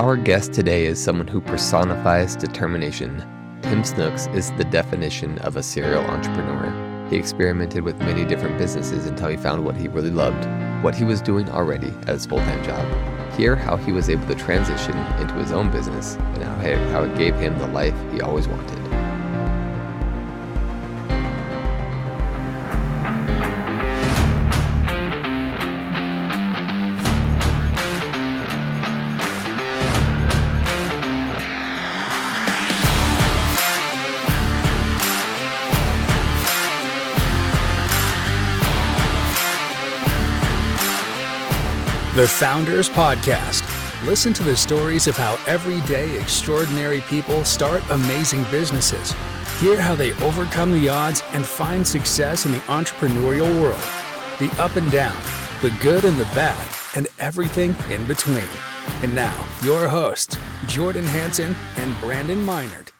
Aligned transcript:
Our 0.00 0.16
guest 0.16 0.54
today 0.54 0.86
is 0.86 0.98
someone 0.98 1.28
who 1.28 1.42
personifies 1.42 2.34
determination. 2.34 3.22
Tim 3.60 3.84
Snooks 3.84 4.28
is 4.28 4.50
the 4.52 4.64
definition 4.64 5.38
of 5.40 5.56
a 5.56 5.62
serial 5.62 6.02
entrepreneur. 6.04 7.06
He 7.10 7.18
experimented 7.18 7.82
with 7.82 7.98
many 7.98 8.24
different 8.24 8.56
businesses 8.56 9.04
until 9.04 9.28
he 9.28 9.36
found 9.36 9.62
what 9.62 9.76
he 9.76 9.88
really 9.88 10.10
loved, 10.10 10.46
what 10.82 10.94
he 10.94 11.04
was 11.04 11.20
doing 11.20 11.50
already 11.50 11.88
at 11.88 12.14
his 12.14 12.24
full 12.24 12.38
time 12.38 12.64
job. 12.64 13.34
Hear 13.34 13.54
how 13.54 13.76
he 13.76 13.92
was 13.92 14.08
able 14.08 14.26
to 14.28 14.34
transition 14.34 14.96
into 15.20 15.34
his 15.34 15.52
own 15.52 15.70
business 15.70 16.14
and 16.14 16.44
how 16.90 17.02
it 17.02 17.18
gave 17.18 17.34
him 17.34 17.58
the 17.58 17.66
life 17.66 17.94
he 18.10 18.22
always 18.22 18.48
wanted. 18.48 18.79
The 42.20 42.28
Founders 42.28 42.90
Podcast. 42.90 43.64
Listen 44.04 44.34
to 44.34 44.42
the 44.42 44.54
stories 44.54 45.06
of 45.06 45.16
how 45.16 45.38
everyday 45.46 46.20
extraordinary 46.20 47.00
people 47.08 47.46
start 47.46 47.82
amazing 47.88 48.44
businesses. 48.50 49.14
Hear 49.58 49.80
how 49.80 49.94
they 49.94 50.12
overcome 50.22 50.70
the 50.70 50.90
odds 50.90 51.22
and 51.32 51.46
find 51.46 51.88
success 51.88 52.44
in 52.44 52.52
the 52.52 52.58
entrepreneurial 52.68 53.58
world. 53.58 53.80
The 54.38 54.54
up 54.62 54.76
and 54.76 54.92
down, 54.92 55.16
the 55.62 55.74
good 55.80 56.04
and 56.04 56.18
the 56.18 56.26
bad, 56.34 56.68
and 56.94 57.08
everything 57.20 57.74
in 57.88 58.04
between. 58.04 58.44
And 59.00 59.14
now, 59.14 59.46
your 59.62 59.88
hosts, 59.88 60.36
Jordan 60.66 61.06
Hansen 61.06 61.56
and 61.76 61.98
Brandon 62.02 62.44
Minert. 62.44 62.90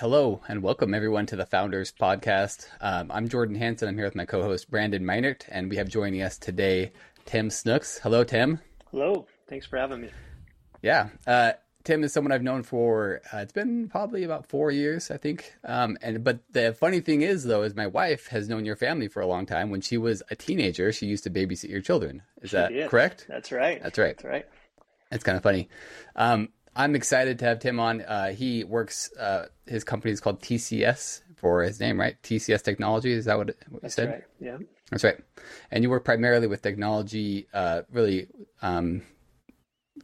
Hello 0.00 0.40
and 0.48 0.62
welcome 0.62 0.94
everyone 0.94 1.26
to 1.26 1.36
the 1.36 1.44
Founders 1.44 1.92
Podcast. 1.92 2.66
Um, 2.80 3.10
I'm 3.12 3.28
Jordan 3.28 3.54
Hansen. 3.54 3.86
I'm 3.86 3.96
here 3.96 4.06
with 4.06 4.14
my 4.14 4.24
co-host 4.24 4.70
Brandon 4.70 5.04
Minert, 5.04 5.42
and 5.50 5.68
we 5.68 5.76
have 5.76 5.90
joining 5.90 6.22
us 6.22 6.38
today 6.38 6.92
Tim 7.26 7.50
Snooks. 7.50 7.98
Hello, 7.98 8.24
Tim. 8.24 8.60
Hello. 8.90 9.26
Thanks 9.46 9.66
for 9.66 9.76
having 9.76 10.00
me. 10.00 10.08
Yeah, 10.80 11.10
uh, 11.26 11.52
Tim 11.84 12.02
is 12.02 12.14
someone 12.14 12.32
I've 12.32 12.42
known 12.42 12.62
for 12.62 13.20
uh, 13.30 13.40
it's 13.40 13.52
been 13.52 13.90
probably 13.90 14.24
about 14.24 14.46
four 14.46 14.70
years, 14.70 15.10
I 15.10 15.18
think. 15.18 15.52
Um, 15.64 15.98
and 16.00 16.24
but 16.24 16.38
the 16.50 16.72
funny 16.72 17.00
thing 17.00 17.20
is, 17.20 17.44
though, 17.44 17.62
is 17.62 17.76
my 17.76 17.86
wife 17.86 18.28
has 18.28 18.48
known 18.48 18.64
your 18.64 18.76
family 18.76 19.08
for 19.08 19.20
a 19.20 19.26
long 19.26 19.44
time. 19.44 19.68
When 19.68 19.82
she 19.82 19.98
was 19.98 20.22
a 20.30 20.34
teenager, 20.34 20.92
she 20.92 21.04
used 21.04 21.24
to 21.24 21.30
babysit 21.30 21.68
your 21.68 21.82
children. 21.82 22.22
Is 22.40 22.48
she 22.48 22.56
that 22.56 22.72
did. 22.72 22.88
correct? 22.88 23.26
That's 23.28 23.52
right. 23.52 23.82
That's 23.82 23.98
right. 23.98 24.16
That's 24.16 24.24
right. 24.24 24.46
It's 25.12 25.24
kind 25.24 25.36
of 25.36 25.42
funny. 25.42 25.68
Um, 26.16 26.48
I'm 26.74 26.94
excited 26.94 27.38
to 27.40 27.44
have 27.46 27.58
Tim 27.58 27.80
on. 27.80 28.02
Uh, 28.02 28.32
he 28.32 28.64
works, 28.64 29.10
uh, 29.16 29.46
his 29.66 29.84
company 29.84 30.12
is 30.12 30.20
called 30.20 30.40
TCS 30.40 31.22
for 31.36 31.62
his 31.62 31.80
name, 31.80 31.98
right? 31.98 32.20
TCS 32.22 32.62
Technology. 32.62 33.12
Is 33.12 33.24
that 33.24 33.38
what, 33.38 33.54
what 33.68 33.82
you 33.82 33.88
said? 33.88 34.08
Right. 34.08 34.24
Yeah. 34.40 34.58
That's 34.90 35.04
right. 35.04 35.18
And 35.70 35.82
you 35.82 35.90
work 35.90 36.04
primarily 36.04 36.46
with 36.46 36.62
technology, 36.62 37.48
uh, 37.52 37.82
really 37.90 38.28
um, 38.62 39.02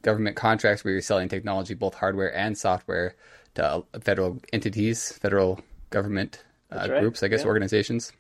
government 0.03 0.37
contracts 0.37 0.85
where 0.85 0.93
you're 0.93 1.03
selling 1.03 1.29
technology, 1.29 1.75
both 1.75 1.95
hardware 1.95 2.35
and 2.35 2.57
software, 2.57 3.15
to 3.55 3.65
uh, 3.65 3.83
federal 4.01 4.39
entities, 4.53 5.13
federal 5.13 5.61
government 5.91 6.45
uh, 6.71 6.87
right. 6.91 7.01
groups, 7.01 7.23
I 7.23 7.29
guess, 7.29 7.41
yeah. 7.41 7.47
organizations. 7.47 8.13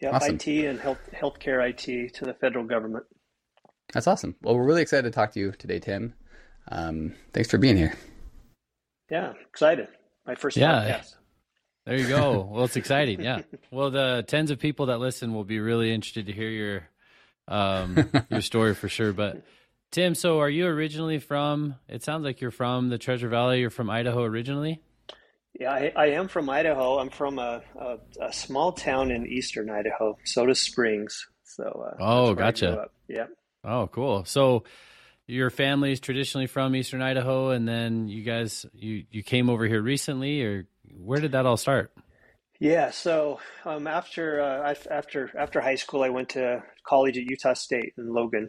Yeah, 0.00 0.10
awesome. 0.10 0.36
IT 0.36 0.46
and 0.46 0.78
health 0.78 0.98
healthcare 1.14 1.66
IT 1.68 2.14
to 2.14 2.24
the 2.24 2.34
federal 2.34 2.64
government. 2.64 3.04
That's 3.92 4.06
awesome. 4.06 4.36
Well, 4.42 4.56
we're 4.56 4.66
really 4.66 4.82
excited 4.82 5.04
to 5.04 5.10
talk 5.10 5.32
to 5.32 5.40
you 5.40 5.52
today, 5.52 5.78
Tim. 5.78 6.14
Um, 6.68 7.14
thanks 7.32 7.50
for 7.50 7.58
being 7.58 7.76
here. 7.76 7.94
Yeah, 9.10 9.34
excited. 9.48 9.88
My 10.26 10.34
first 10.34 10.56
yeah. 10.56 11.00
podcast. 11.00 11.14
There 11.84 11.96
you 11.96 12.08
go. 12.08 12.48
Well, 12.50 12.64
it's 12.64 12.76
exciting. 12.76 13.20
Yeah. 13.20 13.42
Well, 13.70 13.90
the 13.90 14.24
tens 14.26 14.50
of 14.50 14.58
people 14.58 14.86
that 14.86 14.98
listen 14.98 15.34
will 15.34 15.44
be 15.44 15.60
really 15.60 15.92
interested 15.92 16.26
to 16.26 16.32
hear 16.32 16.48
your 16.48 16.88
um, 17.48 18.10
your 18.30 18.40
story 18.40 18.74
for 18.74 18.88
sure. 18.88 19.12
But 19.12 19.42
Tim, 19.90 20.14
so 20.14 20.40
are 20.40 20.48
you 20.48 20.66
originally 20.66 21.18
from? 21.18 21.74
It 21.88 22.02
sounds 22.02 22.24
like 22.24 22.40
you're 22.40 22.50
from 22.50 22.88
the 22.88 22.96
Treasure 22.96 23.28
Valley. 23.28 23.60
You're 23.60 23.70
from 23.70 23.90
Idaho 23.90 24.22
originally. 24.22 24.80
Yeah, 25.58 25.72
I, 25.72 25.92
I 25.96 26.06
am 26.10 26.28
from 26.28 26.48
Idaho. 26.48 26.98
I'm 26.98 27.10
from 27.10 27.38
a, 27.38 27.62
a, 27.78 27.96
a, 28.20 28.32
small 28.32 28.72
town 28.72 29.10
in 29.10 29.26
eastern 29.26 29.70
Idaho, 29.70 30.18
Soda 30.24 30.54
Springs. 30.54 31.26
So. 31.44 31.64
Uh, 31.64 31.96
oh, 31.98 32.34
gotcha. 32.34 32.88
Yeah. 33.08 33.26
Oh, 33.64 33.88
cool. 33.88 34.24
So 34.24 34.64
your 35.26 35.50
family 35.50 35.92
is 35.92 36.00
traditionally 36.00 36.46
from 36.46 36.74
Eastern 36.76 37.02
Idaho, 37.02 37.50
and 37.50 37.66
then 37.66 38.08
you 38.08 38.22
guys 38.22 38.64
you 38.72 39.04
you 39.10 39.22
came 39.22 39.50
over 39.50 39.66
here 39.66 39.82
recently, 39.82 40.42
or 40.42 40.66
where 40.98 41.20
did 41.20 41.32
that 41.32 41.46
all 41.46 41.56
start? 41.56 41.92
Yeah, 42.58 42.90
so 42.90 43.40
um, 43.64 43.86
after 43.86 44.40
uh, 44.40 44.74
after 44.90 45.30
after 45.36 45.60
high 45.60 45.74
school, 45.74 46.02
I 46.02 46.08
went 46.08 46.30
to 46.30 46.62
college 46.86 47.18
at 47.18 47.24
Utah 47.24 47.54
State 47.54 47.92
in 47.98 48.12
Logan, 48.12 48.48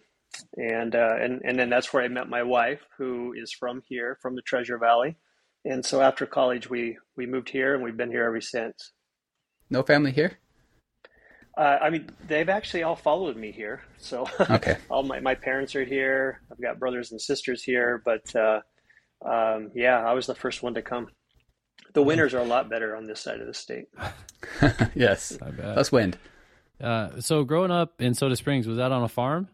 and 0.55 0.95
uh, 0.95 1.15
and 1.19 1.41
and 1.43 1.59
then 1.59 1.69
that's 1.69 1.91
where 1.91 2.03
I 2.03 2.07
met 2.07 2.29
my 2.29 2.43
wife, 2.43 2.81
who 2.97 3.33
is 3.33 3.51
from 3.51 3.81
here, 3.87 4.17
from 4.21 4.35
the 4.35 4.41
Treasure 4.43 4.77
Valley, 4.77 5.17
and 5.65 5.85
so 5.85 6.01
after 6.01 6.25
college, 6.25 6.69
we 6.69 6.97
we 7.15 7.25
moved 7.25 7.49
here, 7.49 7.73
and 7.73 7.83
we've 7.83 7.97
been 7.97 8.11
here 8.11 8.23
ever 8.23 8.41
since. 8.41 8.93
No 9.69 9.83
family 9.83 10.11
here. 10.11 10.37
Uh, 11.57 11.79
I 11.81 11.89
mean, 11.89 12.07
they've 12.27 12.49
actually 12.49 12.83
all 12.83 12.95
followed 12.95 13.35
me 13.35 13.51
here. 13.51 13.81
So 13.97 14.27
okay. 14.39 14.77
all 14.89 15.01
my, 15.01 15.19
my 15.19 15.33
parents 15.33 15.75
are 15.75 15.83
here. 15.83 16.41
I've 16.51 16.61
got 16.61 16.77
brothers 16.77 17.11
and 17.11 17.19
sisters 17.19 17.63
here, 17.63 17.99
but 18.05 18.35
uh, 18.35 18.61
um, 19.25 19.71
yeah, 19.73 19.97
I 19.97 20.13
was 20.13 20.27
the 20.27 20.35
first 20.35 20.61
one 20.61 20.75
to 20.75 20.83
come. 20.83 21.07
The 21.93 22.03
winters 22.03 22.35
are 22.35 22.39
a 22.39 22.45
lot 22.45 22.69
better 22.69 22.95
on 22.95 23.07
this 23.07 23.19
side 23.19 23.39
of 23.41 23.47
the 23.47 23.55
state. 23.55 23.87
yes, 24.95 25.35
that's 25.57 25.91
wind. 25.91 26.19
Uh, 26.79 27.19
so 27.21 27.43
growing 27.43 27.71
up 27.71 28.01
in 28.01 28.13
Soda 28.13 28.35
Springs, 28.35 28.67
was 28.67 28.77
that 28.77 28.91
on 28.91 29.01
a 29.01 29.07
farm? 29.07 29.47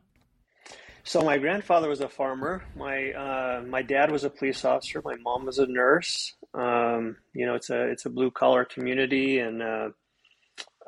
So 1.06 1.22
my 1.22 1.38
grandfather 1.38 1.88
was 1.88 2.02
a 2.02 2.10
farmer. 2.10 2.64
My 2.76 3.12
uh, 3.12 3.64
my 3.66 3.82
dad 3.82 4.12
was 4.12 4.26
a 4.26 4.30
police 4.30 4.66
officer. 4.66 5.02
My 5.06 5.16
mom 5.16 5.46
was 5.46 5.60
a 5.60 5.68
nurse. 5.68 6.34
Um, 6.54 7.18
you 7.34 7.46
know, 7.46 7.56
it's 7.56 7.70
a 7.70 7.90
it's 7.92 8.06
a 8.06 8.10
blue 8.10 8.32
collar 8.32 8.66
community, 8.66 9.40
and 9.40 9.62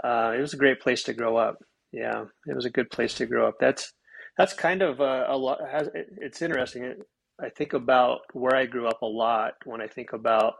uh, 0.03 0.07
uh, 0.07 0.33
it 0.37 0.41
was 0.41 0.53
a 0.53 0.57
great 0.57 0.81
place 0.81 1.03
to 1.03 1.13
grow 1.13 1.37
up. 1.37 1.57
Yeah, 1.91 2.25
it 2.47 2.55
was 2.55 2.65
a 2.65 2.69
good 2.71 2.89
place 2.89 3.13
to 3.15 3.25
grow 3.25 3.47
up. 3.47 3.55
That's 3.59 3.93
that's 4.37 4.53
kind 4.53 4.81
of 4.81 4.99
a, 4.99 5.25
a 5.29 5.37
lot. 5.37 5.59
Has, 5.71 5.89
it's 5.93 6.41
interesting. 6.41 6.95
I 7.41 7.49
think 7.49 7.73
about 7.73 8.21
where 8.33 8.55
I 8.55 8.65
grew 8.65 8.87
up 8.87 9.01
a 9.01 9.07
lot 9.07 9.53
when 9.65 9.81
I 9.81 9.87
think 9.87 10.13
about 10.13 10.55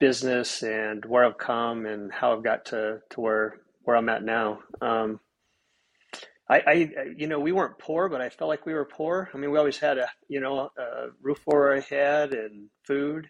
business 0.00 0.62
and 0.62 1.04
where 1.04 1.24
I've 1.24 1.38
come 1.38 1.86
and 1.86 2.12
how 2.12 2.36
I've 2.36 2.44
got 2.44 2.66
to 2.66 3.00
to 3.10 3.20
where 3.20 3.58
where 3.82 3.96
I'm 3.96 4.08
at 4.08 4.22
now. 4.22 4.60
Um, 4.80 5.20
I, 6.50 6.62
I, 6.66 6.72
you 7.16 7.28
know, 7.28 7.38
we 7.38 7.52
weren't 7.52 7.78
poor, 7.78 8.08
but 8.08 8.20
I 8.20 8.28
felt 8.28 8.48
like 8.48 8.66
we 8.66 8.74
were 8.74 8.84
poor. 8.84 9.30
I 9.32 9.38
mean, 9.38 9.52
we 9.52 9.58
always 9.58 9.78
had 9.78 9.98
a, 9.98 10.08
you 10.28 10.40
know, 10.40 10.70
a 10.76 11.06
roof 11.22 11.40
over 11.46 11.74
our 11.74 11.80
head 11.80 12.32
and 12.32 12.68
food, 12.84 13.28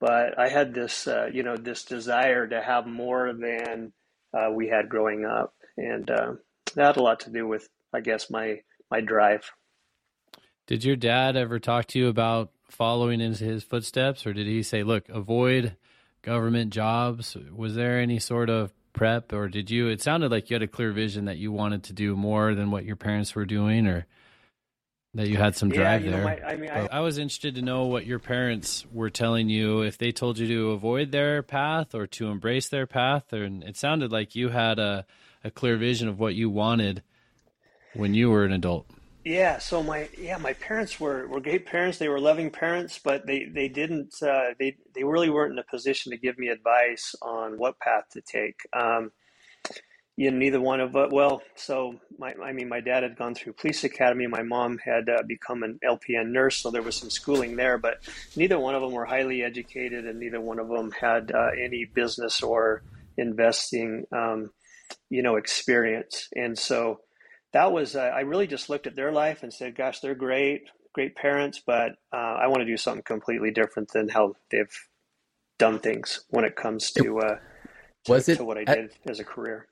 but 0.00 0.38
I 0.38 0.48
had 0.48 0.72
this, 0.72 1.06
uh, 1.06 1.28
you 1.30 1.42
know, 1.42 1.56
this 1.58 1.84
desire 1.84 2.46
to 2.46 2.62
have 2.62 2.86
more 2.86 3.34
than 3.34 3.92
uh, 4.34 4.50
we 4.52 4.68
had 4.68 4.88
growing 4.88 5.24
up, 5.24 5.54
and 5.76 6.10
uh, 6.10 6.32
that 6.74 6.86
had 6.86 6.96
a 6.96 7.02
lot 7.02 7.20
to 7.20 7.30
do 7.30 7.46
with, 7.46 7.68
I 7.92 8.00
guess, 8.00 8.30
my 8.30 8.60
my 8.90 9.00
drive. 9.00 9.50
Did 10.66 10.84
your 10.84 10.96
dad 10.96 11.36
ever 11.36 11.58
talk 11.58 11.86
to 11.86 11.98
you 11.98 12.08
about 12.08 12.50
following 12.70 13.20
in 13.20 13.34
his 13.34 13.64
footsteps, 13.64 14.26
or 14.26 14.32
did 14.32 14.46
he 14.46 14.62
say, 14.62 14.82
"Look, 14.82 15.08
avoid 15.08 15.76
government 16.22 16.72
jobs"? 16.72 17.36
Was 17.54 17.74
there 17.74 17.98
any 17.98 18.18
sort 18.18 18.50
of 18.50 18.72
prep, 18.92 19.32
or 19.32 19.48
did 19.48 19.70
you? 19.70 19.88
It 19.88 20.02
sounded 20.02 20.30
like 20.30 20.50
you 20.50 20.54
had 20.54 20.62
a 20.62 20.68
clear 20.68 20.92
vision 20.92 21.24
that 21.26 21.38
you 21.38 21.52
wanted 21.52 21.84
to 21.84 21.92
do 21.92 22.16
more 22.16 22.54
than 22.54 22.70
what 22.70 22.84
your 22.84 22.96
parents 22.96 23.34
were 23.34 23.46
doing, 23.46 23.86
or 23.86 24.06
that 25.14 25.28
you 25.28 25.36
had 25.36 25.56
some 25.56 25.70
drive 25.70 26.04
yeah, 26.04 26.10
there. 26.10 26.20
Know, 26.20 26.26
my, 26.26 26.40
I 26.40 26.56
mean, 26.56 26.70
I, 26.70 26.86
I, 26.86 27.00
was 27.00 27.18
interested 27.18 27.54
to 27.54 27.62
know 27.62 27.86
what 27.86 28.06
your 28.06 28.18
parents 28.18 28.84
were 28.92 29.10
telling 29.10 29.48
you 29.48 29.80
if 29.80 29.96
they 29.96 30.12
told 30.12 30.38
you 30.38 30.46
to 30.48 30.70
avoid 30.72 31.12
their 31.12 31.42
path 31.42 31.94
or 31.94 32.06
to 32.08 32.28
embrace 32.28 32.68
their 32.68 32.86
path. 32.86 33.32
And 33.32 33.64
it 33.64 33.76
sounded 33.76 34.12
like 34.12 34.34
you 34.34 34.50
had 34.50 34.78
a, 34.78 35.06
a 35.42 35.50
clear 35.50 35.76
vision 35.76 36.08
of 36.08 36.18
what 36.18 36.34
you 36.34 36.50
wanted 36.50 37.02
when 37.94 38.14
you 38.14 38.30
were 38.30 38.44
an 38.44 38.52
adult. 38.52 38.86
Yeah, 39.24 39.58
so 39.58 39.82
my 39.82 40.08
yeah, 40.16 40.38
my 40.38 40.54
parents 40.54 40.98
were, 40.98 41.26
were 41.26 41.40
great 41.40 41.66
parents. 41.66 41.98
They 41.98 42.08
were 42.08 42.20
loving 42.20 42.50
parents, 42.50 42.98
but 42.98 43.26
they 43.26 43.44
they 43.44 43.68
didn't 43.68 44.14
uh, 44.22 44.54
they 44.58 44.76
they 44.94 45.04
really 45.04 45.28
weren't 45.28 45.52
in 45.52 45.58
a 45.58 45.64
position 45.64 46.12
to 46.12 46.16
give 46.16 46.38
me 46.38 46.48
advice 46.48 47.14
on 47.20 47.58
what 47.58 47.78
path 47.78 48.04
to 48.12 48.22
take. 48.22 48.56
Um, 48.72 49.10
you 50.18 50.32
neither 50.32 50.60
one 50.60 50.80
of 50.80 50.96
us. 50.96 51.10
Well, 51.12 51.42
so 51.54 51.94
my, 52.18 52.34
I 52.42 52.52
mean, 52.52 52.68
my 52.68 52.80
dad 52.80 53.04
had 53.04 53.16
gone 53.16 53.36
through 53.36 53.52
police 53.52 53.84
academy. 53.84 54.26
My 54.26 54.42
mom 54.42 54.78
had 54.78 55.08
uh, 55.08 55.22
become 55.22 55.62
an 55.62 55.78
LPN 55.84 56.32
nurse, 56.32 56.56
so 56.56 56.72
there 56.72 56.82
was 56.82 56.96
some 56.96 57.08
schooling 57.08 57.54
there. 57.54 57.78
But 57.78 57.98
neither 58.34 58.58
one 58.58 58.74
of 58.74 58.82
them 58.82 58.90
were 58.90 59.04
highly 59.04 59.44
educated, 59.44 60.06
and 60.06 60.18
neither 60.18 60.40
one 60.40 60.58
of 60.58 60.66
them 60.68 60.90
had 60.90 61.30
uh, 61.30 61.50
any 61.56 61.84
business 61.84 62.42
or 62.42 62.82
investing, 63.16 64.06
um, 64.10 64.50
you 65.08 65.22
know, 65.22 65.36
experience. 65.36 66.28
And 66.34 66.58
so 66.58 66.98
that 67.52 67.70
was 67.70 67.94
uh, 67.94 68.00
I 68.00 68.22
really 68.22 68.48
just 68.48 68.68
looked 68.68 68.88
at 68.88 68.96
their 68.96 69.12
life 69.12 69.44
and 69.44 69.54
said, 69.54 69.76
"Gosh, 69.76 70.00
they're 70.00 70.16
great, 70.16 70.62
great 70.94 71.14
parents, 71.14 71.62
but 71.64 71.92
uh, 72.12 72.16
I 72.16 72.48
want 72.48 72.62
to 72.62 72.66
do 72.66 72.76
something 72.76 73.04
completely 73.04 73.52
different 73.52 73.92
than 73.92 74.08
how 74.08 74.34
they've 74.50 74.66
done 75.60 75.78
things 75.78 76.24
when 76.30 76.44
it 76.44 76.56
comes 76.56 76.90
to 76.90 77.20
uh, 77.20 77.36
to, 78.06 78.12
was 78.12 78.28
it 78.28 78.38
to 78.38 78.44
what 78.44 78.58
I 78.58 78.62
at- 78.62 78.76
did 78.76 78.90
as 79.08 79.20
a 79.20 79.24
career." 79.24 79.68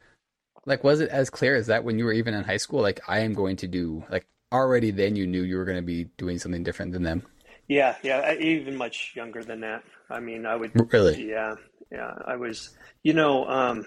Like, 0.66 0.84
was 0.84 1.00
it 1.00 1.08
as 1.10 1.30
clear 1.30 1.54
as 1.56 1.68
that 1.68 1.84
when 1.84 1.98
you 1.98 2.04
were 2.04 2.12
even 2.12 2.34
in 2.34 2.44
high 2.44 2.56
school? 2.58 2.82
Like, 2.82 3.00
I 3.08 3.20
am 3.20 3.32
going 3.34 3.56
to 3.56 3.68
do 3.68 4.04
like 4.10 4.26
already 4.52 4.90
then 4.90 5.16
you 5.16 5.26
knew 5.26 5.42
you 5.42 5.56
were 5.56 5.64
going 5.64 5.78
to 5.78 5.82
be 5.82 6.04
doing 6.18 6.38
something 6.38 6.62
different 6.64 6.92
than 6.92 7.02
them. 7.02 7.22
Yeah, 7.68 7.96
yeah, 8.02 8.18
I- 8.18 8.36
even 8.36 8.76
much 8.76 9.12
younger 9.16 9.42
than 9.42 9.60
that. 9.60 9.82
I 10.10 10.20
mean, 10.20 10.46
I 10.46 10.56
would 10.56 10.72
Really? 10.92 11.30
Yeah, 11.30 11.54
yeah. 11.90 12.12
I 12.26 12.36
was, 12.36 12.76
you 13.02 13.12
know, 13.12 13.44
um, 13.48 13.86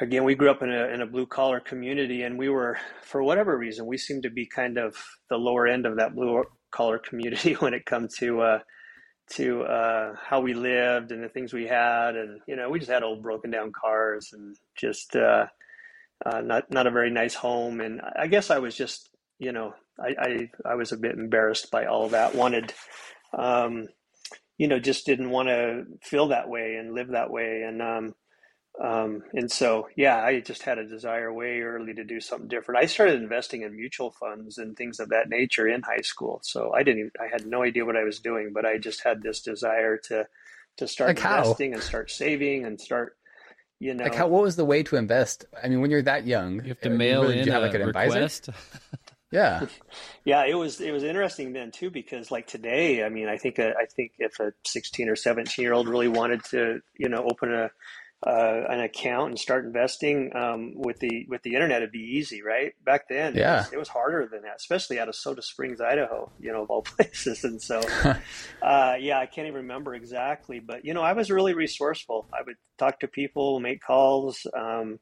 again, 0.00 0.24
we 0.24 0.34
grew 0.34 0.50
up 0.50 0.62
in 0.62 0.70
a 0.72 0.86
in 0.88 1.02
a 1.02 1.06
blue 1.06 1.26
collar 1.26 1.60
community, 1.60 2.22
and 2.22 2.38
we 2.38 2.48
were, 2.48 2.78
for 3.02 3.22
whatever 3.22 3.56
reason, 3.56 3.86
we 3.86 3.96
seemed 3.98 4.24
to 4.24 4.30
be 4.30 4.46
kind 4.46 4.76
of 4.76 4.96
the 5.30 5.36
lower 5.36 5.66
end 5.66 5.86
of 5.86 5.96
that 5.96 6.14
blue 6.14 6.42
collar 6.72 6.98
community 6.98 7.52
when 7.60 7.74
it 7.74 7.86
come 7.86 8.08
to 8.18 8.40
uh, 8.40 8.58
to 9.30 9.62
uh, 9.62 10.14
how 10.22 10.40
we 10.40 10.54
lived 10.54 11.12
and 11.12 11.22
the 11.22 11.28
things 11.28 11.52
we 11.52 11.66
had, 11.66 12.16
and 12.16 12.40
you 12.46 12.56
know, 12.56 12.70
we 12.70 12.78
just 12.78 12.90
had 12.90 13.02
old 13.02 13.22
broken 13.22 13.50
down 13.50 13.72
cars 13.72 14.30
and 14.32 14.56
just 14.76 15.16
uh, 15.16 15.46
uh, 16.24 16.40
not 16.40 16.70
not 16.70 16.86
a 16.86 16.90
very 16.90 17.10
nice 17.10 17.34
home, 17.34 17.80
and 17.80 18.00
I 18.18 18.26
guess 18.26 18.50
I 18.50 18.58
was 18.58 18.76
just, 18.76 19.10
you 19.38 19.52
know, 19.52 19.74
I 19.98 20.14
I, 20.18 20.72
I 20.72 20.74
was 20.74 20.92
a 20.92 20.96
bit 20.98 21.16
embarrassed 21.16 21.70
by 21.70 21.86
all 21.86 22.08
that. 22.10 22.34
Wanted. 22.34 22.72
Um, 23.36 23.88
you 24.56 24.68
know, 24.68 24.78
just 24.78 25.04
didn't 25.06 25.30
want 25.30 25.48
to 25.48 25.84
feel 26.02 26.28
that 26.28 26.48
way 26.48 26.76
and 26.76 26.94
live 26.94 27.08
that 27.08 27.30
way. 27.30 27.62
And, 27.66 27.82
um, 27.82 28.14
um, 28.82 29.22
and 29.32 29.50
so, 29.50 29.88
yeah, 29.96 30.16
I 30.22 30.40
just 30.40 30.62
had 30.62 30.78
a 30.78 30.86
desire 30.86 31.32
way 31.32 31.60
early 31.60 31.94
to 31.94 32.04
do 32.04 32.20
something 32.20 32.48
different. 32.48 32.82
I 32.82 32.86
started 32.86 33.22
investing 33.22 33.62
in 33.62 33.76
mutual 33.76 34.10
funds 34.10 34.58
and 34.58 34.76
things 34.76 34.98
of 34.98 35.10
that 35.10 35.28
nature 35.28 35.68
in 35.68 35.82
high 35.82 36.02
school. 36.02 36.40
So 36.42 36.72
I 36.74 36.82
didn't, 36.82 36.98
even, 37.00 37.10
I 37.20 37.28
had 37.30 37.46
no 37.46 37.62
idea 37.62 37.84
what 37.84 37.96
I 37.96 38.02
was 38.02 38.18
doing, 38.18 38.52
but 38.52 38.64
I 38.66 38.78
just 38.78 39.02
had 39.04 39.22
this 39.22 39.40
desire 39.42 39.96
to, 40.08 40.26
to 40.78 40.88
start 40.88 41.10
Like 41.10 41.18
how? 41.20 41.38
investing 41.38 41.72
and 41.74 41.82
start 41.82 42.10
saving 42.10 42.64
and 42.64 42.80
start, 42.80 43.16
you 43.78 43.94
know, 43.94 44.04
Like, 44.04 44.16
how? 44.16 44.26
What 44.26 44.42
was 44.42 44.56
the 44.56 44.64
way 44.64 44.82
to 44.82 44.96
invest? 44.96 45.44
I 45.62 45.68
mean, 45.68 45.80
when 45.80 45.90
you're 45.92 46.02
that 46.02 46.26
young, 46.26 46.56
You 46.56 46.70
have 46.70 46.80
to 46.80 46.90
uh, 46.92 46.96
mail 46.96 47.22
really- 47.22 47.38
in 47.40 47.46
you 47.46 47.52
have 47.52 47.62
a 47.62 47.66
like 47.66 47.74
an 47.74 47.82
advisor? 47.82 48.14
request. 48.14 48.48
Yeah. 49.30 49.66
Yeah, 50.24 50.46
it 50.46 50.54
was 50.54 50.80
it 50.80 50.90
was 50.92 51.02
interesting 51.02 51.52
then 51.52 51.70
too 51.70 51.90
because 51.90 52.30
like 52.30 52.46
today, 52.46 53.04
I 53.04 53.08
mean, 53.10 53.28
I 53.28 53.36
think 53.36 53.58
a, 53.58 53.70
I 53.76 53.84
think 53.84 54.12
if 54.18 54.40
a 54.40 54.52
16 54.66 55.08
or 55.08 55.16
17 55.16 55.62
year 55.62 55.74
old 55.74 55.86
really 55.86 56.08
wanted 56.08 56.42
to, 56.46 56.80
you 56.96 57.08
know, 57.10 57.26
open 57.30 57.52
a 57.52 57.70
uh, 58.26 58.62
an 58.70 58.80
account 58.80 59.30
and 59.30 59.38
start 59.38 59.64
investing 59.66 60.34
um, 60.34 60.72
with 60.76 60.98
the 61.00 61.26
with 61.28 61.42
the 61.42 61.54
internet, 61.54 61.78
it'd 61.82 61.92
be 61.92 61.98
easy, 62.18 62.42
right? 62.42 62.72
Back 62.84 63.08
then, 63.08 63.34
it 63.36 63.40
Yeah. 63.40 63.58
was, 63.58 63.72
it 63.72 63.78
was 63.78 63.88
harder 63.88 64.26
than 64.30 64.42
that, 64.42 64.56
especially 64.56 64.98
out 64.98 65.08
of 65.08 65.14
Soda 65.14 65.42
Springs, 65.42 65.80
Idaho, 65.80 66.32
you 66.38 66.52
know, 66.52 66.62
of 66.62 66.70
all 66.70 66.82
places. 66.96 67.44
And 67.44 67.60
so, 67.60 67.80
uh, 68.62 68.96
yeah, 68.98 69.18
I 69.18 69.26
can't 69.26 69.46
even 69.46 69.62
remember 69.62 69.94
exactly, 69.94 70.60
but 70.60 70.84
you 70.84 70.94
know, 70.94 71.02
I 71.02 71.12
was 71.12 71.30
really 71.30 71.54
resourceful. 71.54 72.26
I 72.32 72.42
would 72.46 72.56
talk 72.78 73.00
to 73.00 73.08
people, 73.08 73.60
make 73.60 73.82
calls. 73.82 74.46
Um, 74.56 74.98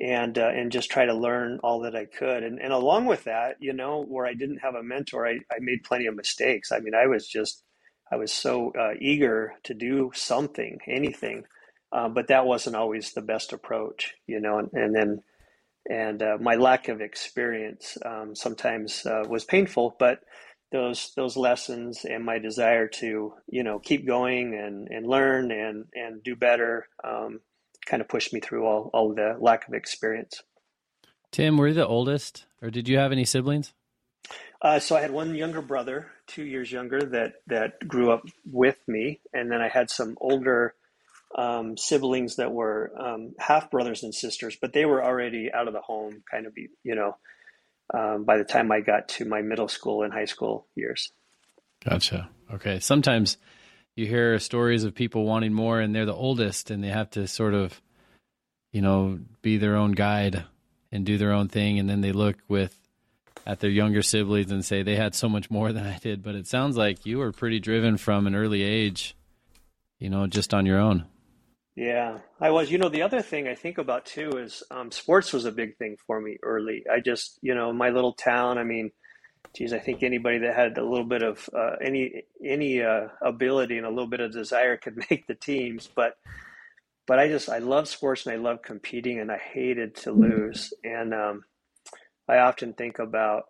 and 0.00 0.36
uh, 0.38 0.48
and 0.48 0.70
just 0.70 0.90
try 0.90 1.06
to 1.06 1.14
learn 1.14 1.58
all 1.62 1.80
that 1.80 1.96
I 1.96 2.04
could. 2.04 2.42
And 2.42 2.60
and 2.60 2.72
along 2.72 3.06
with 3.06 3.24
that, 3.24 3.56
you 3.60 3.72
know, 3.72 4.04
where 4.06 4.26
I 4.26 4.34
didn't 4.34 4.58
have 4.58 4.74
a 4.74 4.82
mentor, 4.82 5.26
I, 5.26 5.36
I 5.50 5.56
made 5.60 5.84
plenty 5.84 6.06
of 6.06 6.14
mistakes. 6.14 6.70
I 6.70 6.80
mean, 6.80 6.94
I 6.94 7.06
was 7.06 7.26
just 7.26 7.62
I 8.12 8.16
was 8.16 8.30
so 8.32 8.72
uh, 8.78 8.92
eager 9.00 9.54
to 9.64 9.74
do 9.74 10.10
something, 10.14 10.78
anything, 10.86 11.44
uh, 11.92 12.08
but 12.08 12.28
that 12.28 12.46
wasn't 12.46 12.76
always 12.76 13.12
the 13.12 13.22
best 13.22 13.52
approach, 13.52 14.14
you 14.26 14.40
know. 14.40 14.58
And, 14.58 14.70
and 14.72 14.94
then 14.94 15.22
and 15.88 16.22
uh, 16.22 16.38
my 16.40 16.56
lack 16.56 16.88
of 16.88 17.00
experience 17.00 17.96
um, 18.04 18.34
sometimes 18.34 19.06
uh, 19.06 19.24
was 19.28 19.44
painful, 19.44 19.96
but 19.98 20.20
those 20.72 21.12
those 21.14 21.36
lessons 21.36 22.04
and 22.04 22.24
my 22.24 22.38
desire 22.38 22.88
to 22.88 23.34
you 23.48 23.62
know 23.62 23.78
keep 23.78 24.06
going 24.06 24.54
and 24.54 24.88
and 24.88 25.06
learn 25.06 25.52
and 25.52 25.86
and 25.94 26.22
do 26.22 26.34
better. 26.34 26.88
Um, 27.04 27.40
kind 27.86 28.00
of 28.00 28.08
pushed 28.08 28.32
me 28.32 28.40
through 28.40 28.66
all, 28.66 28.90
all 28.92 29.14
the 29.14 29.36
lack 29.38 29.68
of 29.68 29.74
experience. 29.74 30.42
Tim, 31.30 31.56
were 31.56 31.68
you 31.68 31.74
the 31.74 31.86
oldest, 31.86 32.46
or 32.60 32.68
did 32.68 32.88
you 32.88 32.98
have 32.98 33.12
any 33.12 33.24
siblings? 33.24 33.72
Uh, 34.60 34.80
so 34.80 34.96
I 34.96 35.00
had 35.02 35.12
one 35.12 35.36
younger 35.36 35.62
brother, 35.62 36.10
two 36.26 36.44
years 36.44 36.72
younger, 36.72 37.00
that 37.00 37.34
that 37.46 37.86
grew 37.86 38.10
up 38.10 38.24
with 38.44 38.78
me, 38.88 39.20
and 39.32 39.50
then 39.50 39.60
I 39.60 39.68
had 39.68 39.88
some 39.88 40.16
older 40.20 40.74
um, 41.34 41.76
siblings 41.76 42.36
that 42.36 42.52
were 42.52 42.92
um, 42.98 43.34
half 43.38 43.70
brothers 43.70 44.02
and 44.02 44.14
sisters, 44.14 44.56
but 44.60 44.72
they 44.72 44.84
were 44.84 45.04
already 45.04 45.50
out 45.52 45.68
of 45.68 45.74
the 45.74 45.80
home, 45.80 46.22
kind 46.30 46.46
of, 46.46 46.54
you 46.56 46.94
know, 46.94 47.16
um, 47.92 48.24
by 48.24 48.38
the 48.38 48.44
time 48.44 48.72
I 48.72 48.80
got 48.80 49.08
to 49.10 49.24
my 49.24 49.42
middle 49.42 49.68
school 49.68 50.02
and 50.02 50.12
high 50.12 50.24
school 50.24 50.66
years. 50.74 51.12
Gotcha. 51.84 52.28
Okay. 52.52 52.80
Sometimes 52.80 53.36
you 53.94 54.06
hear 54.06 54.38
stories 54.38 54.84
of 54.84 54.94
people 54.94 55.24
wanting 55.24 55.52
more 55.52 55.80
and 55.80 55.94
they're 55.94 56.06
the 56.06 56.14
oldest 56.14 56.70
and 56.70 56.82
they 56.82 56.88
have 56.88 57.10
to 57.10 57.26
sort 57.26 57.54
of, 57.54 57.80
you 58.72 58.82
know, 58.82 59.18
be 59.42 59.56
their 59.56 59.76
own 59.76 59.92
guide 59.92 60.44
and 60.90 61.04
do 61.04 61.18
their 61.18 61.32
own 61.32 61.48
thing. 61.48 61.78
And 61.78 61.88
then 61.88 62.00
they 62.00 62.12
look 62.12 62.36
with 62.48 62.76
at 63.46 63.60
their 63.60 63.70
younger 63.70 64.02
siblings 64.02 64.50
and 64.50 64.64
say 64.64 64.82
they 64.82 64.96
had 64.96 65.14
so 65.14 65.28
much 65.28 65.50
more 65.50 65.72
than 65.74 65.86
I 65.86 65.98
did. 65.98 66.22
But 66.22 66.34
it 66.34 66.46
sounds 66.46 66.76
like 66.76 67.06
you 67.06 67.18
were 67.18 67.32
pretty 67.32 67.60
driven 67.60 67.96
from 67.96 68.26
an 68.26 68.34
early 68.34 68.62
age, 68.62 69.16
you 69.98 70.10
know, 70.10 70.26
just 70.26 70.52
on 70.52 70.66
your 70.66 70.78
own. 70.78 71.06
Yeah, 71.76 72.20
I 72.40 72.50
was. 72.50 72.70
You 72.70 72.78
know, 72.78 72.88
the 72.88 73.02
other 73.02 73.20
thing 73.20 73.46
I 73.46 73.54
think 73.54 73.76
about 73.76 74.06
too 74.06 74.30
is 74.38 74.62
um, 74.70 74.90
sports 74.90 75.32
was 75.34 75.44
a 75.44 75.52
big 75.52 75.76
thing 75.76 75.96
for 76.06 76.20
me 76.20 76.38
early. 76.42 76.84
I 76.90 77.00
just, 77.00 77.38
you 77.42 77.54
know, 77.54 77.70
my 77.72 77.90
little 77.90 78.14
town. 78.14 78.56
I 78.56 78.64
mean, 78.64 78.92
geez, 79.54 79.74
I 79.74 79.78
think 79.78 80.02
anybody 80.02 80.38
that 80.38 80.56
had 80.56 80.78
a 80.78 80.84
little 80.84 81.04
bit 81.04 81.22
of 81.22 81.48
uh, 81.54 81.76
any 81.84 82.24
any 82.42 82.82
uh, 82.82 83.08
ability 83.22 83.76
and 83.76 83.86
a 83.86 83.90
little 83.90 84.06
bit 84.08 84.20
of 84.20 84.32
desire 84.32 84.78
could 84.78 84.96
make 85.10 85.26
the 85.26 85.34
teams. 85.34 85.86
But 85.94 86.14
but 87.06 87.18
I 87.18 87.28
just 87.28 87.50
I 87.50 87.58
love 87.58 87.88
sports 87.88 88.24
and 88.24 88.34
I 88.34 88.38
love 88.38 88.62
competing 88.62 89.20
and 89.20 89.30
I 89.30 89.38
hated 89.38 89.96
to 89.96 90.12
lose. 90.12 90.72
And 90.82 91.12
um, 91.12 91.44
I 92.26 92.38
often 92.38 92.72
think 92.72 92.98
about 92.98 93.44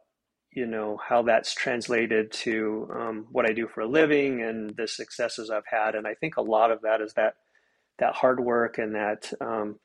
you 0.50 0.66
know 0.66 0.96
how 0.96 1.22
that's 1.22 1.54
translated 1.54 2.32
to 2.32 2.90
um, 2.92 3.26
what 3.30 3.48
I 3.48 3.52
do 3.52 3.68
for 3.68 3.82
a 3.82 3.88
living 3.88 4.42
and 4.42 4.76
the 4.76 4.88
successes 4.88 5.48
I've 5.48 5.66
had. 5.70 5.94
And 5.94 6.08
I 6.08 6.14
think 6.14 6.36
a 6.36 6.42
lot 6.42 6.72
of 6.72 6.82
that 6.82 7.00
is 7.00 7.12
that 7.14 7.34
that 7.98 8.14
hard 8.14 8.40
work 8.40 8.78
and 8.78 8.94
that 8.94 9.32
um, 9.40 9.78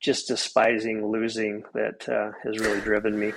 just 0.00 0.28
despising 0.28 1.06
losing 1.10 1.64
that 1.74 2.08
uh, 2.08 2.32
has 2.42 2.58
really 2.58 2.80
driven 2.80 3.18
me. 3.18 3.32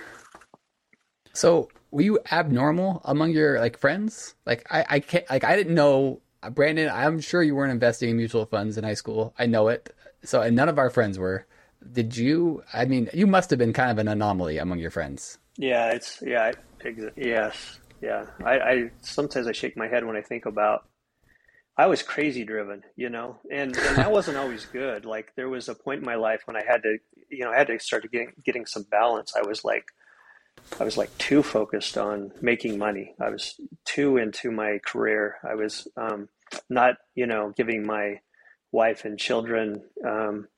So 1.34 1.70
were 1.92 2.02
you 2.02 2.20
abnormal 2.32 3.02
among 3.06 3.32
your 3.32 3.60
like 3.60 3.78
friends? 3.78 4.36
Like 4.46 4.66
I, 4.72 4.86
I 4.90 5.00
can't 5.00 5.30
like 5.30 5.44
I 5.44 5.56
didn't 5.56 5.76
know 5.76 6.22
Brandon. 6.52 6.90
I'm 6.90 7.20
sure 7.20 7.44
you 7.44 7.56
weren't 7.56 7.72
investing 7.72 8.10
in 8.10 8.18
mutual 8.18 8.46
funds 8.46 8.78
in 8.78 8.84
high 8.84 8.96
school. 8.96 9.34
I 9.38 9.46
know 9.46 9.68
it. 9.68 9.94
So 10.24 10.42
and 10.42 10.56
none 10.56 10.70
of 10.70 10.80
our 10.80 10.90
friends 10.90 11.20
were. 11.20 11.46
Did 11.92 12.16
you? 12.16 12.64
I 12.74 12.86
mean, 12.86 13.10
you 13.12 13.26
must 13.26 13.50
have 13.50 13.58
been 13.58 13.74
kind 13.74 13.90
of 13.90 13.98
an 13.98 14.08
anomaly 14.08 14.60
among 14.60 14.78
your 14.80 14.92
friends. 14.92 15.40
Yeah, 15.58 15.92
it's 15.92 16.22
yeah, 16.22 16.52
ex- 16.86 17.02
yes, 17.18 17.80
yeah. 18.02 18.26
I, 18.44 18.60
I 18.60 18.92
sometimes 19.02 19.48
I 19.48 19.52
shake 19.52 19.76
my 19.76 19.88
head 19.88 20.06
when 20.06 20.16
I 20.16 20.22
think 20.22 20.46
about. 20.46 20.86
I 21.82 21.88
was 21.88 22.04
crazy 22.04 22.44
driven, 22.44 22.84
you 22.96 23.10
know, 23.10 23.38
and, 23.52 23.76
and 23.76 23.98
that 23.98 24.12
wasn't 24.12 24.38
always 24.38 24.68
good. 24.68 25.04
Like 25.04 25.34
there 25.36 25.50
was 25.50 25.68
a 25.68 25.74
point 25.74 26.02
in 26.02 26.06
my 26.06 26.14
life 26.14 26.42
when 26.46 26.56
I 26.56 26.62
had 26.64 26.84
to, 26.84 27.00
you 27.28 27.44
know, 27.44 27.50
I 27.50 27.58
had 27.58 27.66
to 27.68 27.80
start 27.80 28.12
getting 28.12 28.34
getting 28.46 28.68
some 28.68 28.84
balance. 28.84 29.34
I 29.36 29.42
was 29.48 29.66
like, 29.66 29.86
I 30.80 30.84
was 30.84 30.96
like 30.96 31.18
too 31.18 31.42
focused 31.42 31.98
on 31.98 32.34
making 32.40 32.78
money. 32.78 33.16
I 33.20 33.32
was 33.32 33.60
too 33.84 34.18
into 34.18 34.52
my 34.52 34.78
career. 34.86 35.38
I 35.44 35.56
was 35.56 35.88
um, 35.98 36.30
not, 36.70 36.98
you 37.16 37.26
know, 37.26 37.52
giving 37.58 37.84
my 37.84 38.20
wife 38.72 39.04
and 39.04 39.18
children, 39.18 39.82
um, 40.06 40.50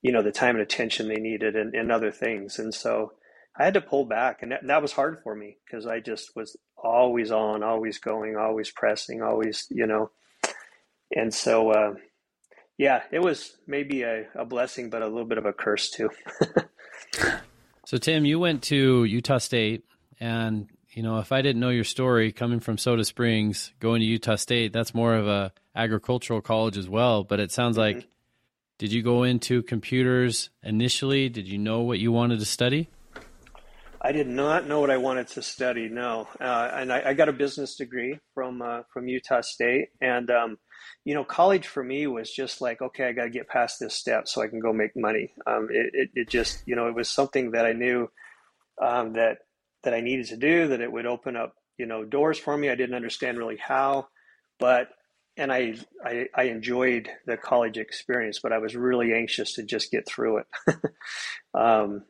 you 0.00 0.12
know, 0.12 0.22
the 0.22 0.32
time 0.32 0.56
and 0.56 0.62
attention 0.62 1.08
they 1.08 1.16
needed 1.16 1.56
and, 1.56 1.74
and 1.74 1.92
other 1.92 2.10
things. 2.10 2.58
And 2.58 2.72
so 2.72 3.12
I 3.54 3.66
had 3.66 3.74
to 3.74 3.82
pull 3.82 4.06
back, 4.06 4.42
and 4.42 4.50
that, 4.52 4.66
that 4.66 4.80
was 4.80 4.92
hard 4.92 5.18
for 5.22 5.34
me 5.34 5.58
because 5.66 5.86
I 5.86 6.00
just 6.00 6.34
was 6.34 6.56
always 6.82 7.30
on, 7.30 7.62
always 7.62 7.98
going, 7.98 8.38
always 8.38 8.70
pressing, 8.70 9.20
always, 9.20 9.66
you 9.70 9.86
know. 9.86 10.10
And 11.14 11.32
so, 11.32 11.70
uh, 11.70 11.94
yeah, 12.76 13.02
it 13.12 13.20
was 13.20 13.56
maybe 13.66 14.02
a, 14.02 14.26
a 14.34 14.44
blessing, 14.44 14.90
but 14.90 15.02
a 15.02 15.06
little 15.06 15.26
bit 15.26 15.38
of 15.38 15.46
a 15.46 15.52
curse 15.52 15.90
too. 15.90 16.10
So 17.86 17.98
Tim, 17.98 18.24
you 18.24 18.38
went 18.38 18.62
to 18.64 19.04
Utah 19.04 19.38
State, 19.38 19.84
and 20.18 20.68
you 20.90 21.02
know, 21.02 21.18
if 21.18 21.32
I 21.32 21.42
didn't 21.42 21.60
know 21.60 21.68
your 21.68 21.84
story, 21.84 22.32
coming 22.32 22.60
from 22.60 22.78
Soda 22.78 23.04
Springs, 23.04 23.74
going 23.78 24.00
to 24.00 24.06
Utah 24.06 24.36
State, 24.36 24.72
that's 24.72 24.94
more 24.94 25.14
of 25.14 25.28
a 25.28 25.52
agricultural 25.76 26.40
college 26.40 26.78
as 26.78 26.88
well. 26.88 27.24
But 27.24 27.40
it 27.40 27.52
sounds 27.52 27.76
like, 27.76 28.06
did 28.78 28.90
you 28.90 29.02
go 29.02 29.24
into 29.24 29.62
computers 29.62 30.48
initially? 30.62 31.28
Did 31.28 31.46
you 31.46 31.58
know 31.58 31.82
what 31.82 31.98
you 31.98 32.10
wanted 32.10 32.38
to 32.38 32.46
study? 32.46 32.88
I 34.00 34.12
did 34.12 34.28
not 34.28 34.66
know 34.66 34.80
what 34.80 34.90
I 34.90 34.96
wanted 34.96 35.28
to 35.28 35.42
study. 35.42 35.88
No, 35.88 36.26
uh, 36.40 36.70
and 36.72 36.90
I, 36.90 37.10
I, 37.10 37.14
got 37.14 37.28
a 37.28 37.32
business 37.32 37.76
degree 37.76 38.18
from 38.34 38.62
uh, 38.62 38.82
from 38.92 39.08
Utah 39.08 39.42
State, 39.42 39.88
and 40.00 40.30
um, 40.30 40.58
you 41.04 41.14
know, 41.14 41.24
college 41.24 41.66
for 41.66 41.82
me 41.82 42.06
was 42.06 42.30
just 42.30 42.60
like, 42.60 42.80
okay, 42.82 43.04
I 43.04 43.12
got 43.12 43.24
to 43.24 43.30
get 43.30 43.48
past 43.48 43.78
this 43.80 43.94
step 43.94 44.28
so 44.28 44.42
I 44.42 44.48
can 44.48 44.60
go 44.60 44.72
make 44.72 44.96
money. 44.96 45.32
Um, 45.46 45.68
it, 45.70 45.90
it, 45.92 46.10
it, 46.14 46.28
just, 46.28 46.62
you 46.66 46.76
know, 46.76 46.88
it 46.88 46.94
was 46.94 47.10
something 47.10 47.52
that 47.52 47.66
I 47.66 47.72
knew 47.72 48.10
um, 48.80 49.14
that 49.14 49.38
that 49.82 49.94
I 49.94 50.00
needed 50.00 50.26
to 50.26 50.36
do. 50.36 50.68
That 50.68 50.80
it 50.80 50.90
would 50.90 51.06
open 51.06 51.36
up, 51.36 51.54
you 51.78 51.86
know, 51.86 52.04
doors 52.04 52.38
for 52.38 52.56
me. 52.56 52.70
I 52.70 52.74
didn't 52.74 52.96
understand 52.96 53.38
really 53.38 53.58
how, 53.58 54.08
but 54.58 54.88
and 55.36 55.52
I, 55.52 55.74
I, 56.04 56.26
I 56.34 56.42
enjoyed 56.44 57.08
the 57.26 57.36
college 57.36 57.76
experience, 57.76 58.38
but 58.42 58.52
I 58.52 58.58
was 58.58 58.76
really 58.76 59.12
anxious 59.12 59.54
to 59.54 59.64
just 59.64 59.90
get 59.90 60.06
through 60.06 60.38
it. 60.38 60.46
um, 61.54 62.04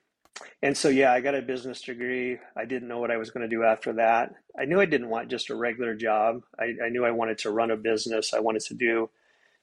and 0.62 0.76
so 0.76 0.88
yeah 0.88 1.12
i 1.12 1.20
got 1.20 1.34
a 1.34 1.42
business 1.42 1.80
degree. 1.82 2.38
I 2.56 2.64
didn't 2.64 2.88
know 2.88 2.98
what 2.98 3.10
i 3.10 3.16
was 3.16 3.30
going 3.30 3.48
to 3.48 3.56
do 3.56 3.64
after 3.64 3.94
that. 3.94 4.34
I 4.58 4.64
knew 4.64 4.80
i 4.80 4.86
didn't 4.86 5.08
want 5.08 5.30
just 5.30 5.50
a 5.50 5.54
regular 5.54 5.94
job. 5.94 6.42
I, 6.58 6.74
I 6.84 6.88
knew 6.90 7.04
i 7.04 7.10
wanted 7.10 7.38
to 7.38 7.50
run 7.50 7.70
a 7.70 7.76
business. 7.76 8.34
I 8.34 8.40
wanted 8.40 8.62
to 8.62 8.74
do 8.74 9.10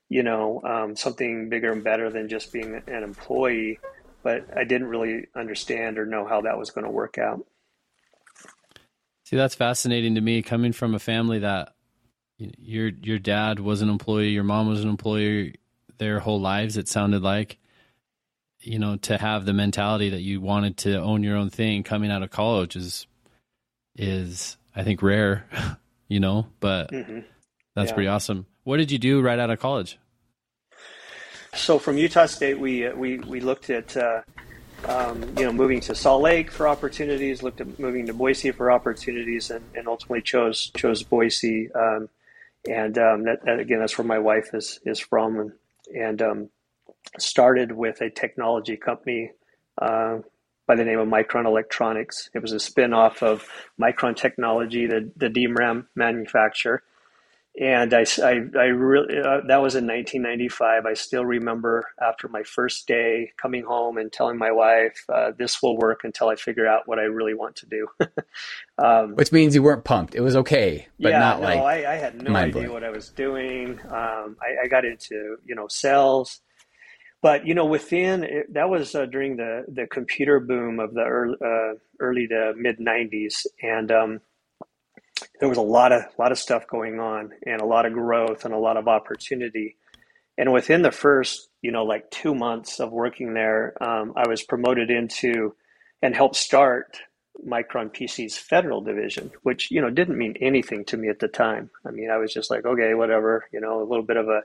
you 0.09 0.23
know 0.23 0.61
um, 0.63 0.95
something 0.95 1.49
bigger 1.49 1.71
and 1.71 1.83
better 1.83 2.09
than 2.09 2.27
just 2.27 2.51
being 2.51 2.81
an 2.87 3.03
employee 3.03 3.79
but 4.23 4.45
i 4.55 4.63
didn't 4.63 4.87
really 4.87 5.25
understand 5.35 5.97
or 5.97 6.05
know 6.05 6.25
how 6.25 6.41
that 6.41 6.57
was 6.57 6.69
going 6.69 6.85
to 6.85 6.91
work 6.91 7.17
out. 7.17 7.45
See 9.23 9.37
that's 9.37 9.55
fascinating 9.55 10.15
to 10.15 10.21
me 10.21 10.41
coming 10.41 10.73
from 10.73 10.93
a 10.93 10.99
family 10.99 11.39
that 11.39 11.73
your 12.37 12.89
your 13.01 13.19
dad 13.19 13.59
was 13.59 13.81
an 13.81 13.89
employee 13.89 14.29
your 14.29 14.43
mom 14.43 14.67
was 14.67 14.83
an 14.83 14.89
employee 14.89 15.55
their 15.97 16.19
whole 16.19 16.41
lives 16.41 16.75
it 16.75 16.87
sounded 16.87 17.21
like 17.21 17.57
you 18.61 18.79
know, 18.79 18.97
to 18.97 19.17
have 19.17 19.45
the 19.45 19.53
mentality 19.53 20.09
that 20.09 20.21
you 20.21 20.41
wanted 20.41 20.77
to 20.77 20.99
own 20.99 21.23
your 21.23 21.37
own 21.37 21.49
thing 21.49 21.83
coming 21.83 22.11
out 22.11 22.23
of 22.23 22.29
college 22.29 22.75
is 22.75 23.07
is 23.95 24.57
I 24.75 24.83
think 24.83 25.01
rare, 25.01 25.45
you 26.07 26.19
know, 26.19 26.47
but 26.59 26.91
mm-hmm. 26.91 27.19
that's 27.75 27.89
yeah. 27.89 27.93
pretty 27.93 28.07
awesome. 28.07 28.45
What 28.63 28.77
did 28.77 28.91
you 28.91 28.99
do 28.99 29.21
right 29.21 29.39
out 29.39 29.49
of 29.49 29.59
college? 29.59 29.97
So 31.53 31.79
from 31.79 31.97
Utah 31.97 32.27
State, 32.27 32.59
we 32.59 32.87
uh, 32.87 32.95
we 32.95 33.19
we 33.19 33.41
looked 33.41 33.69
at 33.69 33.97
uh, 33.97 34.21
um, 34.85 35.21
you 35.37 35.43
know 35.43 35.51
moving 35.51 35.81
to 35.81 35.95
Salt 35.95 36.21
Lake 36.21 36.51
for 36.51 36.67
opportunities, 36.67 37.43
looked 37.43 37.59
at 37.59 37.79
moving 37.79 38.05
to 38.05 38.13
Boise 38.13 38.51
for 38.51 38.71
opportunities, 38.71 39.51
and, 39.51 39.63
and 39.75 39.87
ultimately 39.87 40.21
chose 40.21 40.71
chose 40.75 41.03
Boise. 41.03 41.69
Um, 41.73 42.09
and 42.69 42.95
um, 42.99 43.23
that, 43.23 43.43
that, 43.43 43.59
again, 43.59 43.79
that's 43.79 43.97
where 43.97 44.05
my 44.05 44.19
wife 44.19 44.53
is 44.53 44.79
is 44.85 44.99
from, 44.99 45.39
and, 45.39 45.51
and 45.93 46.21
um, 46.21 46.49
started 47.19 47.71
with 47.71 48.01
a 48.01 48.09
technology 48.09 48.77
company 48.77 49.31
uh, 49.81 50.19
by 50.67 50.75
the 50.75 50.85
name 50.85 50.99
of 50.99 51.07
Micron 51.07 51.45
Electronics. 51.45 52.29
It 52.33 52.41
was 52.41 52.53
a 52.53 52.59
spin 52.59 52.93
off 52.93 53.23
of 53.23 53.47
Micron 53.79 54.15
Technology, 54.15 54.87
the, 54.87 55.11
the 55.17 55.29
DRAM 55.29 55.87
manufacturer. 55.95 56.83
And 57.59 57.93
I, 57.93 58.05
I, 58.23 58.39
I 58.57 58.65
really, 58.67 59.19
uh, 59.19 59.41
that 59.47 59.61
was 59.61 59.75
in 59.75 59.85
1995. 59.85 60.85
I 60.85 60.93
still 60.93 61.25
remember 61.25 61.83
after 62.01 62.29
my 62.29 62.43
first 62.43 62.87
day 62.87 63.33
coming 63.35 63.65
home 63.65 63.97
and 63.97 64.09
telling 64.09 64.37
my 64.37 64.51
wife, 64.51 65.03
uh, 65.13 65.31
this 65.37 65.61
will 65.61 65.77
work 65.77 66.05
until 66.05 66.29
I 66.29 66.35
figure 66.35 66.65
out 66.65 66.87
what 66.87 66.97
I 66.97 67.03
really 67.03 67.33
want 67.33 67.57
to 67.57 67.65
do. 67.65 67.87
um, 68.77 69.15
Which 69.15 69.33
means 69.33 69.53
you 69.53 69.63
weren't 69.63 69.83
pumped. 69.83 70.15
It 70.15 70.21
was 70.21 70.37
okay, 70.37 70.87
but 70.97 71.09
yeah, 71.09 71.19
not 71.19 71.41
no, 71.41 71.45
like. 71.45 71.59
I, 71.59 71.91
I 71.91 71.95
had 71.95 72.21
no 72.21 72.33
idea 72.33 72.71
what 72.71 72.85
I 72.85 72.89
was 72.89 73.09
doing. 73.09 73.81
Um, 73.89 74.37
I, 74.41 74.63
I 74.63 74.67
got 74.69 74.85
into, 74.85 75.35
you 75.45 75.55
know, 75.55 75.67
sales 75.67 76.39
but 77.21 77.45
you 77.45 77.53
know 77.53 77.65
within 77.65 78.23
it, 78.23 78.53
that 78.53 78.69
was 78.69 78.95
uh, 78.95 79.05
during 79.05 79.37
the 79.37 79.65
the 79.67 79.87
computer 79.87 80.39
boom 80.39 80.79
of 80.79 80.93
the 80.93 81.01
early, 81.03 81.37
uh, 81.43 81.73
early 81.99 82.27
to 82.27 82.53
mid 82.57 82.79
90s 82.79 83.45
and 83.61 83.91
um, 83.91 84.21
there 85.39 85.49
was 85.49 85.57
a 85.57 85.61
lot 85.61 85.91
of 85.91 86.03
lot 86.17 86.31
of 86.31 86.39
stuff 86.39 86.67
going 86.67 86.99
on 86.99 87.31
and 87.45 87.61
a 87.61 87.65
lot 87.65 87.85
of 87.85 87.93
growth 87.93 88.45
and 88.45 88.53
a 88.53 88.57
lot 88.59 88.77
of 88.77 88.87
opportunity. 88.87 89.77
And 90.37 90.51
within 90.51 90.81
the 90.81 90.91
first 90.91 91.49
you 91.61 91.71
know 91.71 91.83
like 91.83 92.09
two 92.11 92.33
months 92.35 92.79
of 92.79 92.91
working 92.91 93.33
there 93.33 93.75
um, 93.81 94.13
i 94.15 94.27
was 94.27 94.43
promoted 94.43 94.89
into 94.89 95.53
and 96.01 96.15
helped 96.15 96.35
start 96.35 96.97
micron 97.47 97.91
pc's 97.91 98.37
federal 98.37 98.81
division 98.81 99.31
which 99.43 99.71
you 99.71 99.81
know 99.81 99.89
didn't 99.89 100.17
mean 100.17 100.35
anything 100.41 100.83
to 100.85 100.97
me 100.97 101.09
at 101.09 101.19
the 101.19 101.27
time. 101.27 101.69
I 101.85 101.91
mean 101.91 102.09
i 102.09 102.17
was 102.17 102.33
just 102.33 102.49
like 102.51 102.65
okay 102.65 102.93
whatever 102.93 103.45
you 103.53 103.61
know 103.61 103.81
a 103.81 103.87
little 103.87 104.05
bit 104.05 104.17
of 104.17 104.27
a 104.27 104.41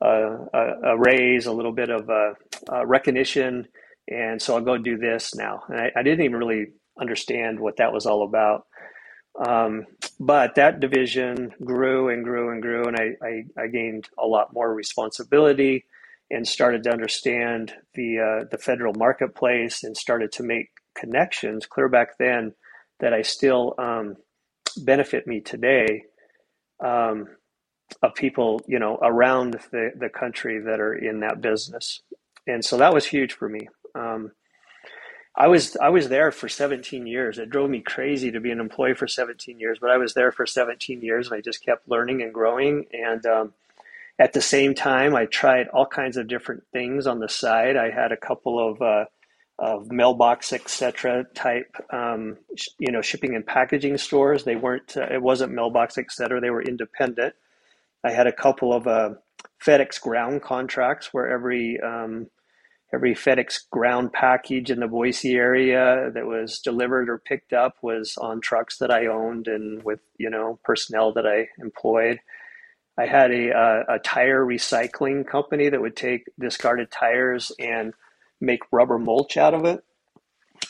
a, 0.00 0.68
a, 0.84 0.98
raise, 0.98 1.46
a 1.46 1.52
little 1.52 1.72
bit 1.72 1.90
of 1.90 2.08
a, 2.08 2.34
a, 2.70 2.86
recognition, 2.86 3.66
and 4.08 4.40
so 4.40 4.54
I'll 4.54 4.62
go 4.62 4.78
do 4.78 4.98
this 4.98 5.34
now. 5.34 5.62
And 5.68 5.80
I, 5.80 5.90
I, 5.96 6.02
didn't 6.02 6.24
even 6.24 6.36
really 6.36 6.66
understand 7.00 7.58
what 7.58 7.78
that 7.78 7.92
was 7.92 8.06
all 8.06 8.22
about. 8.22 8.66
Um, 9.44 9.86
but 10.20 10.54
that 10.56 10.80
division 10.80 11.52
grew 11.64 12.08
and 12.08 12.24
grew 12.24 12.50
and 12.50 12.62
grew, 12.62 12.84
and 12.84 12.96
I, 12.96 13.16
I, 13.22 13.62
I, 13.64 13.66
gained 13.68 14.08
a 14.18 14.26
lot 14.26 14.52
more 14.52 14.74
responsibility 14.74 15.84
and 16.30 16.46
started 16.46 16.82
to 16.84 16.90
understand 16.90 17.72
the 17.94 18.18
uh, 18.18 18.44
the 18.50 18.58
federal 18.58 18.94
marketplace 18.94 19.84
and 19.84 19.96
started 19.96 20.32
to 20.32 20.42
make 20.42 20.70
connections 20.96 21.66
clear 21.66 21.88
back 21.88 22.18
then 22.18 22.52
that 23.00 23.12
I 23.12 23.22
still 23.22 23.74
um, 23.78 24.16
benefit 24.78 25.26
me 25.26 25.40
today. 25.40 26.04
Um, 26.82 27.26
of 28.02 28.14
people, 28.14 28.60
you 28.66 28.78
know, 28.78 28.98
around 29.02 29.54
the, 29.70 29.92
the 29.96 30.08
country 30.08 30.60
that 30.60 30.80
are 30.80 30.94
in 30.94 31.20
that 31.20 31.40
business. 31.40 32.02
And 32.46 32.64
so 32.64 32.76
that 32.78 32.94
was 32.94 33.06
huge 33.06 33.32
for 33.32 33.48
me. 33.48 33.68
Um, 33.94 34.32
I 35.38 35.48
was 35.48 35.76
I 35.76 35.90
was 35.90 36.08
there 36.08 36.30
for 36.32 36.48
17 36.48 37.06
years. 37.06 37.38
It 37.38 37.50
drove 37.50 37.68
me 37.68 37.80
crazy 37.80 38.30
to 38.30 38.40
be 38.40 38.50
an 38.50 38.60
employee 38.60 38.94
for 38.94 39.06
17 39.06 39.60
years, 39.60 39.78
but 39.80 39.90
I 39.90 39.98
was 39.98 40.14
there 40.14 40.32
for 40.32 40.46
17 40.46 41.02
years, 41.02 41.26
and 41.26 41.36
I 41.36 41.42
just 41.42 41.62
kept 41.62 41.88
learning 41.88 42.22
and 42.22 42.32
growing. 42.32 42.86
And 42.92 43.24
um, 43.26 43.52
at 44.18 44.32
the 44.32 44.40
same 44.40 44.74
time, 44.74 45.14
I 45.14 45.26
tried 45.26 45.68
all 45.68 45.86
kinds 45.86 46.16
of 46.16 46.26
different 46.26 46.64
things 46.72 47.06
on 47.06 47.18
the 47.18 47.28
side. 47.28 47.76
I 47.76 47.90
had 47.90 48.12
a 48.12 48.16
couple 48.16 48.58
of 48.66 48.80
uh, 48.80 49.04
of 49.58 49.90
mailbox 49.90 50.52
etc. 50.52 51.24
type, 51.34 51.74
um, 51.90 52.38
you 52.78 52.92
know, 52.92 53.02
shipping 53.02 53.34
and 53.34 53.46
packaging 53.46 53.98
stores. 53.98 54.44
They 54.44 54.56
weren't. 54.56 54.96
Uh, 54.96 55.08
it 55.10 55.20
wasn't 55.20 55.52
mailbox 55.52 55.98
etc. 55.98 56.40
They 56.40 56.50
were 56.50 56.62
independent. 56.62 57.34
I 58.06 58.12
had 58.12 58.28
a 58.28 58.32
couple 58.32 58.72
of 58.72 58.86
uh, 58.86 59.14
FedEx 59.64 60.00
ground 60.00 60.40
contracts 60.40 61.12
where 61.12 61.28
every 61.28 61.80
um, 61.80 62.28
every 62.94 63.16
FedEx 63.16 63.68
ground 63.68 64.12
package 64.12 64.70
in 64.70 64.78
the 64.78 64.86
Boise 64.86 65.34
area 65.34 66.10
that 66.14 66.24
was 66.24 66.60
delivered 66.60 67.08
or 67.08 67.18
picked 67.18 67.52
up 67.52 67.74
was 67.82 68.16
on 68.16 68.40
trucks 68.40 68.78
that 68.78 68.92
I 68.92 69.06
owned 69.06 69.48
and 69.48 69.82
with 69.82 70.00
you 70.18 70.30
know 70.30 70.60
personnel 70.62 71.12
that 71.14 71.26
I 71.26 71.48
employed. 71.60 72.20
I 72.96 73.06
had 73.06 73.32
a, 73.32 73.50
a, 73.50 73.94
a 73.96 73.98
tire 73.98 74.46
recycling 74.46 75.26
company 75.26 75.68
that 75.68 75.80
would 75.80 75.96
take 75.96 76.30
discarded 76.38 76.90
tires 76.90 77.50
and 77.58 77.92
make 78.40 78.60
rubber 78.70 78.98
mulch 78.98 79.36
out 79.36 79.52
of 79.52 79.64
it. 79.64 79.84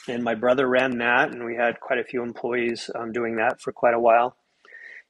And 0.08 0.24
my 0.24 0.34
brother 0.34 0.66
ran 0.66 0.98
that, 0.98 1.30
and 1.32 1.44
we 1.44 1.54
had 1.54 1.80
quite 1.80 2.00
a 2.00 2.04
few 2.04 2.22
employees 2.22 2.90
um, 2.94 3.12
doing 3.12 3.36
that 3.36 3.60
for 3.60 3.72
quite 3.72 3.94
a 3.94 4.00
while 4.00 4.36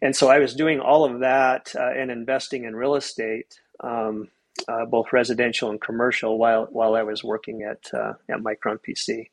and 0.02 0.14
so 0.14 0.28
I 0.28 0.38
was 0.38 0.54
doing 0.54 0.80
all 0.80 1.04
of 1.04 1.20
that 1.20 1.72
uh, 1.74 1.90
and 1.90 2.10
investing 2.10 2.64
in 2.64 2.76
real 2.76 2.94
estate, 2.96 3.58
um, 3.80 4.28
uh, 4.68 4.84
both 4.84 5.12
residential 5.12 5.70
and 5.70 5.80
commercial, 5.80 6.38
while 6.38 6.66
while 6.70 6.94
I 6.94 7.02
was 7.02 7.24
working 7.24 7.62
at 7.62 7.92
uh, 7.94 8.14
at 8.28 8.40
Micron 8.40 8.78
PC, 8.86 9.28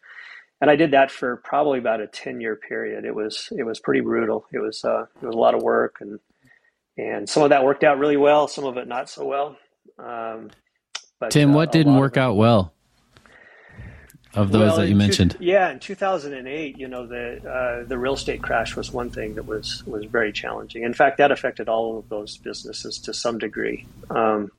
and 0.62 0.70
I 0.72 0.76
did 0.76 0.92
that 0.92 1.12
for 1.12 1.38
probably 1.38 1.80
about 1.80 2.02
a 2.02 2.08
ten 2.08 2.40
year 2.40 2.56
period. 2.56 3.06
It 3.06 3.16
was 3.16 3.50
it 3.58 3.64
was 3.64 3.80
pretty 3.80 4.02
brutal. 4.02 4.46
It 4.52 4.60
was 4.60 4.84
uh, 4.86 5.06
it 5.22 5.26
was 5.26 5.36
a 5.36 5.40
lot 5.40 5.56
of 5.56 5.62
work, 5.62 5.98
and 6.00 6.20
and 6.98 7.28
some 7.28 7.44
of 7.44 7.50
that 7.50 7.64
worked 7.64 7.84
out 7.84 8.00
really 8.00 8.18
well, 8.18 8.48
some 8.48 8.66
of 8.66 8.78
it 8.78 8.88
not 8.88 9.10
so 9.10 9.26
well. 9.26 9.58
Um, 10.00 10.52
but, 11.20 11.32
Tim, 11.32 11.54
what 11.54 11.70
uh, 11.70 11.72
didn't 11.72 11.96
work 11.96 12.18
out 12.18 12.36
well? 12.36 12.73
Of 14.36 14.52
those 14.52 14.70
well, 14.70 14.78
that 14.78 14.90
you 14.90 14.96
mentioned? 14.96 15.32
Two, 15.32 15.46
yeah, 15.46 15.72
in 15.72 15.80
2008, 15.80 16.78
you 16.78 16.88
know, 16.88 17.06
the 17.06 17.48
uh, 17.48 17.88
the 17.88 17.98
real 17.98 18.16
estate 18.16 18.42
crash 18.42 18.76
was 18.76 18.92
one 18.92 19.10
thing 19.10 19.36
that 19.36 19.46
was 19.46 19.84
was 19.86 20.06
very 20.06 20.32
challenging. 20.32 20.84
In 20.84 20.94
fact, 20.94 21.18
that 21.18 21.32
affected 21.32 21.70
all 21.70 22.00
of 22.00 22.10
those 22.10 22.38
businesses 22.38 22.98
to 23.00 23.14
some 23.14 23.38
degree. 23.38 23.86
Um, 24.10 24.52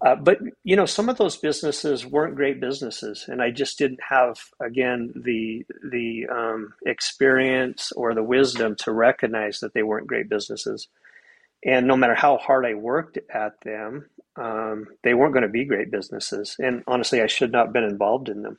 uh, 0.00 0.16
but 0.16 0.40
you 0.64 0.74
know, 0.74 0.86
some 0.86 1.08
of 1.08 1.16
those 1.16 1.36
businesses 1.36 2.04
weren't 2.04 2.34
great 2.34 2.60
businesses, 2.60 3.26
and 3.28 3.40
I 3.40 3.52
just 3.52 3.78
didn't 3.78 4.00
have 4.08 4.38
again 4.60 5.12
the 5.14 5.64
the 5.88 6.26
um, 6.26 6.74
experience 6.84 7.92
or 7.92 8.14
the 8.14 8.22
wisdom 8.22 8.74
to 8.80 8.90
recognize 8.90 9.60
that 9.60 9.74
they 9.74 9.84
weren't 9.84 10.08
great 10.08 10.28
businesses. 10.28 10.88
And 11.64 11.86
no 11.86 11.96
matter 11.96 12.16
how 12.16 12.38
hard 12.38 12.66
I 12.66 12.74
worked 12.74 13.18
at 13.32 13.60
them, 13.60 14.10
um, 14.34 14.88
they 15.04 15.14
weren't 15.14 15.32
going 15.32 15.44
to 15.44 15.48
be 15.48 15.64
great 15.64 15.92
businesses. 15.92 16.56
And 16.58 16.82
honestly, 16.88 17.22
I 17.22 17.28
should 17.28 17.52
not 17.52 17.66
have 17.66 17.72
been 17.72 17.84
involved 17.84 18.28
in 18.28 18.42
them 18.42 18.58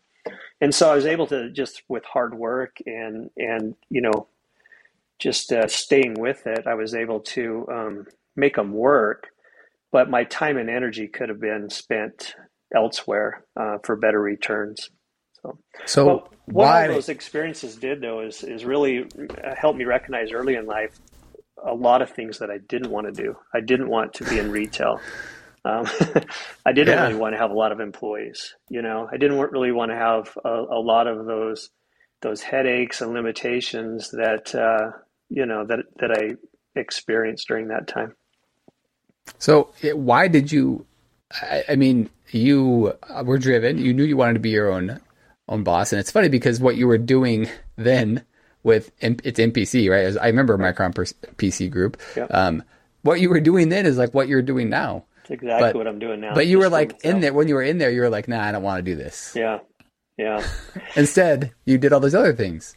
and 0.63 0.73
so 0.73 0.89
I 0.89 0.95
was 0.95 1.05
able 1.05 1.27
to 1.27 1.49
just 1.49 1.83
with 1.89 2.05
hard 2.05 2.33
work 2.33 2.77
and 2.85 3.29
and 3.35 3.75
you 3.89 4.01
know 4.01 4.27
just 5.19 5.51
uh, 5.51 5.67
staying 5.67 6.13
with 6.13 6.47
it, 6.47 6.65
I 6.65 6.73
was 6.73 6.95
able 6.95 7.19
to 7.19 7.67
um, 7.69 8.07
make 8.37 8.55
them 8.55 8.71
work. 8.71 9.27
But 9.91 10.09
my 10.09 10.23
time 10.23 10.57
and 10.57 10.69
energy 10.69 11.07
could 11.07 11.27
have 11.27 11.41
been 11.41 11.69
spent 11.69 12.35
elsewhere 12.73 13.43
uh, 13.57 13.77
for 13.83 13.97
better 13.97 14.21
returns. 14.21 14.89
So, 15.41 15.57
So 15.85 16.05
what 16.05 16.31
why? 16.45 16.87
all 16.87 16.93
those 16.93 17.09
experiences 17.09 17.75
did 17.75 17.99
though 17.99 18.21
is 18.21 18.41
is 18.41 18.63
really 18.63 19.03
uh, 19.43 19.55
helped 19.57 19.77
me 19.77 19.83
recognize 19.83 20.31
early 20.31 20.55
in 20.55 20.65
life 20.65 20.97
a 21.61 21.73
lot 21.73 22.01
of 22.01 22.09
things 22.09 22.39
that 22.39 22.49
I 22.49 22.59
didn't 22.69 22.89
want 22.89 23.13
to 23.13 23.23
do. 23.23 23.35
I 23.53 23.59
didn't 23.59 23.89
want 23.89 24.13
to 24.13 24.23
be 24.23 24.39
in 24.39 24.49
retail. 24.49 25.01
Um, 25.65 25.85
I 26.65 26.73
didn't 26.73 26.95
Yeah. 26.95 27.01
really 27.03 27.15
want 27.15 27.33
to 27.35 27.39
have 27.39 27.51
a 27.51 27.55
lot 27.55 27.71
of 27.71 27.79
employees. 27.79 28.55
You 28.69 28.81
know, 28.81 29.07
I 29.11 29.17
didn't 29.17 29.37
really 29.39 29.71
want 29.71 29.91
to 29.91 29.95
have 29.97 30.37
a, 30.43 30.49
a 30.49 30.79
lot 30.79 31.07
of 31.07 31.25
those 31.25 31.69
those 32.21 32.41
headaches 32.41 33.01
and 33.01 33.13
limitations 33.13 34.11
that 34.11 34.53
uh, 34.55 34.97
you 35.29 35.45
know 35.45 35.65
that 35.67 35.79
that 35.99 36.11
I 36.11 36.79
experienced 36.79 37.47
during 37.47 37.69
that 37.69 37.87
time. 37.87 38.15
So 39.39 39.71
why 39.93 40.27
did 40.27 40.51
you? 40.51 40.85
I, 41.31 41.63
I 41.69 41.75
mean, 41.75 42.09
you 42.31 42.93
uh, 43.09 43.23
were 43.25 43.37
driven. 43.37 43.77
You 43.77 43.93
knew 43.93 44.03
you 44.03 44.17
wanted 44.17 44.33
to 44.33 44.39
be 44.39 44.49
your 44.51 44.71
own 44.71 44.99
own 45.49 45.63
boss, 45.63 45.91
and 45.93 45.99
it's 45.99 46.11
funny 46.11 46.29
because 46.29 46.59
what 46.59 46.75
you 46.75 46.87
were 46.87 46.97
doing 46.97 47.49
then 47.75 48.23
with 48.63 48.91
it's 48.99 49.39
MPC, 49.39 49.89
right? 49.89 50.05
As 50.05 50.17
I 50.17 50.27
remember 50.27 50.57
Micron 50.57 50.93
PC 51.35 51.69
Group. 51.69 51.97
Yeah. 52.15 52.27
Um, 52.29 52.63
what 53.01 53.19
you 53.19 53.29
were 53.29 53.41
doing 53.41 53.67
then 53.69 53.85
is 53.85 53.97
like 53.97 54.13
what 54.13 54.29
you're 54.29 54.41
doing 54.41 54.69
now. 54.69 55.03
Exactly 55.29 55.69
But- 55.69 55.75
what 55.75 55.87
I'm 55.87 55.99
doing 55.99 56.21
now. 56.21 56.33
But 56.33 56.47
you 56.47 56.59
were 56.59 56.69
like 56.69 57.03
in 57.03 57.19
there 57.21 57.33
when 57.33 57.47
you 57.47 57.55
were 57.55 57.63
in 57.63 57.77
there. 57.77 57.91
You 57.91 58.01
were 58.01 58.09
like, 58.09 58.27
"Nah, 58.27 58.43
I 58.43 58.51
don't 58.51 58.63
want 58.63 58.83
to 58.83 58.91
do 58.91 58.95
this." 58.95 59.33
Yeah, 59.35 59.59
yeah. 60.17 60.45
Instead, 60.95 61.53
you 61.65 61.77
did 61.77 61.93
all 61.93 61.99
those 61.99 62.15
other 62.15 62.33
things. 62.33 62.75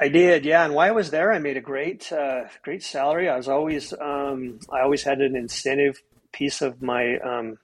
I 0.00 0.08
did, 0.08 0.44
yeah. 0.44 0.64
And 0.64 0.74
while 0.74 0.88
I 0.88 0.92
was 0.92 1.10
there, 1.10 1.32
I 1.32 1.38
made 1.38 1.56
a 1.56 1.60
great, 1.60 2.10
uh, 2.12 2.44
great 2.62 2.82
salary. 2.82 3.28
I 3.28 3.36
was 3.36 3.46
always, 3.46 3.92
um, 3.92 4.58
I 4.72 4.80
always 4.80 5.04
had 5.04 5.20
an 5.20 5.36
incentive 5.36 6.02
piece 6.32 6.60
of 6.60 6.82
my 6.82 7.18
um, 7.18 7.58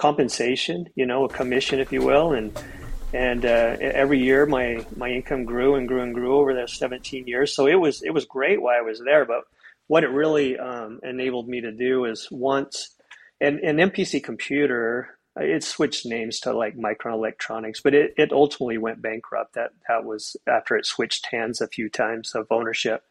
compensation, 0.00 0.86
you 0.96 1.06
know, 1.06 1.24
a 1.24 1.28
commission, 1.28 1.78
if 1.80 1.92
you 1.92 2.02
will, 2.02 2.32
and 2.32 2.58
and 3.12 3.44
uh, 3.44 3.76
every 3.80 4.18
year 4.18 4.44
my 4.44 4.84
my 4.96 5.08
income 5.08 5.44
grew 5.44 5.76
and 5.76 5.86
grew 5.86 6.02
and 6.02 6.14
grew 6.14 6.36
over 6.36 6.52
those 6.52 6.76
17 6.76 7.28
years. 7.28 7.54
So 7.54 7.66
it 7.66 7.76
was 7.76 8.02
it 8.02 8.10
was 8.10 8.24
great 8.24 8.60
while 8.60 8.76
I 8.76 8.82
was 8.82 9.00
there. 9.04 9.24
But 9.24 9.42
what 9.86 10.02
it 10.04 10.08
really 10.08 10.58
um, 10.58 10.98
enabled 11.02 11.48
me 11.48 11.60
to 11.60 11.70
do 11.70 12.06
is 12.06 12.26
once 12.30 12.93
an, 13.40 13.60
an 13.62 13.76
MPC 13.76 14.22
computer, 14.22 15.18
it 15.36 15.64
switched 15.64 16.06
names 16.06 16.40
to 16.40 16.52
like 16.52 16.76
Micron 16.76 17.14
Electronics, 17.14 17.80
but 17.80 17.94
it, 17.94 18.14
it 18.16 18.32
ultimately 18.32 18.78
went 18.78 19.02
bankrupt. 19.02 19.54
That 19.54 19.70
that 19.88 20.04
was 20.04 20.36
after 20.46 20.76
it 20.76 20.86
switched 20.86 21.26
hands 21.26 21.60
a 21.60 21.68
few 21.68 21.88
times 21.88 22.34
of 22.34 22.46
ownership. 22.50 23.02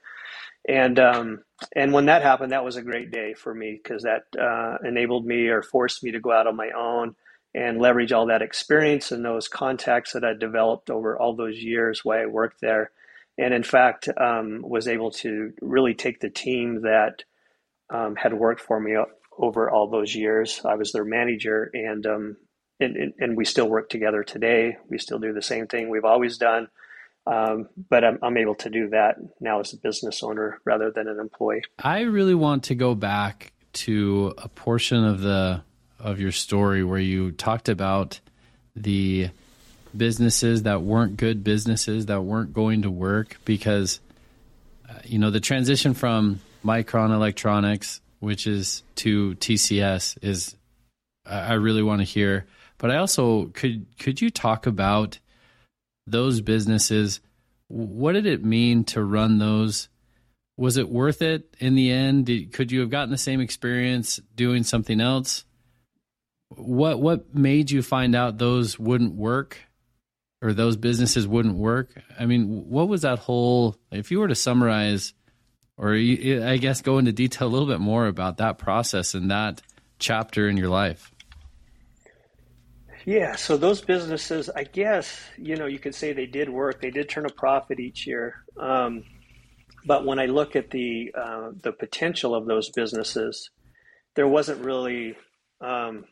And 0.67 0.97
um, 0.97 1.43
and 1.75 1.91
when 1.91 2.05
that 2.05 2.21
happened, 2.21 2.53
that 2.53 2.63
was 2.63 2.77
a 2.77 2.81
great 2.81 3.11
day 3.11 3.33
for 3.33 3.53
me 3.53 3.79
because 3.81 4.03
that 4.03 4.23
uh, 4.39 4.77
enabled 4.87 5.25
me 5.25 5.47
or 5.47 5.61
forced 5.61 6.03
me 6.03 6.11
to 6.11 6.21
go 6.21 6.31
out 6.31 6.47
on 6.47 6.55
my 6.55 6.69
own 6.71 7.15
and 7.53 7.79
leverage 7.79 8.11
all 8.11 8.27
that 8.27 8.41
experience 8.41 9.11
and 9.11 9.23
those 9.23 9.47
contacts 9.47 10.13
that 10.13 10.23
I 10.23 10.33
developed 10.33 10.89
over 10.89 11.17
all 11.17 11.35
those 11.35 11.57
years 11.57 12.03
while 12.03 12.19
I 12.19 12.25
worked 12.25 12.61
there. 12.61 12.91
And 13.37 13.53
in 13.53 13.63
fact, 13.63 14.09
um, 14.17 14.61
was 14.63 14.87
able 14.87 15.11
to 15.11 15.53
really 15.61 15.93
take 15.93 16.19
the 16.19 16.29
team 16.29 16.81
that 16.81 17.23
um, 17.89 18.15
had 18.15 18.33
worked 18.33 18.61
for 18.61 18.79
me 18.79 18.95
over 19.37 19.69
all 19.69 19.87
those 19.89 20.15
years. 20.15 20.61
I 20.65 20.75
was 20.75 20.91
their 20.91 21.05
manager, 21.05 21.69
and, 21.73 22.05
um, 22.05 22.37
and 22.79 22.95
and 22.95 23.13
and 23.19 23.37
we 23.37 23.45
still 23.45 23.67
work 23.69 23.89
together 23.89 24.23
today. 24.23 24.77
We 24.89 24.97
still 24.97 25.19
do 25.19 25.33
the 25.33 25.41
same 25.41 25.67
thing 25.67 25.89
we've 25.89 26.05
always 26.05 26.37
done. 26.37 26.67
Um, 27.25 27.69
but 27.89 28.03
I'm, 28.03 28.19
I'm 28.21 28.37
able 28.37 28.55
to 28.55 28.69
do 28.69 28.89
that 28.89 29.15
now 29.39 29.61
as 29.61 29.71
a 29.71 29.77
business 29.77 30.23
owner 30.23 30.59
rather 30.65 30.91
than 30.91 31.07
an 31.07 31.19
employee. 31.19 31.61
I 31.79 32.01
really 32.01 32.35
want 32.35 32.63
to 32.65 32.75
go 32.75 32.95
back 32.95 33.53
to 33.73 34.33
a 34.37 34.49
portion 34.49 35.05
of 35.05 35.21
the 35.21 35.63
of 35.99 36.19
your 36.19 36.31
story 36.31 36.83
where 36.83 36.99
you 36.99 37.31
talked 37.31 37.69
about 37.69 38.19
the 38.75 39.29
businesses 39.95 40.63
that 40.63 40.81
weren't 40.81 41.17
good 41.17 41.43
businesses 41.43 42.07
that 42.07 42.21
weren't 42.21 42.53
going 42.53 42.81
to 42.81 42.91
work 42.91 43.37
because 43.45 44.01
uh, 44.89 44.93
you 45.05 45.17
know 45.17 45.29
the 45.29 45.39
transition 45.39 45.93
from 45.93 46.41
Micron 46.65 47.13
Electronics 47.13 48.01
which 48.23 48.47
is 48.47 48.83
to 48.95 49.35
TCS 49.35 50.17
is 50.21 50.55
I 51.25 51.53
really 51.53 51.83
want 51.83 51.99
to 51.99 52.05
hear 52.05 52.45
but 52.77 52.89
I 52.91 52.97
also 52.97 53.45
could 53.47 53.85
could 53.99 54.21
you 54.21 54.29
talk 54.29 54.65
about 54.65 55.19
those 56.07 56.41
businesses 56.41 57.19
what 57.67 58.13
did 58.13 58.25
it 58.25 58.43
mean 58.43 58.83
to 58.85 59.03
run 59.03 59.39
those 59.39 59.89
was 60.57 60.77
it 60.77 60.89
worth 60.89 61.21
it 61.21 61.55
in 61.59 61.75
the 61.75 61.91
end? 61.91 62.27
Did, 62.27 62.53
could 62.53 62.71
you 62.71 62.81
have 62.81 62.89
gotten 62.89 63.09
the 63.09 63.17
same 63.17 63.41
experience 63.41 64.19
doing 64.35 64.63
something 64.63 65.01
else? 65.01 65.45
What 66.49 66.99
what 66.99 67.33
made 67.33 67.71
you 67.71 67.81
find 67.81 68.15
out 68.15 68.37
those 68.37 68.77
wouldn't 68.77 69.15
work, 69.15 69.57
or 70.41 70.53
those 70.53 70.77
businesses 70.77 71.27
wouldn't 71.27 71.55
work? 71.55 71.89
I 72.19 72.27
mean, 72.27 72.69
what 72.69 72.87
was 72.87 73.01
that 73.01 73.19
whole? 73.19 73.77
If 73.91 74.11
you 74.11 74.19
were 74.19 74.27
to 74.27 74.35
summarize, 74.35 75.13
or 75.77 75.93
I 75.95 76.57
guess 76.57 76.81
go 76.81 76.97
into 76.97 77.11
detail 77.11 77.47
a 77.47 77.49
little 77.49 77.67
bit 77.67 77.79
more 77.79 78.07
about 78.07 78.37
that 78.37 78.57
process 78.57 79.13
and 79.13 79.31
that 79.31 79.61
chapter 79.99 80.47
in 80.47 80.57
your 80.57 80.69
life. 80.69 81.11
Yeah, 83.05 83.35
so 83.35 83.57
those 83.57 83.81
businesses, 83.81 84.49
I 84.49 84.63
guess, 84.63 85.19
you 85.37 85.57
know, 85.57 85.65
you 85.65 85.79
could 85.79 85.93
say 85.93 86.13
they 86.13 86.25
did 86.25 86.49
work. 86.49 86.81
They 86.81 86.91
did 86.91 87.09
turn 87.09 87.25
a 87.25 87.29
profit 87.29 87.79
each 87.79 88.07
year. 88.07 88.45
Um, 88.57 89.03
but 89.85 90.05
when 90.05 90.19
I 90.19 90.27
look 90.27 90.55
at 90.55 90.69
the 90.69 91.13
uh, 91.13 91.51
the 91.61 91.73
potential 91.73 92.33
of 92.33 92.45
those 92.45 92.69
businesses, 92.69 93.49
there 94.15 94.27
wasn't 94.27 94.63
really 94.63 95.17
um, 95.59 96.05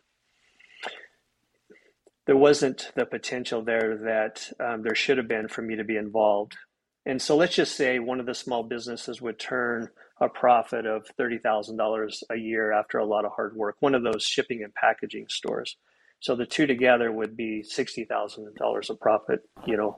there 2.26 2.36
wasn't 2.36 2.92
the 2.96 3.06
potential 3.06 3.64
there 3.64 3.98
that 4.04 4.50
um, 4.60 4.82
there 4.84 4.96
should 4.96 5.18
have 5.18 5.28
been 5.28 5.48
for 5.48 5.62
me 5.62 5.78
to 5.78 5.84
be 5.86 5.96
involved. 5.96 6.58
And 7.06 7.22
so 7.22 7.36
let's 7.36 7.56
just 7.56 7.76
say 7.76 8.00
one 8.00 8.20
of 8.20 8.26
the 8.26 8.36
small 8.36 8.64
businesses 8.64 9.22
would 9.22 9.40
turn 9.40 9.90
a 10.20 10.30
profit 10.30 10.86
of 10.86 11.08
thirty 11.18 11.40
thousand 11.40 11.78
dollars 11.78 12.24
a 12.30 12.36
year 12.36 12.72
after 12.72 13.00
a 13.00 13.06
lot 13.06 13.26
of 13.26 13.32
hard 13.32 13.56
work. 13.56 13.78
One 13.80 13.96
of 13.96 14.04
those 14.04 14.24
shipping 14.24 14.64
and 14.64 14.74
packaging 14.74 15.26
stores. 15.30 15.78
So 16.20 16.36
the 16.36 16.46
two 16.46 16.68
together 16.68 17.12
would 17.12 17.36
be 17.36 17.64
sixty 17.64 18.06
thousand 18.06 18.54
dollars 18.56 18.92
of 18.92 19.00
profit. 19.00 19.42
You 19.66 19.78
know, 19.78 19.98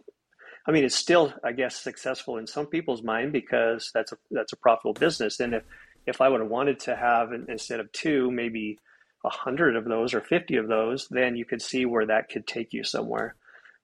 I 0.66 0.72
mean, 0.72 0.86
it's 0.86 0.96
still, 0.96 1.34
I 1.44 1.52
guess, 1.52 1.76
successful 1.76 2.38
in 2.38 2.48
some 2.48 2.68
people's 2.68 3.04
mind 3.04 3.34
because 3.34 3.92
that's 3.94 4.14
a 4.14 4.18
that's 4.32 4.54
a 4.54 4.58
profitable 4.58 4.94
business. 4.94 5.42
And 5.42 5.56
if 5.56 5.64
if 6.06 6.22
I 6.22 6.30
would 6.30 6.40
have 6.40 6.50
wanted 6.50 6.80
to 6.82 6.96
have 6.96 7.34
instead 7.34 7.82
of 7.82 7.92
two, 7.92 8.32
maybe 8.32 8.80
a 9.26 9.30
hundred 9.30 9.76
of 9.76 9.84
those 9.84 10.14
or 10.14 10.22
fifty 10.22 10.56
of 10.56 10.70
those, 10.70 11.10
then 11.10 11.36
you 11.36 11.44
could 11.44 11.62
see 11.62 11.86
where 11.86 12.06
that 12.06 12.30
could 12.30 12.48
take 12.48 12.72
you 12.72 12.86
somewhere. 12.86 13.36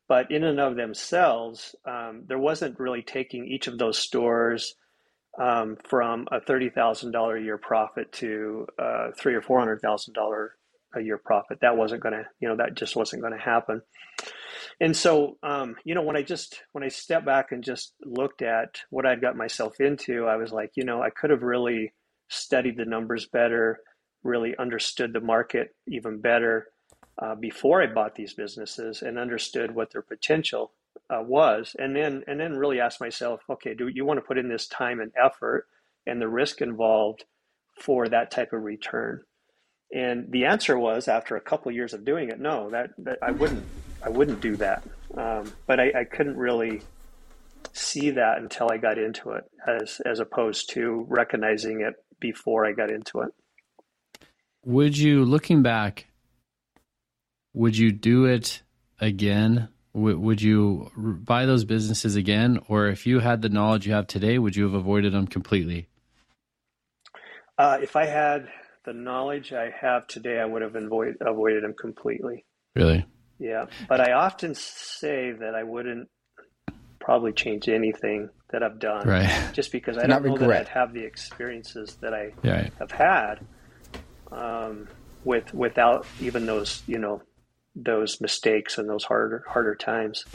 But 0.10 0.32
in 0.32 0.44
and 0.44 0.60
of 0.60 0.76
themselves, 0.76 1.76
um, 1.86 2.24
there 2.28 2.40
wasn't 2.40 2.80
really 2.80 3.04
taking 3.04 3.48
each 3.48 3.68
of 3.68 3.78
those 3.78 4.00
stores 4.00 4.76
um, 5.40 5.78
from 5.88 6.28
a 6.32 6.42
thirty 6.42 6.70
thousand 6.70 7.12
dollar 7.12 7.38
a 7.38 7.42
year 7.42 7.60
profit 7.60 8.12
to 8.14 8.68
uh, 8.80 9.12
three 9.16 9.36
or 9.36 9.42
four 9.44 9.60
hundred 9.60 9.82
thousand 9.82 10.16
dollar 10.16 10.56
a 10.96 11.02
year 11.02 11.20
profit. 11.24 11.60
That 11.62 11.78
wasn't 11.78 12.02
going 12.02 12.16
to, 12.16 12.26
you 12.40 12.50
know, 12.50 12.58
that 12.58 12.74
just 12.74 12.96
wasn't 12.96 13.22
going 13.22 13.34
to 13.34 13.40
happen. 13.40 13.84
And 14.82 14.98
so, 14.98 15.38
um, 15.44 15.76
you 15.84 15.94
know, 15.94 16.02
when 16.02 16.18
I 16.18 16.24
just 16.24 16.64
when 16.72 16.84
I 16.84 16.88
stepped 16.88 17.28
back 17.28 17.52
and 17.52 17.64
just 17.64 17.94
looked 18.04 18.42
at 18.42 18.82
what 18.90 19.06
I'd 19.06 19.22
got 19.22 19.38
myself 19.38 19.80
into, 19.80 20.26
I 20.26 20.38
was 20.38 20.52
like, 20.52 20.72
you 20.76 20.84
know, 20.84 21.04
I 21.04 21.12
could 21.12 21.30
have 21.30 21.44
really 21.44 21.94
studied 22.30 22.78
the 22.78 22.86
numbers 22.86 23.28
better, 23.28 23.80
really 24.24 24.56
understood 24.58 25.14
the 25.14 25.22
market 25.22 25.76
even 25.88 26.20
better 26.20 26.68
uh, 27.22 27.36
before 27.36 27.82
I 27.82 27.88
bought 27.88 28.16
these 28.16 28.34
businesses, 28.34 29.02
and 29.02 29.20
understood 29.20 29.76
what 29.76 29.92
their 29.92 30.02
potential 30.02 30.72
uh, 31.10 31.22
was, 31.22 31.76
and 31.78 31.96
then 31.96 32.24
and 32.28 32.40
then 32.40 32.58
really 32.58 32.80
asked 32.80 33.02
myself, 33.02 33.42
okay, 33.50 33.74
do 33.74 33.88
you 33.88 34.06
want 34.06 34.18
to 34.20 34.26
put 34.26 34.38
in 34.38 34.50
this 34.50 34.68
time 34.68 35.00
and 35.00 35.12
effort 35.22 35.68
and 36.08 36.22
the 36.22 36.30
risk 36.30 36.62
involved 36.62 37.26
for 37.82 38.08
that 38.10 38.32
type 38.32 38.54
of 38.54 38.64
return? 38.64 39.22
And 39.92 40.32
the 40.32 40.46
answer 40.46 40.78
was, 40.78 41.08
after 41.08 41.36
a 41.36 41.42
couple 41.42 41.70
of 41.70 41.76
years 41.76 41.94
of 41.94 42.06
doing 42.06 42.30
it, 42.30 42.40
no, 42.40 42.70
that, 42.70 42.92
that 43.00 43.18
I 43.22 43.32
wouldn't. 43.32 43.64
I 44.02 44.08
wouldn't 44.08 44.40
do 44.40 44.56
that. 44.56 44.84
Um, 45.18 45.52
but 45.68 45.78
I, 45.80 45.92
I 45.94 46.04
couldn't 46.06 46.38
really 46.38 46.82
see 47.74 48.12
that 48.12 48.38
until 48.38 48.70
I 48.72 48.78
got 48.78 48.98
into 48.98 49.32
it, 49.32 49.44
as 49.68 50.00
as 50.06 50.22
opposed 50.22 50.70
to 50.70 51.06
recognizing 51.10 51.82
it 51.82 51.96
before 52.20 52.66
I 52.66 52.72
got 52.72 52.92
into 52.92 53.22
it. 53.22 53.34
Would 54.64 54.98
you, 54.98 55.26
looking 55.26 55.62
back, 55.62 56.08
would 57.60 57.78
you 57.78 57.92
do 57.92 58.24
it 58.24 58.62
again? 59.02 59.68
W- 59.94 60.18
would 60.18 60.42
you 60.42 60.90
r- 60.96 61.12
buy 61.12 61.46
those 61.46 61.66
businesses 61.66 62.16
again, 62.16 62.58
or 62.70 62.88
if 62.88 63.06
you 63.06 63.20
had 63.20 63.42
the 63.42 63.50
knowledge 63.50 63.86
you 63.86 63.92
have 63.92 64.08
today, 64.08 64.40
would 64.40 64.56
you 64.56 64.64
have 64.64 64.74
avoided 64.74 65.12
them 65.12 65.28
completely? 65.28 65.90
Uh, 67.58 67.78
if 67.82 67.98
I 67.98 68.06
had 68.06 68.48
the 68.86 68.94
knowledge 68.94 69.52
I 69.52 69.72
have 69.82 70.08
today, 70.08 70.40
I 70.40 70.46
would 70.46 70.62
have 70.62 70.78
avoid, 70.78 71.16
avoided 71.20 71.66
them 71.66 71.74
completely. 71.78 72.46
Really? 72.78 73.06
Yeah, 73.40 73.66
but 73.90 74.00
I 74.00 74.14
often 74.14 74.56
say 74.56 75.34
that 75.34 75.54
I 75.54 75.64
wouldn't 75.64 76.08
probably 77.02 77.34
change 77.34 77.68
anything 77.68 78.30
that 78.52 78.64
I've 78.64 78.80
done, 78.80 79.06
Right. 79.06 79.30
just 79.54 79.74
because 79.74 79.98
I 79.98 80.08
Not 80.08 80.24
don't 80.24 80.28
know 80.28 80.32
regret. 80.34 80.66
that 80.66 80.72
I'd 80.72 80.80
have 80.80 80.94
the 80.94 81.04
experiences 81.04 81.98
that 82.02 82.14
I 82.14 82.32
Yeah. 82.42 82.70
have 82.80 82.92
had 82.92 83.36
um, 84.32 84.88
with 85.26 85.54
without 85.54 86.06
even 86.22 86.46
those 86.46 86.84
you 86.88 87.00
know 87.00 87.22
those 87.76 88.20
mistakes 88.22 88.78
and 88.78 88.90
those 88.90 89.04
harder 89.04 89.44
harder 89.48 89.76
times. 89.76 90.26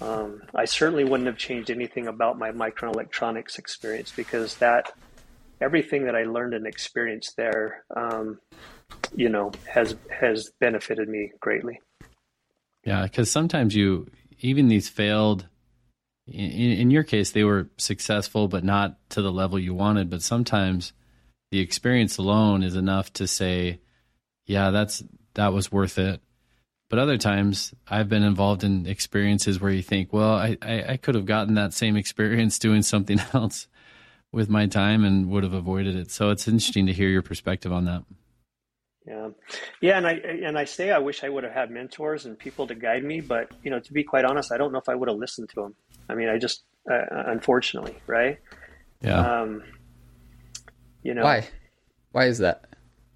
Um, 0.00 0.42
I 0.54 0.64
certainly 0.64 1.04
wouldn't 1.04 1.26
have 1.26 1.36
changed 1.36 1.70
anything 1.70 2.06
about 2.06 2.38
my 2.38 2.52
Micron 2.52 2.94
Electronics 2.94 3.58
experience 3.58 4.12
because 4.14 4.56
that 4.56 4.92
everything 5.60 6.04
that 6.04 6.14
I 6.14 6.24
learned 6.24 6.54
and 6.54 6.66
experienced 6.66 7.36
there, 7.36 7.84
um, 7.96 8.38
you 9.14 9.28
know, 9.28 9.52
has 9.68 9.96
has 10.10 10.50
benefited 10.60 11.08
me 11.08 11.32
greatly. 11.40 11.80
Yeah, 12.84 13.02
because 13.02 13.30
sometimes 13.30 13.74
you 13.74 14.08
even 14.40 14.68
these 14.68 14.88
failed. 14.88 15.46
In, 16.26 16.72
in 16.72 16.90
your 16.90 17.04
case, 17.04 17.30
they 17.30 17.44
were 17.44 17.70
successful, 17.78 18.48
but 18.48 18.62
not 18.62 18.98
to 19.10 19.22
the 19.22 19.32
level 19.32 19.58
you 19.58 19.74
wanted. 19.74 20.10
But 20.10 20.22
sometimes 20.22 20.92
the 21.50 21.60
experience 21.60 22.18
alone 22.18 22.62
is 22.62 22.76
enough 22.76 23.12
to 23.14 23.26
say, 23.26 23.80
"Yeah, 24.46 24.70
that's 24.70 25.02
that 25.34 25.52
was 25.52 25.72
worth 25.72 25.98
it." 25.98 26.20
But 26.88 26.98
other 26.98 27.18
times, 27.18 27.74
I've 27.86 28.08
been 28.08 28.22
involved 28.22 28.64
in 28.64 28.86
experiences 28.86 29.60
where 29.60 29.70
you 29.70 29.82
think, 29.82 30.12
"Well, 30.12 30.32
I, 30.32 30.56
I, 30.62 30.84
I 30.90 30.96
could 30.96 31.14
have 31.14 31.26
gotten 31.26 31.54
that 31.54 31.74
same 31.74 31.96
experience 31.96 32.58
doing 32.68 32.82
something 32.82 33.20
else 33.34 33.68
with 34.32 34.48
my 34.48 34.66
time 34.66 35.04
and 35.04 35.28
would 35.30 35.42
have 35.44 35.52
avoided 35.52 35.96
it." 35.96 36.10
So 36.10 36.30
it's 36.30 36.48
interesting 36.48 36.86
to 36.86 36.92
hear 36.92 37.08
your 37.08 37.22
perspective 37.22 37.72
on 37.72 37.84
that. 37.84 38.04
Yeah, 39.06 39.28
yeah, 39.80 39.96
and 39.98 40.06
I 40.06 40.12
and 40.12 40.58
I 40.58 40.64
say 40.64 40.90
I 40.90 40.98
wish 40.98 41.24
I 41.24 41.28
would 41.28 41.44
have 41.44 41.52
had 41.52 41.70
mentors 41.70 42.26
and 42.26 42.38
people 42.38 42.66
to 42.66 42.74
guide 42.74 43.04
me, 43.04 43.20
but 43.20 43.50
you 43.62 43.70
know, 43.70 43.80
to 43.80 43.92
be 43.92 44.04
quite 44.04 44.24
honest, 44.24 44.52
I 44.52 44.58
don't 44.58 44.72
know 44.72 44.78
if 44.78 44.88
I 44.88 44.94
would 44.94 45.08
have 45.08 45.18
listened 45.18 45.48
to 45.50 45.54
them. 45.62 45.74
I 46.08 46.14
mean, 46.14 46.28
I 46.28 46.38
just 46.38 46.64
uh, 46.90 47.04
unfortunately, 47.10 47.96
right? 48.06 48.38
Yeah. 49.02 49.40
Um, 49.40 49.62
you 51.02 51.14
know, 51.14 51.22
Why? 51.22 51.46
Why 52.12 52.26
is 52.26 52.38
that? 52.38 52.64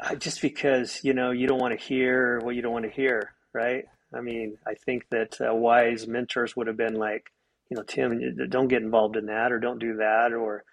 uh, 0.00 0.14
just 0.14 0.40
because 0.42 1.00
you 1.02 1.12
know 1.14 1.30
you 1.30 1.46
don't 1.46 1.60
want 1.60 1.78
to 1.78 1.84
hear 1.84 2.38
what 2.40 2.54
you 2.54 2.62
don't 2.62 2.72
want 2.72 2.84
to 2.84 2.90
hear, 2.90 3.32
right? 3.54 3.84
I 4.14 4.20
mean, 4.20 4.58
I 4.66 4.74
think 4.74 5.04
that 5.10 5.40
uh, 5.40 5.54
wise 5.54 6.06
mentors 6.06 6.56
would 6.56 6.66
have 6.66 6.76
been 6.76 6.94
like, 6.94 7.32
you 7.70 7.76
know, 7.76 7.82
Tim, 7.82 8.48
don't 8.50 8.68
get 8.68 8.82
involved 8.82 9.16
in 9.16 9.26
that, 9.26 9.52
or 9.52 9.58
don't 9.58 9.78
do 9.78 9.96
that, 9.96 10.32
or, 10.32 10.64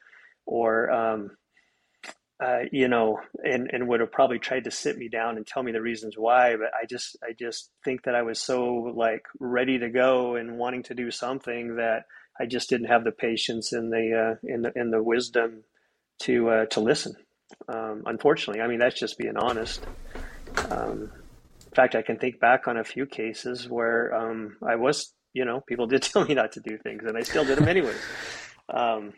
or, 0.46 0.92
um, 0.92 1.32
uh, 2.44 2.60
you 2.72 2.88
know, 2.88 3.20
and 3.44 3.70
and 3.72 3.88
would 3.88 4.00
have 4.00 4.12
probably 4.12 4.39
tried 4.39 4.63
to 4.63 4.72
sit 4.72 4.98
me 4.98 5.10
down 5.10 5.36
and 5.36 5.46
tell 5.46 5.62
me 5.62 5.74
the 5.74 5.82
reasons 5.82 6.15
why. 6.18 6.56
But 6.56 6.72
I 6.74 6.86
just, 6.86 7.18
I 7.22 7.34
just 7.38 7.70
think 7.84 8.04
that 8.04 8.15
I 8.15 8.22
was 8.22 8.39
so 8.39 8.94
like 8.96 9.24
ready 9.39 9.78
to 9.80 9.89
go 9.89 10.36
and 10.36 10.58
wanting 10.58 10.84
to 10.84 10.94
do 10.94 11.12
something 11.12 11.76
that 11.76 12.06
I 12.39 12.46
just 12.46 12.70
didn't 12.70 12.88
have 12.88 13.04
the 13.04 13.12
patience 13.12 13.74
and 13.74 13.92
the 13.92 14.38
uh, 14.42 14.48
and 14.48 14.63
the 14.63 14.72
and 14.76 14.94
the 14.94 15.04
wisdom 15.04 15.63
to 16.24 16.50
uh, 16.50 16.65
to 16.68 16.80
listen. 16.80 17.15
Um, 17.68 18.04
unfortunately, 18.06 18.62
I 18.62 18.68
mean 18.68 18.80
that's 18.80 19.00
just 19.00 19.18
being 19.18 19.36
honest. 19.38 19.86
Um, 20.70 21.12
fact, 21.80 21.96
I 21.96 22.02
can 22.02 22.18
think 22.18 22.39
back 22.39 22.68
on 22.68 22.78
a 22.78 22.84
few 22.84 23.06
cases 23.06 23.70
where 23.70 24.13
um, 24.13 24.58
I 24.62 24.76
was, 24.76 25.13
you 25.34 25.46
know, 25.46 25.62
people 25.62 25.88
did 25.88 26.02
tell 26.04 26.26
me 26.26 26.34
not 26.34 26.54
to 26.54 26.60
do 26.60 26.78
things, 26.78 27.04
and 27.06 27.18
I 27.18 27.22
still 27.22 27.46
did 27.46 27.58
them 27.58 27.68
anyways. 27.68 28.00
Um, 28.72 29.13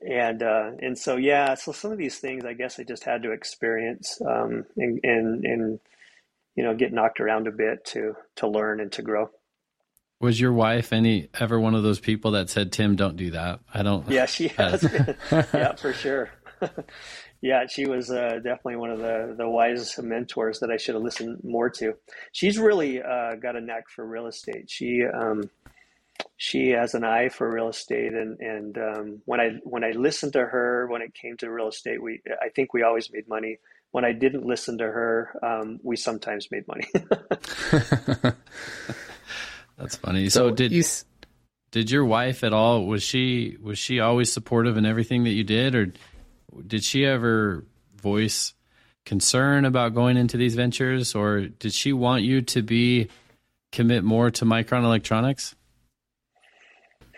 and 0.00 0.40
uh, 0.40 0.70
and 0.80 0.96
so 0.96 1.16
yeah, 1.16 1.54
so 1.54 1.72
some 1.72 1.90
of 1.90 1.98
these 1.98 2.18
things 2.18 2.44
I 2.44 2.52
guess 2.52 2.78
I 2.78 2.84
just 2.84 3.02
had 3.02 3.24
to 3.24 3.32
experience 3.32 4.20
um, 4.24 4.64
and, 4.76 5.00
and 5.02 5.44
and 5.44 5.80
you 6.54 6.62
know 6.62 6.72
get 6.74 6.92
knocked 6.92 7.18
around 7.18 7.48
a 7.48 7.50
bit 7.50 7.84
to 7.86 8.14
to 8.36 8.46
learn 8.46 8.78
and 8.78 8.92
to 8.92 9.02
grow. 9.02 9.30
Was 10.20 10.40
your 10.40 10.52
wife 10.52 10.92
any 10.92 11.28
ever 11.40 11.58
one 11.58 11.74
of 11.74 11.82
those 11.82 11.98
people 11.98 12.30
that 12.32 12.48
said, 12.50 12.70
"Tim, 12.70 12.94
don't 12.94 13.16
do 13.16 13.32
that"? 13.32 13.58
I 13.74 13.82
don't. 13.82 14.08
Yeah, 14.08 14.26
she 14.26 14.46
has 14.58 14.84
yeah, 15.32 15.74
for 15.74 15.92
sure. 15.92 16.30
Yeah, 17.40 17.66
she 17.66 17.86
was 17.86 18.10
uh, 18.10 18.36
definitely 18.42 18.76
one 18.76 18.90
of 18.90 18.98
the 18.98 19.34
the 19.36 19.48
wise 19.48 19.98
mentors 19.98 20.60
that 20.60 20.70
I 20.70 20.76
should 20.76 20.94
have 20.94 21.04
listened 21.04 21.42
more 21.44 21.70
to. 21.70 21.94
She's 22.32 22.58
really 22.58 23.02
uh, 23.02 23.34
got 23.36 23.56
a 23.56 23.60
knack 23.60 23.88
for 23.88 24.06
real 24.06 24.26
estate. 24.26 24.70
She 24.70 25.04
um, 25.04 25.50
she 26.36 26.70
has 26.70 26.94
an 26.94 27.04
eye 27.04 27.28
for 27.28 27.50
real 27.50 27.68
estate, 27.68 28.12
and 28.12 28.38
and 28.40 28.78
um, 28.78 29.22
when 29.24 29.40
I 29.40 29.58
when 29.64 29.84
I 29.84 29.90
listened 29.90 30.32
to 30.34 30.44
her 30.44 30.86
when 30.88 31.02
it 31.02 31.14
came 31.14 31.36
to 31.38 31.50
real 31.50 31.68
estate, 31.68 32.02
we 32.02 32.22
I 32.42 32.48
think 32.48 32.72
we 32.72 32.82
always 32.82 33.12
made 33.12 33.28
money. 33.28 33.58
When 33.92 34.04
I 34.04 34.12
didn't 34.12 34.44
listen 34.44 34.78
to 34.78 34.84
her, 34.84 35.38
um, 35.42 35.80
we 35.82 35.96
sometimes 35.96 36.50
made 36.50 36.66
money. 36.68 36.86
That's 39.78 39.96
funny. 39.96 40.28
So, 40.28 40.50
did 40.50 40.72
you, 40.72 40.82
did 41.70 41.90
your 41.90 42.04
wife 42.04 42.44
at 42.44 42.52
all? 42.52 42.84
Was 42.84 43.02
she 43.02 43.56
was 43.62 43.78
she 43.78 44.00
always 44.00 44.32
supportive 44.32 44.76
in 44.76 44.84
everything 44.84 45.24
that 45.24 45.30
you 45.30 45.44
did, 45.44 45.74
or 45.74 45.92
did 46.66 46.84
she 46.84 47.04
ever 47.04 47.64
voice 48.00 48.54
concern 49.04 49.64
about 49.64 49.94
going 49.94 50.16
into 50.16 50.36
these 50.36 50.54
ventures, 50.54 51.14
or 51.14 51.42
did 51.42 51.72
she 51.72 51.92
want 51.92 52.22
you 52.22 52.42
to 52.42 52.62
be 52.62 53.08
commit 53.72 54.04
more 54.04 54.30
to 54.30 54.44
Micron 54.44 54.84
Electronics? 54.84 55.54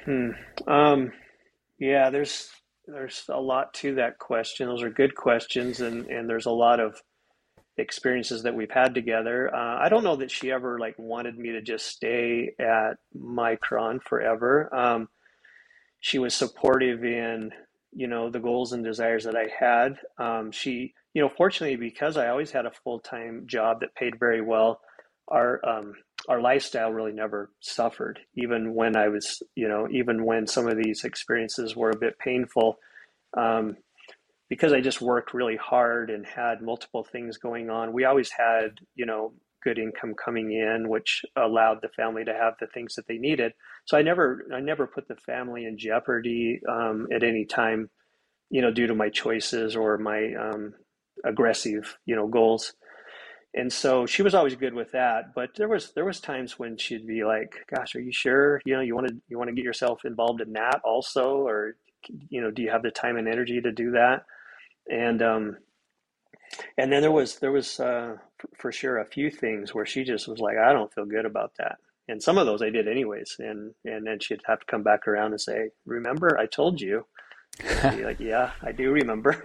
Hmm. 0.05 0.31
Um, 0.67 1.13
yeah, 1.79 2.11
there's 2.11 2.51
there's 2.87 3.25
a 3.29 3.41
lot 3.41 3.75
to 3.75 3.97
that 3.97 4.19
question. 4.19 4.69
Those 4.69 4.83
are 4.83 4.91
good 4.91 5.15
questions, 5.15 5.81
and 5.81 6.07
and 6.07 6.29
there's 6.29 6.47
a 6.47 6.51
lot 6.51 6.81
of 6.81 7.01
experiences 7.77 8.43
that 8.43 8.55
we've 8.55 8.71
had 8.71 8.95
together. 8.95 9.55
Uh, 9.55 9.79
I 9.79 9.89
don't 9.89 10.05
know 10.05 10.17
that 10.17 10.31
she 10.31 10.51
ever 10.51 10.79
like 10.79 10.99
wanted 10.99 11.39
me 11.39 11.53
to 11.53 11.63
just 11.63 11.87
stay 11.87 12.55
at 12.59 12.95
Micron 13.17 14.03
forever. 14.03 14.75
Um, 14.75 15.09
she 16.01 16.19
was 16.19 16.35
supportive 16.35 17.05
in 17.05 17.53
you 17.93 18.07
know 18.07 18.31
the 18.31 18.41
goals 18.41 18.73
and 18.73 18.85
desires 18.85 19.25
that 19.25 19.37
I 19.37 19.49
had. 19.59 19.99
Um, 20.19 20.51
she 20.53 20.95
you 21.15 21.23
know 21.23 21.31
fortunately 21.37 21.77
because 21.77 22.17
I 22.17 22.29
always 22.29 22.51
had 22.51 22.67
a 22.67 22.73
full 22.85 23.01
time 23.01 23.45
job 23.47 23.81
that 23.81 23.95
paid 23.95 24.19
very 24.19 24.41
well. 24.41 24.81
Our 25.29 25.61
um, 25.67 25.95
our 26.29 26.41
lifestyle 26.41 26.93
really 26.93 27.13
never 27.13 27.51
suffered, 27.61 28.19
even 28.35 28.75
when 28.75 28.97
I 28.97 29.09
was 29.09 29.43
you 29.55 29.69
know 29.69 29.89
even 29.91 30.25
when 30.25 30.47
some 30.47 30.67
of 30.67 30.77
these 30.77 31.05
experiences 31.05 31.77
were 31.77 31.91
a 31.91 31.99
bit 31.99 32.19
painful. 32.19 32.79
Um, 33.37 33.77
because 34.49 34.73
I 34.73 34.81
just 34.81 35.03
worked 35.03 35.35
really 35.35 35.57
hard 35.57 36.11
and 36.11 36.25
had 36.27 36.63
multiple 36.63 37.05
things 37.05 37.37
going 37.37 37.69
on, 37.69 37.93
we 37.93 38.05
always 38.05 38.31
had, 38.31 38.79
you 38.95 39.05
know, 39.05 39.35
good 39.63 39.79
income 39.79 40.15
coming 40.15 40.53
in, 40.53 40.89
which 40.89 41.25
allowed 41.37 41.79
the 41.83 41.89
family 41.89 42.25
to 42.25 42.33
have 42.33 42.55
the 42.61 42.67
things 42.67 42.95
that 42.95 43.07
they 43.07 43.19
needed. 43.19 43.53
So 43.87 43.97
I 43.97 44.03
never, 44.03 44.47
I 44.55 44.61
never 44.61 44.87
put 44.87 45.09
the 45.09 45.17
family 45.17 45.65
in 45.65 45.79
jeopardy 45.79 46.61
um, 46.69 47.09
at 47.15 47.23
any 47.23 47.45
time, 47.45 47.91
you 48.51 48.63
know, 48.63 48.71
due 48.71 48.87
to 48.87 48.95
my 48.95 49.09
choices 49.09 49.77
or 49.77 49.99
my 49.99 50.33
um, 50.35 50.75
aggressive, 51.25 51.99
you 52.07 52.17
know, 52.17 52.27
goals. 52.27 52.73
And 53.55 53.73
so 53.73 54.07
she 54.07 54.23
was 54.23 54.35
always 54.35 54.55
good 54.55 54.75
with 54.75 54.93
that. 54.93 55.35
But 55.35 55.51
there 55.57 55.69
was 55.69 55.93
there 55.93 56.05
was 56.05 56.21
times 56.21 56.59
when 56.59 56.77
she'd 56.77 57.07
be 57.07 57.25
like, 57.25 57.65
"Gosh, 57.75 57.97
are 57.97 58.01
you 58.01 58.13
sure? 58.13 58.61
You 58.67 58.75
know, 58.75 58.83
you 58.83 58.95
want 58.95 59.09
to 59.09 59.17
you 59.27 59.39
want 59.39 59.49
to 59.49 59.55
get 59.55 59.65
yourself 59.65 60.05
involved 60.05 60.43
in 60.43 60.53
that 60.53 60.81
also, 60.85 61.47
or 61.47 61.77
you 62.29 62.43
know, 62.43 62.51
do 62.51 62.63
you 62.63 62.71
have 62.71 62.83
the 62.83 62.91
time 62.91 63.17
and 63.17 63.27
energy 63.27 63.61
to 63.61 63.73
do 63.73 63.93
that?" 63.93 64.27
and 64.89 65.23
um, 65.23 65.57
and 66.77 66.93
then 66.93 67.03
there 67.03 67.13
was 67.13 67.39
there 67.39 67.53
was 67.53 67.79
uh, 67.79 68.17
for 68.57 68.73
sure 68.73 68.99
a 68.99 69.07
few 69.07 69.31
things 69.31 69.75
where 69.75 69.87
she 69.87 70.05
just 70.05 70.29
was 70.29 70.39
like, 70.39 70.57
I 70.57 70.73
don't 70.73 70.93
feel 70.93 71.07
good 71.07 71.27
about 71.27 71.53
that, 71.59 71.79
and 72.09 72.23
some 72.23 72.39
of 72.39 72.47
those 72.47 72.63
I 72.63 72.71
did 72.71 72.89
anyways, 72.89 73.37
and 73.39 73.75
and 73.85 74.07
then 74.07 74.19
she'd 74.21 74.43
have 74.47 74.61
to 74.61 74.67
come 74.67 74.83
back 74.83 75.07
around 75.07 75.33
and 75.33 75.41
say, 75.41 75.71
Remember, 75.85 76.39
I 76.39 76.47
told 76.47 76.81
you. 76.81 77.07
Like, 77.83 78.21
yeah, 78.21 78.53
I 78.63 78.73
do 78.73 78.93
remember. 78.93 79.43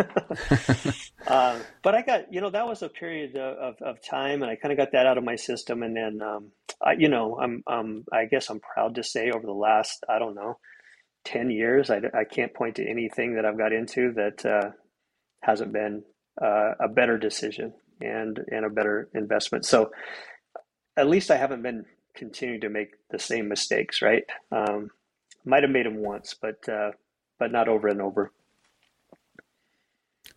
uh, 1.28 1.60
but 1.82 1.96
I 1.96 2.02
got, 2.04 2.32
you 2.32 2.42
know, 2.42 2.52
that 2.52 2.68
was 2.68 2.84
a 2.84 2.90
period 2.90 3.36
of, 3.36 3.58
of, 3.58 3.82
of 3.82 4.04
time, 4.04 4.44
and 4.44 4.52
I 4.52 4.56
kind 4.56 4.72
of 4.72 4.78
got 4.78 4.92
that 4.92 5.08
out 5.08 5.18
of 5.18 5.24
my 5.24 5.36
system. 5.36 5.82
And 5.82 5.96
then, 5.96 6.22
um, 6.22 6.52
I, 6.82 6.94
you 6.94 7.10
know, 7.10 7.40
I'm, 7.42 7.64
um, 7.66 8.06
I 8.12 8.26
guess 8.26 8.50
I'm 8.50 8.60
proud 8.60 8.96
to 8.96 9.04
say 9.04 9.32
over 9.32 9.46
the 9.46 9.52
last, 9.52 10.04
I 10.08 10.20
don't 10.20 10.36
know, 10.36 10.60
10 11.26 11.50
years, 11.50 11.90
I, 11.90 12.02
I 12.14 12.24
can't 12.26 12.54
point 12.54 12.76
to 12.76 12.88
anything 12.88 13.36
that 13.36 13.46
I've 13.46 13.58
got 13.58 13.74
into 13.74 14.14
that 14.14 14.46
uh, 14.46 14.72
hasn't 15.42 15.74
been 15.74 16.04
uh, 16.42 16.74
a 16.80 16.88
better 16.88 17.18
decision 17.18 17.74
and 18.04 18.40
and 18.52 18.66
a 18.66 18.70
better 18.70 19.10
investment. 19.16 19.66
So 19.66 19.92
at 20.98 21.08
least 21.08 21.32
I 21.32 21.38
haven't 21.38 21.64
been 21.64 21.86
continuing 22.16 22.62
to 22.62 22.70
make 22.70 22.92
the 23.12 23.20
same 23.20 23.50
mistakes. 23.50 24.02
Right? 24.02 24.26
Um, 24.52 24.90
might 25.46 25.64
have 25.64 25.72
made 25.72 25.86
them 25.86 25.98
once, 25.98 26.36
but 26.40 26.68
uh, 26.70 26.92
but 27.40 27.52
not 27.52 27.68
over 27.70 27.88
and 27.88 28.02
over. 28.02 28.32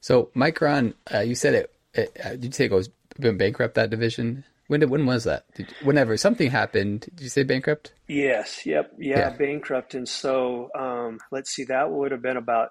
So 0.01 0.31
Micron, 0.37 0.95
uh, 1.13 1.21
you 1.21 1.35
said 1.35 1.55
it, 1.55 1.75
it. 1.95 2.17
uh, 2.25 2.31
Did 2.31 2.45
you 2.47 2.53
say 2.53 2.65
it 2.67 2.73
was 2.73 2.91
been 3.19 3.39
bankrupt 3.39 3.75
that 3.77 3.91
division? 3.91 4.45
When 4.69 4.81
did 4.81 4.91
when 4.91 5.07
was 5.07 5.25
that? 5.25 5.47
Did, 5.55 5.75
whenever 5.83 6.17
something 6.17 6.51
happened, 6.51 7.03
did 7.15 7.21
you 7.23 7.29
say 7.29 7.43
bankrupt? 7.45 7.93
Yes. 8.09 8.67
Yep. 8.67 8.93
Yeah. 8.99 9.19
Yeah. 9.19 9.31
Bankrupt. 9.31 9.95
And 9.95 10.09
so 10.09 10.71
um, 10.79 11.19
let's 11.33 11.51
see. 11.51 11.65
That 11.65 11.91
would 11.91 12.13
have 12.13 12.23
been 12.23 12.37
about 12.37 12.71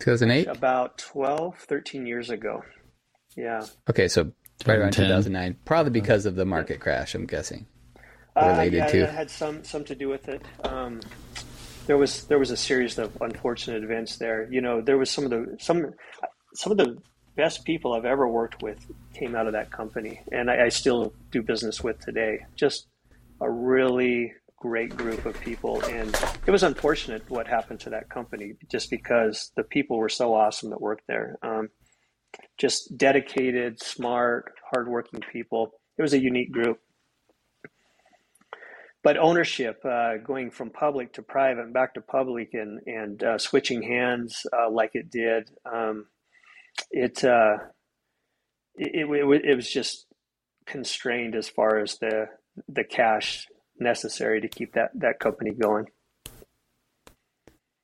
2008. 0.00 0.46
about 0.48 0.98
12, 0.98 1.58
13 1.58 2.06
years 2.06 2.30
ago. 2.30 2.62
Yeah. 3.36 3.64
Okay, 3.88 4.08
so 4.08 4.32
right 4.66 4.78
around 4.78 4.92
2009, 4.92 5.56
probably 5.64 5.92
because 5.92 6.26
of 6.26 6.34
the 6.34 6.44
market 6.44 6.80
crash. 6.80 7.14
I'm 7.14 7.26
guessing. 7.26 7.66
Uh, 8.36 8.48
Related 8.50 8.76
yeah, 8.76 8.86
to. 8.86 9.00
that 9.00 9.14
had 9.14 9.30
some 9.30 9.64
some 9.64 9.84
to 9.84 9.94
do 9.94 10.08
with 10.08 10.28
it. 10.28 10.42
Um, 10.64 11.00
there 11.86 11.96
was 11.96 12.24
there 12.26 12.38
was 12.38 12.50
a 12.50 12.56
series 12.56 12.98
of 12.98 13.16
unfortunate 13.20 13.82
events 13.82 14.16
there. 14.16 14.48
You 14.50 14.60
know, 14.60 14.80
there 14.80 14.98
was 14.98 15.10
some 15.10 15.24
of 15.24 15.30
the 15.30 15.56
some 15.58 15.92
some 16.54 16.72
of 16.72 16.78
the 16.78 16.96
best 17.36 17.64
people 17.64 17.92
I've 17.92 18.04
ever 18.04 18.28
worked 18.28 18.62
with 18.62 18.78
came 19.14 19.34
out 19.34 19.46
of 19.46 19.54
that 19.54 19.70
company, 19.72 20.20
and 20.30 20.50
I, 20.50 20.66
I 20.66 20.68
still 20.68 21.12
do 21.30 21.42
business 21.42 21.82
with 21.82 21.98
today. 22.00 22.46
Just 22.54 22.86
a 23.40 23.50
really 23.50 24.34
great 24.60 24.94
group 24.94 25.24
of 25.24 25.40
people. 25.40 25.82
And 25.86 26.14
it 26.46 26.50
was 26.50 26.62
unfortunate 26.62 27.28
what 27.30 27.46
happened 27.46 27.80
to 27.80 27.90
that 27.90 28.10
company 28.10 28.54
just 28.70 28.90
because 28.90 29.50
the 29.56 29.64
people 29.64 29.96
were 29.96 30.10
so 30.10 30.34
awesome 30.34 30.70
that 30.70 30.80
worked 30.80 31.06
there. 31.08 31.38
Um, 31.42 31.70
just 32.58 32.96
dedicated, 32.96 33.82
smart, 33.82 34.52
hardworking 34.72 35.20
people. 35.32 35.72
It 35.98 36.02
was 36.02 36.12
a 36.12 36.20
unique 36.20 36.52
group. 36.52 36.78
But 39.02 39.16
ownership, 39.16 39.82
uh, 39.84 40.18
going 40.18 40.50
from 40.50 40.70
public 40.70 41.14
to 41.14 41.22
private 41.22 41.64
and 41.64 41.72
back 41.72 41.94
to 41.94 42.02
public 42.02 42.50
and, 42.52 42.80
and 42.86 43.22
uh, 43.22 43.38
switching 43.38 43.82
hands 43.82 44.46
uh, 44.52 44.70
like 44.70 44.90
it 44.92 45.10
did, 45.10 45.50
um, 45.64 46.06
it, 46.90 47.24
uh, 47.24 47.56
it, 48.76 49.08
it, 49.08 49.44
it 49.44 49.54
was 49.56 49.70
just 49.70 50.06
constrained 50.66 51.34
as 51.34 51.48
far 51.48 51.78
as 51.78 51.98
the 51.98 52.26
the 52.68 52.84
cash 52.84 53.46
necessary 53.78 54.40
to 54.40 54.48
keep 54.48 54.74
that 54.74 54.90
that 54.94 55.18
company 55.18 55.52
going. 55.52 55.86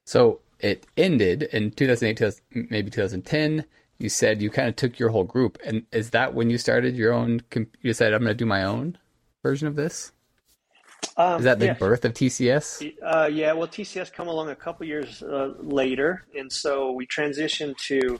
So 0.06 0.40
it 0.60 0.86
ended 0.96 1.44
in 1.44 1.72
2008, 1.72 2.40
maybe 2.70 2.90
2010. 2.90 3.64
You 3.98 4.08
said 4.08 4.42
you 4.42 4.50
kind 4.50 4.68
of 4.68 4.76
took 4.76 4.98
your 4.98 5.08
whole 5.08 5.24
group, 5.24 5.58
and 5.64 5.84
is 5.90 6.10
that 6.10 6.34
when 6.34 6.50
you 6.50 6.58
started 6.58 6.96
your 6.96 7.12
own? 7.12 7.40
You 7.80 7.92
said 7.92 8.12
I'm 8.12 8.20
going 8.20 8.30
to 8.30 8.34
do 8.34 8.46
my 8.46 8.64
own 8.64 8.98
version 9.42 9.68
of 9.68 9.76
this. 9.76 10.12
Um, 11.16 11.38
is 11.38 11.44
that 11.44 11.58
the 11.58 11.66
yeah. 11.66 11.74
birth 11.74 12.04
of 12.04 12.12
TCS? 12.12 12.92
Uh, 13.02 13.28
yeah, 13.32 13.52
well, 13.52 13.68
TCS 13.68 14.12
come 14.12 14.28
along 14.28 14.50
a 14.50 14.56
couple 14.56 14.86
years 14.86 15.22
uh, 15.22 15.54
later, 15.58 16.24
and 16.34 16.52
so 16.52 16.92
we 16.92 17.06
transitioned 17.06 17.76
to 17.86 18.18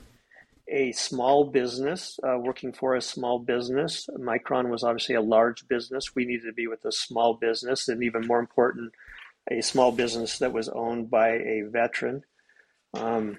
a 0.69 0.91
small 0.91 1.45
business, 1.45 2.19
uh, 2.23 2.37
working 2.37 2.73
for 2.73 2.95
a 2.95 3.01
small 3.01 3.39
business. 3.39 4.09
Micron 4.19 4.69
was 4.69 4.83
obviously 4.83 5.15
a 5.15 5.21
large 5.21 5.67
business. 5.67 6.15
We 6.15 6.25
needed 6.25 6.45
to 6.47 6.53
be 6.53 6.67
with 6.67 6.83
a 6.85 6.91
small 6.91 7.35
business, 7.35 7.87
and 7.87 8.03
even 8.03 8.27
more 8.27 8.39
important, 8.39 8.93
a 9.49 9.61
small 9.61 9.91
business 9.91 10.39
that 10.39 10.53
was 10.53 10.67
owned 10.69 11.09
by 11.09 11.29
a 11.29 11.63
veteran. 11.69 12.23
Um, 12.93 13.37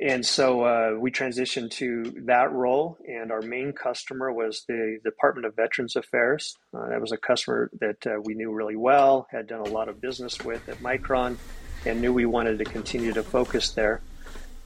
and 0.00 0.24
so 0.24 0.62
uh, 0.62 0.90
we 0.98 1.10
transitioned 1.10 1.70
to 1.72 2.14
that 2.26 2.52
role, 2.52 2.98
and 3.06 3.32
our 3.32 3.42
main 3.42 3.72
customer 3.72 4.32
was 4.32 4.64
the 4.68 4.98
Department 5.02 5.46
of 5.46 5.56
Veterans 5.56 5.96
Affairs. 5.96 6.54
Uh, 6.72 6.88
that 6.88 7.00
was 7.00 7.12
a 7.12 7.16
customer 7.16 7.70
that 7.80 8.06
uh, 8.06 8.20
we 8.22 8.34
knew 8.34 8.52
really 8.52 8.76
well, 8.76 9.26
had 9.30 9.48
done 9.48 9.60
a 9.60 9.68
lot 9.68 9.88
of 9.88 10.00
business 10.00 10.40
with 10.44 10.68
at 10.68 10.78
Micron, 10.78 11.36
and 11.84 12.00
knew 12.00 12.12
we 12.12 12.26
wanted 12.26 12.58
to 12.58 12.64
continue 12.64 13.12
to 13.12 13.22
focus 13.22 13.72
there. 13.72 14.00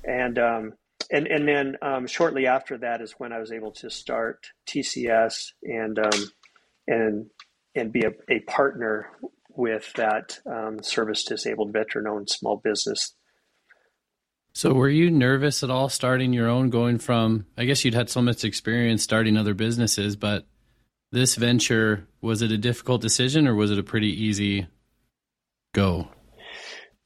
And 0.05 0.39
um, 0.39 0.75
and 1.11 1.27
and 1.27 1.49
then 1.49 1.77
um, 1.81 2.07
shortly 2.07 2.47
after 2.47 2.79
that 2.79 3.01
is 3.01 3.15
when 3.19 3.33
I 3.33 3.39
was 3.39 3.53
able 3.53 3.73
to 3.73 3.91
start 3.91 4.47
TCS 4.69 5.53
and 5.63 5.99
um, 5.99 6.31
and 6.87 7.27
and 7.75 7.93
be 7.93 8.03
a, 8.03 8.13
a 8.29 8.41
partner 8.41 9.09
with 9.49 9.93
that 9.95 10.39
um, 10.47 10.83
service 10.83 11.25
disabled 11.25 11.73
veteran 11.73 12.07
owned 12.07 12.29
small 12.29 12.57
business. 12.57 13.15
So, 14.55 14.75
were 14.75 14.89
you 14.89 15.11
nervous 15.11 15.63
at 15.63 15.71
all 15.71 15.89
starting 15.89 16.33
your 16.33 16.49
own? 16.49 16.69
Going 16.69 16.99
from, 16.99 17.47
I 17.57 17.65
guess 17.65 17.85
you'd 17.85 17.95
had 17.95 18.11
so 18.11 18.21
much 18.21 18.45
experience 18.45 19.03
starting 19.03 19.37
other 19.37 19.55
businesses, 19.55 20.15
but 20.15 20.47
this 21.11 21.37
venture 21.37 22.07
was 22.21 22.43
it 22.43 22.53
a 22.53 22.59
difficult 22.59 23.01
decision 23.01 23.47
or 23.47 23.55
was 23.55 23.71
it 23.71 23.79
a 23.79 23.83
pretty 23.83 24.25
easy 24.25 24.67
go? 25.73 26.09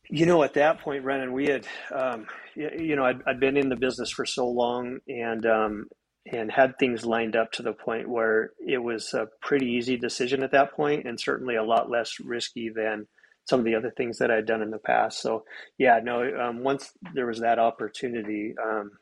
You 0.09 0.27
know, 0.27 0.43
at 0.43 0.55
that 0.55 0.81
point, 0.81 1.03
Brandon, 1.03 1.33
we 1.33 1.47
had, 1.47 1.67
um, 1.93 2.27
you 2.55 2.95
know, 2.95 3.05
I'd, 3.05 3.23
I'd, 3.27 3.41
been 3.41 3.57
in 3.57 3.69
the 3.69 3.77
business 3.77 4.11
for 4.11 4.25
so 4.25 4.49
long 4.49 4.99
and 5.09 5.45
um, 5.47 5.87
and 6.31 6.51
had 6.51 6.79
things 6.79 7.05
lined 7.05 7.37
up 7.37 7.53
to 7.53 7.63
the 7.63 7.73
point 7.73 8.09
where 8.09 8.51
it 8.65 8.79
was 8.79 9.15
a 9.15 9.29
pretty 9.41 9.67
easy 9.67 9.97
decision 9.97 10.43
at 10.43 10.53
that 10.53 10.75
point, 10.75 11.07
and 11.07 11.21
certainly 11.21 11.57
a 11.57 11.65
lot 11.65 11.91
less 11.91 12.21
risky 12.21 12.71
than 12.75 13.07
some 13.47 13.61
of 13.61 13.65
the 13.67 13.75
other 13.75 13.93
things 13.97 14.19
that 14.19 14.31
I'd 14.31 14.47
done 14.47 14.63
in 14.63 14.71
the 14.71 14.79
past. 14.79 15.21
So, 15.23 15.45
yeah, 15.79 16.01
no, 16.03 16.23
um, 16.39 16.63
once 16.65 16.93
there 17.15 17.27
was 17.27 17.41
that 17.41 17.59
opportunity, 17.59 18.55
um, 18.63 18.93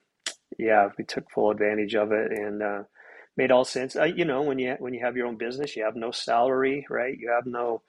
yeah, 0.59 0.89
we 0.99 1.05
took 1.05 1.31
full 1.31 1.51
advantage 1.51 1.95
of 1.95 2.13
it 2.13 2.31
and 2.33 2.63
uh, 2.63 2.83
made 3.37 3.51
all 3.51 3.65
sense. 3.65 3.97
Uh, 3.97 4.05
you 4.05 4.25
know, 4.25 4.43
when 4.43 4.59
you 4.59 4.77
when 4.79 4.95
you 4.95 5.01
have 5.05 5.17
your 5.17 5.27
own 5.27 5.37
business, 5.37 5.77
you 5.77 5.85
have 5.85 5.97
no 5.97 6.11
salary, 6.11 6.87
right? 6.91 7.19
You 7.19 7.31
have 7.31 7.47
no 7.47 7.83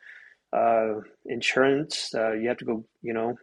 uh, 0.53 1.01
insurance. 1.25 2.13
Uh, 2.15 2.33
you 2.33 2.47
have 2.49 2.57
to 2.57 2.65
go, 2.65 2.85
you 3.01 3.13
know, 3.13 3.37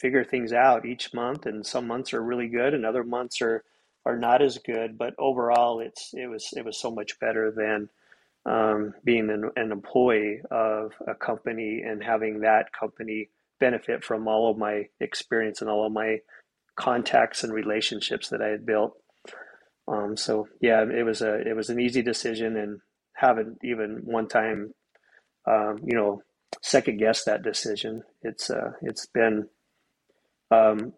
figure 0.00 0.24
things 0.24 0.52
out 0.52 0.86
each 0.86 1.14
month, 1.14 1.46
and 1.46 1.66
some 1.66 1.86
months 1.86 2.12
are 2.14 2.22
really 2.22 2.48
good, 2.48 2.74
and 2.74 2.84
other 2.86 3.04
months 3.04 3.40
are 3.42 3.64
are 4.04 4.18
not 4.18 4.42
as 4.42 4.58
good. 4.58 4.98
But 4.98 5.14
overall, 5.18 5.80
it's 5.80 6.12
it 6.14 6.26
was 6.26 6.52
it 6.56 6.64
was 6.64 6.78
so 6.80 6.90
much 6.90 7.18
better 7.20 7.50
than 7.50 7.88
um, 8.46 8.94
being 9.04 9.28
an, 9.28 9.50
an 9.56 9.72
employee 9.72 10.40
of 10.50 10.92
a 11.06 11.14
company 11.14 11.82
and 11.84 12.02
having 12.02 12.40
that 12.40 12.72
company 12.72 13.28
benefit 13.58 14.04
from 14.04 14.28
all 14.28 14.50
of 14.50 14.56
my 14.56 14.84
experience 15.00 15.60
and 15.60 15.68
all 15.68 15.86
of 15.86 15.92
my 15.92 16.18
contacts 16.76 17.42
and 17.42 17.52
relationships 17.52 18.28
that 18.28 18.40
I 18.40 18.48
had 18.48 18.64
built. 18.64 18.92
Um, 19.88 20.16
so 20.16 20.48
yeah, 20.60 20.82
it 20.82 21.04
was 21.04 21.22
a 21.22 21.40
it 21.48 21.54
was 21.54 21.70
an 21.70 21.80
easy 21.80 22.02
decision, 22.02 22.56
and 22.56 22.80
haven't 23.14 23.58
even 23.62 24.02
one 24.04 24.28
time, 24.28 24.72
um, 25.48 25.78
you 25.84 25.96
know, 25.96 26.22
second 26.62 26.98
guess 26.98 27.24
that 27.24 27.42
decision. 27.42 28.02
It's 28.22 28.50
uh, 28.50 28.72
it's 28.82 29.06
been, 29.06 29.48
um, 30.50 30.92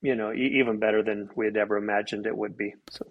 you 0.00 0.14
know, 0.14 0.32
e- 0.32 0.58
even 0.60 0.78
better 0.78 1.02
than 1.02 1.28
we 1.36 1.46
had 1.46 1.56
ever 1.56 1.76
imagined 1.76 2.26
it 2.26 2.36
would 2.36 2.56
be. 2.56 2.74
So, 2.90 3.04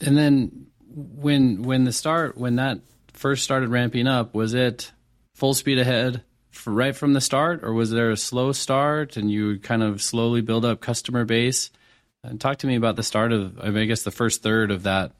and 0.00 0.16
then 0.16 0.66
when 0.94 1.62
when 1.62 1.84
the 1.84 1.92
start 1.92 2.38
when 2.38 2.56
that 2.56 2.80
first 3.12 3.44
started 3.44 3.68
ramping 3.68 4.06
up, 4.06 4.34
was 4.34 4.54
it 4.54 4.92
full 5.34 5.54
speed 5.54 5.78
ahead 5.78 6.22
right 6.66 6.94
from 6.94 7.12
the 7.12 7.20
start, 7.20 7.64
or 7.64 7.72
was 7.72 7.90
there 7.90 8.10
a 8.10 8.16
slow 8.16 8.52
start 8.52 9.16
and 9.16 9.30
you 9.30 9.58
kind 9.58 9.82
of 9.82 10.00
slowly 10.00 10.40
build 10.40 10.64
up 10.64 10.80
customer 10.80 11.24
base? 11.24 11.70
And 12.22 12.40
talk 12.40 12.58
to 12.58 12.66
me 12.66 12.76
about 12.76 12.96
the 12.96 13.02
start 13.02 13.32
of, 13.32 13.58
I 13.58 13.84
guess, 13.84 14.02
the 14.02 14.10
first 14.10 14.42
third 14.42 14.70
of 14.70 14.84
that 14.84 15.12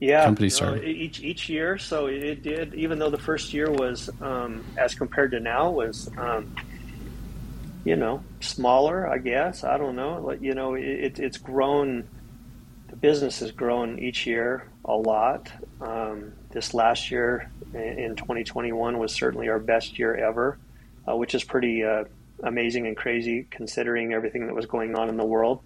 yeah, 0.00 0.24
company 0.24 0.48
started? 0.48 0.84
each 0.84 1.20
each 1.20 1.48
year. 1.48 1.76
So 1.76 2.06
it 2.06 2.42
did, 2.42 2.74
even 2.74 2.98
though 2.98 3.10
the 3.10 3.18
first 3.18 3.52
year 3.52 3.70
was, 3.70 4.08
um, 4.22 4.64
as 4.78 4.94
compared 4.94 5.32
to 5.32 5.40
now, 5.40 5.70
was, 5.70 6.10
um, 6.16 6.54
you 7.84 7.96
know, 7.96 8.24
smaller. 8.40 9.06
I 9.06 9.18
guess 9.18 9.62
I 9.62 9.76
don't 9.76 9.96
know. 9.96 10.22
Like 10.22 10.40
you 10.40 10.54
know, 10.54 10.74
it, 10.74 11.18
it's 11.18 11.36
grown. 11.36 12.08
The 12.90 12.96
business 12.96 13.38
has 13.38 13.52
grown 13.52 14.00
each 14.00 14.26
year 14.26 14.68
a 14.84 14.94
lot. 14.94 15.52
Um, 15.80 16.32
this 16.50 16.74
last 16.74 17.12
year 17.12 17.48
in 17.72 18.16
2021 18.16 18.98
was 18.98 19.12
certainly 19.14 19.48
our 19.48 19.60
best 19.60 19.96
year 19.96 20.16
ever, 20.16 20.58
uh, 21.08 21.16
which 21.16 21.36
is 21.36 21.44
pretty 21.44 21.84
uh, 21.84 22.04
amazing 22.42 22.88
and 22.88 22.96
crazy 22.96 23.46
considering 23.48 24.12
everything 24.12 24.48
that 24.48 24.56
was 24.56 24.66
going 24.66 24.96
on 24.96 25.08
in 25.08 25.16
the 25.16 25.24
world. 25.24 25.62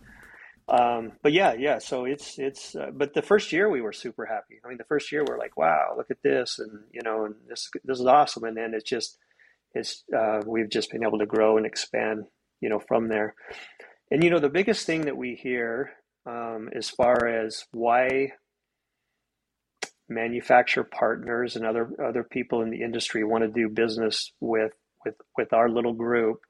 Um, 0.69 1.13
but 1.23 1.33
yeah, 1.33 1.55
yeah. 1.55 1.79
So 1.79 2.05
it's 2.05 2.39
it's. 2.39 2.77
Uh, 2.77 2.91
but 2.93 3.15
the 3.15 3.23
first 3.23 3.53
year 3.53 3.71
we 3.71 3.81
were 3.81 3.93
super 3.95 4.27
happy. 4.27 4.61
I 4.63 4.69
mean, 4.69 4.79
the 4.79 4.85
first 4.85 5.11
year 5.11 5.25
we 5.27 5.33
are 5.33 5.39
like, 5.39 5.57
wow, 5.57 5.95
look 5.97 6.11
at 6.11 6.23
this, 6.23 6.59
and 6.59 6.71
you 6.93 7.01
know, 7.03 7.25
and 7.25 7.35
this 7.49 7.71
this 7.85 8.01
is 8.01 8.07
awesome. 8.07 8.45
And 8.45 8.57
then 8.57 8.75
it's 8.75 8.89
just 8.89 9.17
it's 9.73 10.05
uh, 10.15 10.41
we've 10.47 10.69
just 10.69 10.91
been 10.91 11.05
able 11.05 11.19
to 11.19 11.27
grow 11.27 11.57
and 11.57 11.65
expand, 11.65 12.25
you 12.61 12.69
know, 12.69 12.81
from 12.81 13.09
there. 13.09 13.35
And 14.11 14.23
you 14.23 14.29
know, 14.29 14.41
the 14.41 14.51
biggest 14.51 14.85
thing 14.85 15.07
that 15.07 15.17
we 15.17 15.35
hear 15.35 15.91
um, 16.27 16.71
as 16.75 16.91
far 16.91 17.27
as 17.27 17.65
why 17.73 18.33
manufacturer 20.09 20.85
partners 20.85 21.57
and 21.57 21.67
other 21.67 21.91
other 22.05 22.25
people 22.25 22.63
in 22.63 22.71
the 22.71 22.83
industry 22.83 23.25
want 23.25 23.43
to 23.45 23.49
do 23.49 23.69
business 23.69 24.33
with 24.41 24.73
with 25.05 25.15
with 25.37 25.53
our 25.53 25.69
little 25.69 25.95
group 25.95 26.41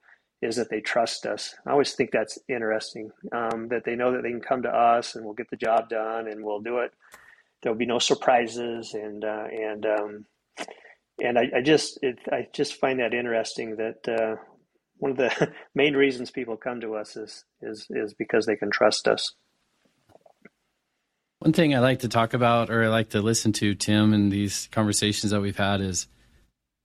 is 0.41 0.57
that 0.57 0.69
they 0.69 0.81
trust 0.81 1.25
us. 1.25 1.55
I 1.65 1.71
always 1.71 1.93
think 1.93 2.11
that's 2.11 2.37
interesting 2.49 3.09
um, 3.33 3.69
that 3.69 3.83
they 3.85 3.95
know 3.95 4.11
that 4.11 4.23
they 4.23 4.29
can 4.29 4.41
come 4.41 4.63
to 4.63 4.69
us 4.69 5.15
and 5.15 5.25
we'll 5.25 5.33
get 5.33 5.49
the 5.49 5.57
job 5.57 5.89
done 5.89 6.27
and 6.27 6.43
we'll 6.43 6.61
do 6.61 6.79
it. 6.79 6.91
There'll 7.63 7.77
be 7.77 7.87
no 7.87 7.99
surprises 7.99 8.93
and 8.93 9.23
uh, 9.23 9.45
and 9.51 9.85
um, 9.85 10.25
and 11.23 11.39
I, 11.39 11.45
I 11.57 11.61
just 11.61 11.99
it, 12.01 12.19
I 12.31 12.47
just 12.53 12.75
find 12.79 12.99
that 12.99 13.13
interesting 13.13 13.77
that 13.77 14.07
uh, 14.07 14.35
one 14.97 15.11
of 15.11 15.17
the 15.17 15.53
main 15.75 15.95
reasons 15.95 16.31
people 16.31 16.57
come 16.57 16.81
to 16.81 16.95
us 16.95 17.15
is 17.15 17.45
is 17.61 17.87
is 17.89 18.13
because 18.13 18.45
they 18.45 18.57
can 18.57 18.71
trust 18.71 19.07
us. 19.07 19.33
One 21.45 21.53
thing 21.53 21.75
I 21.75 21.79
like 21.79 21.99
to 21.99 22.09
talk 22.09 22.33
about 22.33 22.71
or 22.71 22.83
I 22.83 22.87
like 22.87 23.09
to 23.09 23.21
listen 23.21 23.53
to 23.53 23.75
Tim 23.75 24.15
in 24.15 24.29
these 24.29 24.67
conversations 24.71 25.29
that 25.31 25.41
we've 25.41 25.55
had 25.55 25.79
is 25.79 26.07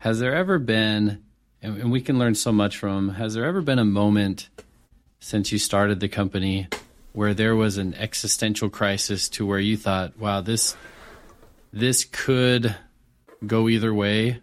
has 0.01 0.18
there 0.18 0.35
ever 0.35 0.59
been 0.59 1.25
and, 1.62 1.90
we 1.90 2.03
can 2.03 2.18
learn 2.18 2.35
so 2.35 2.53
much 2.53 2.77
from. 2.77 3.09
Has 3.14 3.33
there 3.33 3.46
ever 3.46 3.62
been 3.62 3.79
a 3.79 3.87
moment 3.87 4.51
since 5.18 5.51
you 5.51 5.57
started 5.57 6.01
the 6.01 6.11
company 6.11 6.68
where 7.14 7.33
there 7.33 7.57
was 7.57 7.79
an 7.79 7.94
existential 7.94 8.68
crisis 8.68 9.31
to 9.31 9.46
where 9.46 9.59
you 9.59 9.79
thought, 9.79 10.18
"Wow, 10.18 10.42
this 10.42 10.77
this 11.73 12.05
could 12.05 12.77
go 13.46 13.66
either 13.66 13.94
way," 13.94 14.42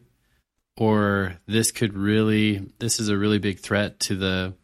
or 0.75 1.37
this 1.45 1.69
could 1.69 1.93
really 1.93 2.71
this 2.79 2.99
is 2.99 3.09
a 3.09 3.17
really 3.19 3.37
big 3.37 3.59
threat 3.59 3.99
to 3.99 4.15
the 4.15 4.55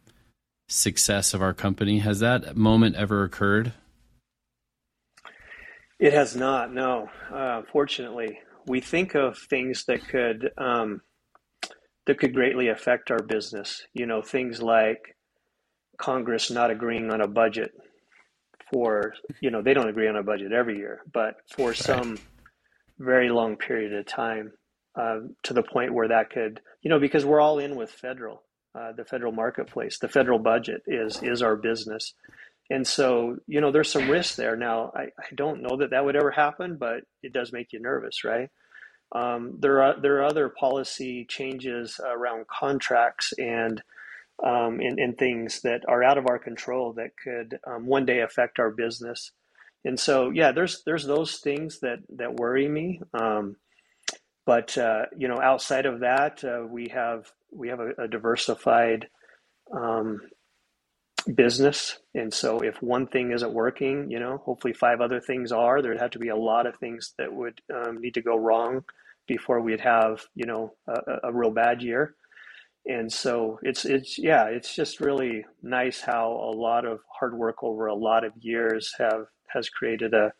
success 0.67 1.35
of 1.35 1.43
our 1.43 1.53
company? 1.53 1.99
Has 1.99 2.21
that 2.21 2.57
moment 2.57 2.95
ever 2.95 3.23
occurred? 3.23 3.73
It 6.03 6.11
has 6.11 6.35
not. 6.35 6.73
No, 6.73 7.07
uh, 7.33 7.61
fortunately, 7.71 8.39
we 8.67 8.81
think 8.81 9.15
of 9.15 9.37
things 9.37 9.85
that 9.85 10.05
could 10.05 10.51
um, 10.57 10.99
that 12.05 12.19
could 12.19 12.33
greatly 12.33 12.67
affect 12.67 13.09
our 13.09 13.23
business. 13.23 13.87
You 13.93 14.05
know, 14.05 14.21
things 14.21 14.61
like 14.61 15.15
Congress 15.97 16.51
not 16.51 16.71
agreeing 16.71 17.09
on 17.09 17.21
a 17.21 17.27
budget 17.29 17.71
for 18.69 19.13
you 19.39 19.49
know 19.49 19.61
they 19.61 19.73
don't 19.73 19.87
agree 19.87 20.09
on 20.09 20.17
a 20.17 20.23
budget 20.23 20.51
every 20.51 20.75
year, 20.75 20.99
but 21.13 21.35
for 21.55 21.69
right. 21.69 21.77
some 21.77 22.17
very 22.99 23.29
long 23.29 23.55
period 23.55 23.93
of 23.93 24.05
time, 24.05 24.51
uh, 24.99 25.19
to 25.43 25.53
the 25.53 25.63
point 25.63 25.93
where 25.93 26.09
that 26.09 26.31
could 26.31 26.59
you 26.81 26.89
know 26.89 26.99
because 26.99 27.23
we're 27.23 27.39
all 27.39 27.59
in 27.59 27.77
with 27.77 27.89
federal, 27.89 28.43
uh, 28.77 28.91
the 28.91 29.05
federal 29.05 29.31
marketplace, 29.31 29.99
the 29.99 30.09
federal 30.09 30.39
budget 30.39 30.81
is 30.85 31.23
is 31.23 31.41
our 31.41 31.55
business. 31.55 32.13
And 32.69 32.87
so, 32.87 33.37
you 33.47 33.61
know, 33.61 33.71
there's 33.71 33.91
some 33.91 34.09
risk 34.09 34.35
there. 34.35 34.55
Now, 34.55 34.91
I, 34.95 35.03
I 35.03 35.35
don't 35.35 35.61
know 35.61 35.77
that 35.77 35.91
that 35.91 36.05
would 36.05 36.15
ever 36.15 36.31
happen, 36.31 36.77
but 36.77 37.01
it 37.21 37.33
does 37.33 37.51
make 37.51 37.73
you 37.73 37.79
nervous, 37.79 38.23
right? 38.23 38.49
Um, 39.13 39.57
there 39.59 39.83
are 39.83 39.99
there 40.01 40.17
are 40.17 40.25
other 40.25 40.49
policy 40.49 41.25
changes 41.29 41.99
around 42.03 42.47
contracts 42.47 43.31
and, 43.37 43.83
um, 44.43 44.79
and 44.79 44.97
and 44.97 45.17
things 45.17 45.61
that 45.61 45.81
are 45.87 46.03
out 46.03 46.17
of 46.17 46.25
our 46.27 46.39
control 46.39 46.93
that 46.93 47.11
could 47.23 47.59
um, 47.67 47.85
one 47.85 48.05
day 48.05 48.21
affect 48.21 48.59
our 48.59 48.71
business. 48.71 49.31
And 49.85 49.99
so, 49.99 50.31
yeah, 50.31 50.51
there's 50.51 50.81
there's 50.85 51.05
those 51.05 51.37
things 51.37 51.79
that 51.81 51.99
that 52.17 52.35
worry 52.35 52.67
me. 52.67 53.01
Um, 53.13 53.57
but 54.45 54.77
uh, 54.77 55.05
you 55.17 55.27
know, 55.27 55.39
outside 55.41 55.85
of 55.85 55.99
that, 55.99 56.43
uh, 56.43 56.65
we 56.67 56.89
have 56.89 57.31
we 57.51 57.69
have 57.69 57.79
a, 57.79 57.91
a 58.03 58.07
diversified 58.07 59.07
um, 59.71 60.19
business. 61.23 61.99
And 62.13 62.33
so 62.33 62.59
if 62.59 62.81
one 62.81 63.07
thing 63.07 63.31
isn't 63.31 63.53
working, 63.53 64.09
you 64.09 64.19
know, 64.19 64.37
hopefully 64.37 64.73
five 64.73 65.01
other 65.01 65.19
things 65.19 65.51
are. 65.51 65.81
There'd 65.81 66.01
have 66.01 66.11
to 66.11 66.19
be 66.19 66.29
a 66.29 66.35
lot 66.35 66.65
of 66.65 66.75
things 66.77 67.13
that 67.17 67.33
would 67.33 67.61
um, 67.73 68.01
need 68.01 68.15
to 68.15 68.21
go 68.21 68.37
wrong 68.37 68.83
before 69.27 69.61
we'd 69.61 69.79
have, 69.79 70.21
you 70.35 70.45
know, 70.45 70.73
a, 70.87 71.29
a, 71.29 71.33
real 71.33 71.51
bad 71.51 71.81
year. 71.81 72.15
And 72.85 73.11
so 73.11 73.59
it's 73.63 73.85
it's 73.85 74.19
yeah, 74.19 74.45
it's 74.45 74.75
just 74.75 74.99
really 74.99 75.45
nice 75.61 76.01
how 76.01 76.31
a 76.31 76.51
lot 76.51 76.85
of 76.85 76.99
hard 77.17 77.37
work 77.37 77.63
over 77.63 77.87
a 77.87 77.95
lot 77.95 78.25
of 78.25 78.33
years 78.41 78.93
have 78.97 79.27
has 79.47 79.69
created 79.69 80.13
a 80.13 80.33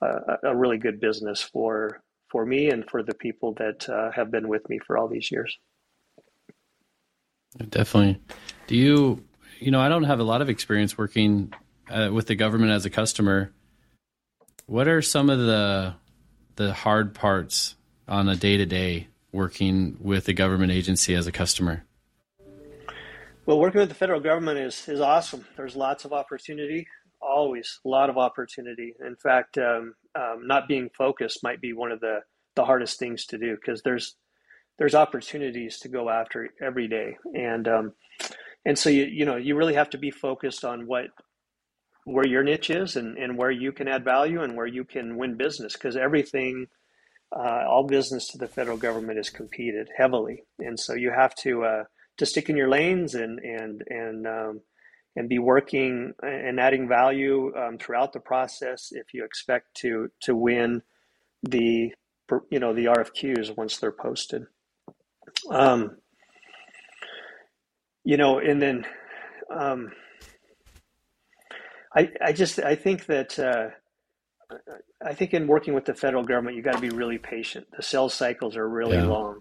a, 0.00 0.38
a 0.44 0.56
really 0.56 0.78
good 0.78 1.00
business 1.00 1.42
for 1.42 2.00
for 2.30 2.46
me 2.46 2.70
and 2.70 2.88
for 2.88 3.02
the 3.02 3.14
people 3.14 3.54
that 3.54 3.88
uh, 3.88 4.12
have 4.12 4.30
been 4.30 4.46
with 4.46 4.68
me 4.68 4.78
for 4.86 4.96
all 4.96 5.08
these 5.08 5.32
years. 5.32 5.58
Definitely. 7.68 8.20
Do 8.68 8.76
you 8.76 9.24
you 9.62 9.70
know, 9.70 9.80
I 9.80 9.88
don't 9.88 10.04
have 10.04 10.20
a 10.20 10.24
lot 10.24 10.42
of 10.42 10.48
experience 10.48 10.98
working 10.98 11.52
uh, 11.88 12.10
with 12.12 12.26
the 12.26 12.34
government 12.34 12.72
as 12.72 12.84
a 12.84 12.90
customer. 12.90 13.52
What 14.66 14.88
are 14.88 15.02
some 15.02 15.30
of 15.30 15.38
the 15.38 15.94
the 16.56 16.72
hard 16.72 17.14
parts 17.14 17.76
on 18.08 18.28
a 18.28 18.36
day 18.36 18.56
to 18.56 18.66
day 18.66 19.08
working 19.30 19.96
with 20.00 20.26
the 20.26 20.34
government 20.34 20.72
agency 20.72 21.14
as 21.14 21.26
a 21.26 21.32
customer? 21.32 21.84
Well, 23.46 23.58
working 23.58 23.80
with 23.80 23.88
the 23.88 23.94
federal 23.94 24.20
government 24.20 24.58
is 24.58 24.88
is 24.88 25.00
awesome. 25.00 25.46
There's 25.56 25.76
lots 25.76 26.04
of 26.04 26.12
opportunity, 26.12 26.86
always 27.20 27.80
a 27.84 27.88
lot 27.88 28.10
of 28.10 28.18
opportunity. 28.18 28.94
In 29.04 29.16
fact, 29.16 29.58
um, 29.58 29.94
um, 30.14 30.46
not 30.46 30.68
being 30.68 30.90
focused 30.96 31.42
might 31.42 31.60
be 31.60 31.72
one 31.72 31.92
of 31.92 32.00
the 32.00 32.20
the 32.56 32.64
hardest 32.64 32.98
things 32.98 33.26
to 33.26 33.38
do 33.38 33.56
because 33.56 33.82
there's 33.82 34.16
there's 34.78 34.94
opportunities 34.94 35.78
to 35.80 35.88
go 35.88 36.08
after 36.08 36.50
every 36.60 36.88
day, 36.88 37.16
and 37.34 37.68
um, 37.68 37.92
and 38.64 38.78
so 38.78 38.90
you 38.90 39.04
you 39.04 39.24
know 39.24 39.36
you 39.36 39.56
really 39.56 39.74
have 39.74 39.90
to 39.90 39.98
be 39.98 40.10
focused 40.10 40.64
on 40.64 40.86
what 40.86 41.06
where 42.04 42.26
your 42.26 42.42
niche 42.42 42.70
is 42.70 42.96
and, 42.96 43.16
and 43.16 43.38
where 43.38 43.50
you 43.50 43.70
can 43.70 43.86
add 43.86 44.04
value 44.04 44.42
and 44.42 44.56
where 44.56 44.66
you 44.66 44.84
can 44.84 45.16
win 45.16 45.36
business 45.36 45.74
because 45.74 45.96
everything 45.96 46.66
uh, 47.34 47.64
all 47.68 47.86
business 47.86 48.26
to 48.28 48.38
the 48.38 48.48
federal 48.48 48.76
government 48.76 49.18
is 49.18 49.30
competed 49.30 49.88
heavily 49.96 50.42
and 50.58 50.78
so 50.78 50.94
you 50.94 51.10
have 51.10 51.34
to 51.34 51.64
uh, 51.64 51.84
to 52.16 52.26
stick 52.26 52.48
in 52.48 52.56
your 52.56 52.68
lanes 52.68 53.14
and 53.14 53.38
and 53.40 53.82
and 53.88 54.26
um, 54.26 54.60
and 55.16 55.28
be 55.28 55.38
working 55.38 56.12
and 56.22 56.58
adding 56.58 56.88
value 56.88 57.54
um, 57.56 57.78
throughout 57.78 58.12
the 58.12 58.20
process 58.20 58.88
if 58.92 59.12
you 59.12 59.24
expect 59.24 59.74
to 59.74 60.10
to 60.20 60.34
win 60.34 60.82
the 61.42 61.92
you 62.50 62.58
know 62.58 62.72
the 62.72 62.86
RFQs 62.86 63.56
once 63.56 63.78
they're 63.78 63.92
posted. 63.92 64.46
Um, 65.50 65.98
you 68.04 68.16
know, 68.16 68.38
and 68.38 68.60
then 68.60 68.84
um, 69.54 69.92
I 71.94 72.10
I 72.24 72.32
just 72.32 72.58
I 72.58 72.74
think 72.74 73.06
that 73.06 73.38
uh, 73.38 73.68
I 75.04 75.14
think 75.14 75.34
in 75.34 75.46
working 75.46 75.74
with 75.74 75.84
the 75.84 75.94
federal 75.94 76.24
government, 76.24 76.56
you 76.56 76.62
got 76.62 76.74
to 76.74 76.80
be 76.80 76.90
really 76.90 77.18
patient. 77.18 77.66
The 77.76 77.82
sales 77.82 78.14
cycles 78.14 78.56
are 78.56 78.68
really 78.68 78.96
yeah, 78.96 79.06
long, 79.06 79.40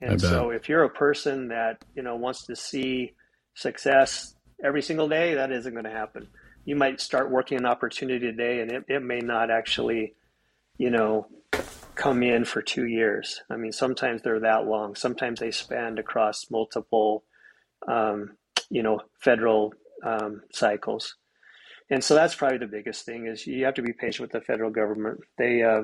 and 0.00 0.20
so 0.20 0.50
if 0.50 0.68
you're 0.68 0.84
a 0.84 0.90
person 0.90 1.48
that 1.48 1.84
you 1.94 2.02
know 2.02 2.16
wants 2.16 2.46
to 2.46 2.56
see 2.56 3.12
success 3.54 4.34
every 4.64 4.82
single 4.82 5.08
day, 5.08 5.34
that 5.34 5.52
isn't 5.52 5.72
going 5.72 5.84
to 5.84 5.90
happen. 5.90 6.28
You 6.64 6.76
might 6.76 7.00
start 7.00 7.30
working 7.30 7.58
an 7.58 7.66
opportunity 7.66 8.26
today, 8.26 8.60
and 8.60 8.70
it, 8.70 8.84
it 8.88 9.02
may 9.02 9.20
not 9.20 9.50
actually, 9.50 10.14
you 10.76 10.90
know, 10.90 11.26
come 11.94 12.22
in 12.22 12.44
for 12.44 12.60
two 12.60 12.86
years. 12.86 13.42
I 13.50 13.56
mean, 13.56 13.72
sometimes 13.72 14.22
they're 14.22 14.40
that 14.40 14.66
long. 14.66 14.94
Sometimes 14.94 15.40
they 15.40 15.50
span 15.50 15.98
across 15.98 16.50
multiple 16.50 17.24
um, 17.88 18.36
you 18.70 18.82
know, 18.82 19.00
federal 19.20 19.72
um, 20.04 20.42
cycles. 20.52 21.14
And 21.90 22.02
so 22.02 22.14
that's 22.14 22.34
probably 22.34 22.58
the 22.58 22.66
biggest 22.66 23.04
thing 23.04 23.26
is 23.26 23.46
you 23.46 23.64
have 23.64 23.74
to 23.74 23.82
be 23.82 23.92
patient 23.92 24.20
with 24.20 24.32
the 24.32 24.40
federal 24.40 24.70
government. 24.70 25.20
They 25.38 25.62
uh, 25.62 25.82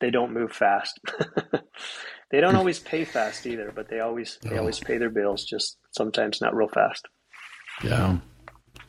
they 0.00 0.10
don't 0.10 0.32
move 0.32 0.52
fast. 0.52 0.98
they 2.30 2.40
don't 2.40 2.54
always 2.54 2.78
pay 2.78 3.04
fast 3.04 3.46
either, 3.46 3.72
but 3.74 3.88
they 3.88 4.00
always 4.00 4.38
they 4.42 4.56
oh. 4.56 4.60
always 4.60 4.78
pay 4.78 4.98
their 4.98 5.10
bills, 5.10 5.44
just 5.44 5.78
sometimes 5.90 6.40
not 6.40 6.54
real 6.54 6.68
fast. 6.68 7.06
Yeah. 7.82 8.18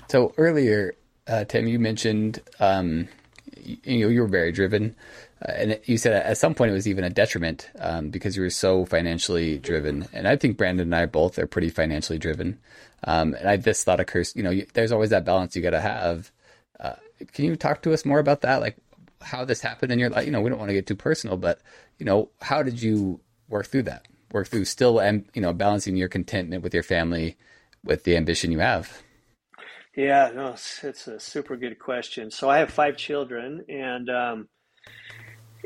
So 0.10 0.34
earlier, 0.38 0.96
uh, 1.28 1.46
Tim, 1.46 1.68
you 1.68 1.80
mentioned 1.80 2.42
um, 2.60 3.08
you, 3.56 3.78
you 3.84 4.00
know 4.06 4.10
you 4.10 4.22
were 4.22 4.28
very 4.28 4.52
driven. 4.52 4.96
Uh, 5.41 5.52
and 5.52 5.80
you 5.86 5.97
said 5.97 6.13
at 6.13 6.38
some 6.38 6.56
point 6.56 6.71
it 6.71 6.73
was 6.73 6.88
even 6.88 7.04
a 7.04 7.10
detriment 7.10 7.69
um, 7.80 8.10
because 8.10 8.36
you 8.36 8.41
were 8.41 8.50
so 8.50 8.86
financially 8.86 9.58
driven. 9.58 10.08
And 10.13 10.28
I 10.28 10.36
think 10.36 10.58
Brandon 10.58 10.88
and 10.88 10.95
I 10.95 11.06
both 11.06 11.38
are 11.38 11.47
pretty 11.47 11.69
financially 11.69 12.17
driven. 12.17 12.60
Um, 13.04 13.34
and 13.36 13.47
I 13.47 13.58
this 13.58 13.84
thought 13.84 14.00
occurs, 14.00 14.36
you 14.36 14.43
know, 14.43 14.50
you, 14.50 14.65
there's 14.73 14.91
always 14.91 15.12
that 15.12 15.26
balance 15.26 15.56
you 15.56 15.62
got 15.62 15.71
to 15.71 15.82
have. 15.82 16.32
Uh, 16.80 16.93
can 17.34 17.45
you 17.45 17.56
talk 17.56 17.82
to 17.84 17.93
us 17.93 18.06
more 18.06 18.19
about 18.19 18.41
that? 18.41 18.62
Like 18.62 18.78
how 19.21 19.45
this 19.45 19.62
happened 19.62 19.91
in 19.91 20.00
your 20.00 20.10
life? 20.10 20.26
You 20.26 20.32
know, 20.32 20.41
we 20.41 20.50
don't 20.50 20.60
want 20.60 20.69
to 20.69 20.76
get 20.76 20.88
too 20.88 20.95
personal, 20.95 21.38
but 21.38 21.62
you 21.97 22.06
know, 22.06 22.30
how 22.41 22.63
did 22.63 22.82
you 22.82 23.19
work 23.50 23.67
through 23.67 23.84
that? 23.84 24.08
Work 24.32 24.47
through 24.47 24.65
still, 24.65 25.00
and 25.00 25.26
you 25.34 25.41
know, 25.41 25.54
balancing 25.54 25.95
your 25.95 26.10
contentment 26.10 26.62
with 26.62 26.73
your 26.73 26.84
family, 26.84 27.38
with 27.84 28.04
the 28.04 28.17
ambition 28.17 28.52
you 28.52 28.60
have. 28.60 29.02
Yeah, 29.95 30.32
no, 30.36 30.50
it's, 30.50 30.84
it's 30.84 31.08
a 31.08 31.19
super 31.19 31.56
good 31.56 31.80
question. 31.80 32.30
So 32.30 32.50
I 32.50 32.60
have 32.60 32.69
five 32.69 32.97
children, 32.97 33.65
and 33.69 34.10
um, 34.10 34.47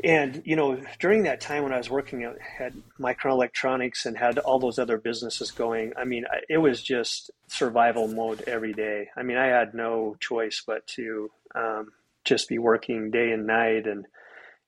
and 0.04 0.42
you 0.44 0.56
know 0.56 0.80
during 0.98 1.22
that 1.24 1.40
time 1.40 1.62
when 1.62 1.72
i 1.72 1.78
was 1.78 1.90
working 1.90 2.24
at, 2.24 2.36
at 2.58 2.72
Micron 2.98 3.32
Electronics 3.32 4.06
and 4.06 4.16
had 4.16 4.38
all 4.38 4.58
those 4.58 4.78
other 4.78 4.98
businesses 4.98 5.50
going 5.50 5.92
i 5.96 6.04
mean 6.04 6.24
it 6.48 6.58
was 6.58 6.82
just 6.82 7.30
survival 7.48 8.08
mode 8.08 8.42
every 8.46 8.72
day. 8.72 9.08
I 9.16 9.22
mean 9.22 9.36
i 9.36 9.46
had 9.46 9.74
no 9.74 10.16
choice 10.20 10.62
but 10.66 10.86
to 10.88 11.30
um, 11.54 11.92
just 12.24 12.48
be 12.48 12.58
working 12.58 13.10
day 13.10 13.30
and 13.32 13.46
night. 13.46 13.86
And 13.86 14.06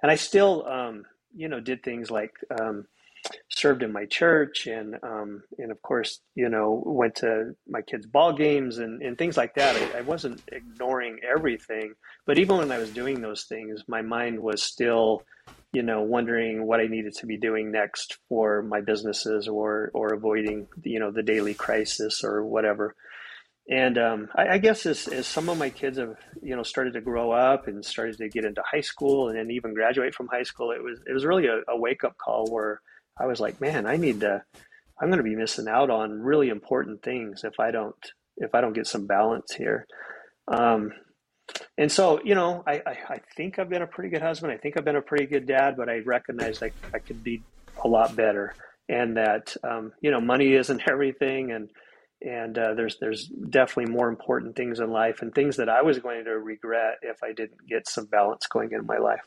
and 0.03 0.11
i 0.11 0.17
still 0.17 0.67
um, 0.67 1.05
you 1.35 1.49
know 1.49 1.61
did 1.61 1.83
things 1.83 2.11
like 2.11 2.35
um, 2.61 2.87
served 3.49 3.83
in 3.83 3.93
my 3.93 4.05
church 4.07 4.67
and 4.67 4.97
um, 5.03 5.43
and 5.59 5.71
of 5.71 5.81
course 5.83 6.21
you 6.35 6.49
know 6.49 6.83
went 6.85 7.17
to 7.17 7.55
my 7.69 7.83
kids 7.83 8.07
ball 8.07 8.33
games 8.33 8.79
and, 8.79 9.03
and 9.03 9.17
things 9.17 9.37
like 9.37 9.55
that. 9.55 9.77
I, 9.77 9.99
I, 9.99 10.01
wasn't 10.03 10.43
ignoring 10.53 11.21
everything 11.25 11.95
but 12.27 12.39
even 12.39 12.59
when 12.59 12.71
i 12.71 12.79
was 12.79 12.91
doing 12.91 13.21
those 13.21 13.45
things 13.45 13.83
my 13.89 14.03
mind 14.03 14.39
was 14.39 14.63
still 14.63 15.23
you 15.73 15.83
know 15.83 16.03
wondering 16.03 16.67
what 16.67 16.81
i 16.81 16.87
needed 16.87 17.15
to 17.15 17.27
be 17.27 17.39
doing 17.39 17.73
next 17.73 18.19
for 18.29 18.63
my 18.63 18.81
businesses 18.81 19.49
or 19.49 19.91
or 19.95 20.13
avoiding 20.13 20.67
you 20.83 21.01
know 21.01 21.11
the 21.11 21.23
daily 21.23 21.55
crisis 21.55 22.23
or 22.25 22.45
whatever. 22.45 22.95
And 23.67 23.97
um, 23.97 24.29
I, 24.35 24.49
I, 24.49 24.59
guess 24.59 24.85
as, 24.85 25.09
as 25.09 25.27
some 25.27 25.49
of 25.49 25.57
my 25.57 25.71
kids 25.71 25.97
have 25.97 26.17
you 26.43 26.55
know 26.55 26.63
started 26.63 26.93
to 26.95 27.01
grow 27.01 27.33
up 27.33 27.67
and 27.67 27.83
started 27.83 28.19
to 28.19 28.29
get 28.29 28.45
into 28.45 28.63
high 28.71 28.83
school 28.83 29.29
and 29.29 29.39
then 29.39 29.51
even 29.51 29.73
graduate 29.73 30.15
from 30.15 30.29
high 30.29 30.43
school 30.43 30.71
it 30.71 30.83
was 30.83 31.01
it 31.07 31.13
was 31.15 31.25
really 31.25 31.47
a, 31.47 31.61
a 31.69 31.77
wake 31.77 32.05
up 32.05 32.17
call 32.19 32.47
where 32.51 32.83
I 33.19 33.27
was 33.27 33.41
like, 33.41 33.61
man, 33.61 33.87
I 33.87 33.97
need 33.97 34.21
to, 34.21 34.43
I'm 35.01 35.09
going 35.09 35.19
to 35.19 35.25
be 35.25 35.37
missing 35.37 35.69
out 35.69 35.91
on 35.91 36.21
really 36.21 36.49
important 36.49 37.03
things 37.03 37.45
if 37.45 37.61
I 37.61 37.71
don't, 37.71 37.95
if 38.37 38.55
I 38.55 38.61
don't 38.61 38.73
get 38.73 38.87
some 38.87 39.07
balance 39.07 39.53
here. 39.53 39.87
Um, 40.49 40.93
and 41.79 41.91
so, 41.91 42.21
you 42.25 42.35
know, 42.35 42.63
I, 42.67 42.83
I, 42.87 42.99
I, 43.09 43.21
think 43.37 43.59
I've 43.59 43.69
been 43.69 43.83
a 43.83 43.87
pretty 43.87 44.11
good 44.11 44.23
husband. 44.23 44.53
I 44.53 44.57
think 44.57 44.77
I've 44.77 44.85
been 44.85 44.97
a 44.97 45.03
pretty 45.03 45.27
good 45.27 45.47
dad, 45.47 45.77
but 45.77 45.89
I 45.89 45.99
recognize 45.99 46.63
I, 46.63 46.71
I 46.93 46.99
could 46.99 47.23
be 47.23 47.43
a 47.83 47.89
lot 47.89 48.17
better 48.17 48.55
and 48.89 49.17
that, 49.17 49.57
um, 49.63 49.93
you 50.01 50.11
know, 50.11 50.21
money 50.21 50.55
isn't 50.55 50.83
everything. 50.89 51.53
And, 51.53 51.71
and 52.23 52.59
uh, 52.59 52.75
there's, 52.75 52.99
there's 52.99 53.27
definitely 53.27 53.93
more 53.93 54.09
important 54.09 54.57
things 54.57 54.81
in 54.81 54.91
life 54.91 55.21
and 55.23 55.35
things 55.35 55.57
that 55.57 55.69
I 55.69 55.83
was 55.83 55.99
going 55.99 56.25
to 56.25 56.39
regret 56.39 56.99
if 57.03 57.23
I 57.23 57.33
didn't 57.33 57.69
get 57.69 57.89
some 57.89 58.07
balance 58.07 58.47
going 58.47 58.73
in 58.73 58.87
my 58.87 58.99
life. 58.99 59.21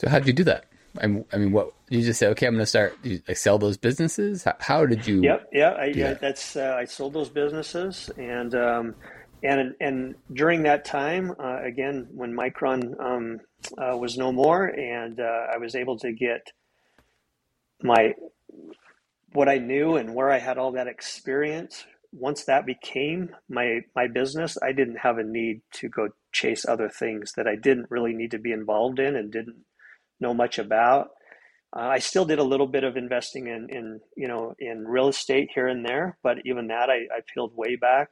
So 0.00 0.08
how 0.08 0.18
did 0.18 0.26
you 0.26 0.32
do 0.32 0.44
that? 0.44 0.66
I 1.00 1.06
mean, 1.06 1.24
I 1.32 1.38
mean, 1.38 1.52
what 1.52 1.72
you 1.88 2.02
just 2.02 2.18
say? 2.18 2.28
Okay, 2.28 2.46
I'm 2.46 2.54
going 2.54 2.62
to 2.62 2.66
start. 2.66 2.96
You 3.02 3.20
like 3.26 3.36
sell 3.36 3.58
those 3.58 3.76
businesses. 3.76 4.44
How, 4.44 4.54
how 4.60 4.86
did 4.86 5.06
you? 5.06 5.22
Yep, 5.22 5.48
yeah, 5.52 5.70
I, 5.70 5.84
yeah. 5.86 6.14
That's 6.14 6.56
uh, 6.56 6.76
I 6.78 6.84
sold 6.84 7.14
those 7.14 7.28
businesses, 7.28 8.10
and 8.16 8.54
um, 8.54 8.94
and 9.42 9.74
and 9.80 10.14
during 10.32 10.62
that 10.62 10.84
time, 10.84 11.32
uh, 11.38 11.62
again, 11.62 12.06
when 12.12 12.32
Micron 12.32 13.00
um, 13.00 13.40
uh, 13.76 13.96
was 13.96 14.16
no 14.16 14.30
more, 14.30 14.66
and 14.66 15.18
uh, 15.18 15.46
I 15.52 15.58
was 15.58 15.74
able 15.74 15.98
to 15.98 16.12
get 16.12 16.52
my 17.82 18.14
what 19.32 19.48
I 19.48 19.58
knew 19.58 19.96
and 19.96 20.14
where 20.14 20.30
I 20.30 20.38
had 20.38 20.58
all 20.58 20.72
that 20.72 20.86
experience. 20.86 21.84
Once 22.12 22.44
that 22.44 22.64
became 22.64 23.34
my 23.48 23.80
my 23.96 24.06
business, 24.06 24.56
I 24.62 24.70
didn't 24.70 24.98
have 24.98 25.18
a 25.18 25.24
need 25.24 25.62
to 25.72 25.88
go 25.88 26.10
chase 26.32 26.64
other 26.64 26.88
things 26.88 27.32
that 27.36 27.48
I 27.48 27.56
didn't 27.56 27.90
really 27.90 28.12
need 28.12 28.30
to 28.30 28.38
be 28.38 28.52
involved 28.52 29.00
in 29.00 29.16
and 29.16 29.32
didn't 29.32 29.64
know 30.20 30.34
much 30.34 30.58
about. 30.58 31.10
Uh, 31.76 31.88
I 31.88 31.98
still 31.98 32.24
did 32.24 32.38
a 32.38 32.44
little 32.44 32.68
bit 32.68 32.84
of 32.84 32.96
investing 32.96 33.48
in, 33.48 33.68
in, 33.68 34.00
you 34.16 34.28
know, 34.28 34.54
in 34.58 34.86
real 34.86 35.08
estate 35.08 35.50
here 35.54 35.66
and 35.66 35.84
there, 35.84 36.16
but 36.22 36.38
even 36.44 36.68
that 36.68 36.88
I, 36.88 37.06
I 37.14 37.20
peeled 37.32 37.52
way 37.56 37.76
back 37.76 38.10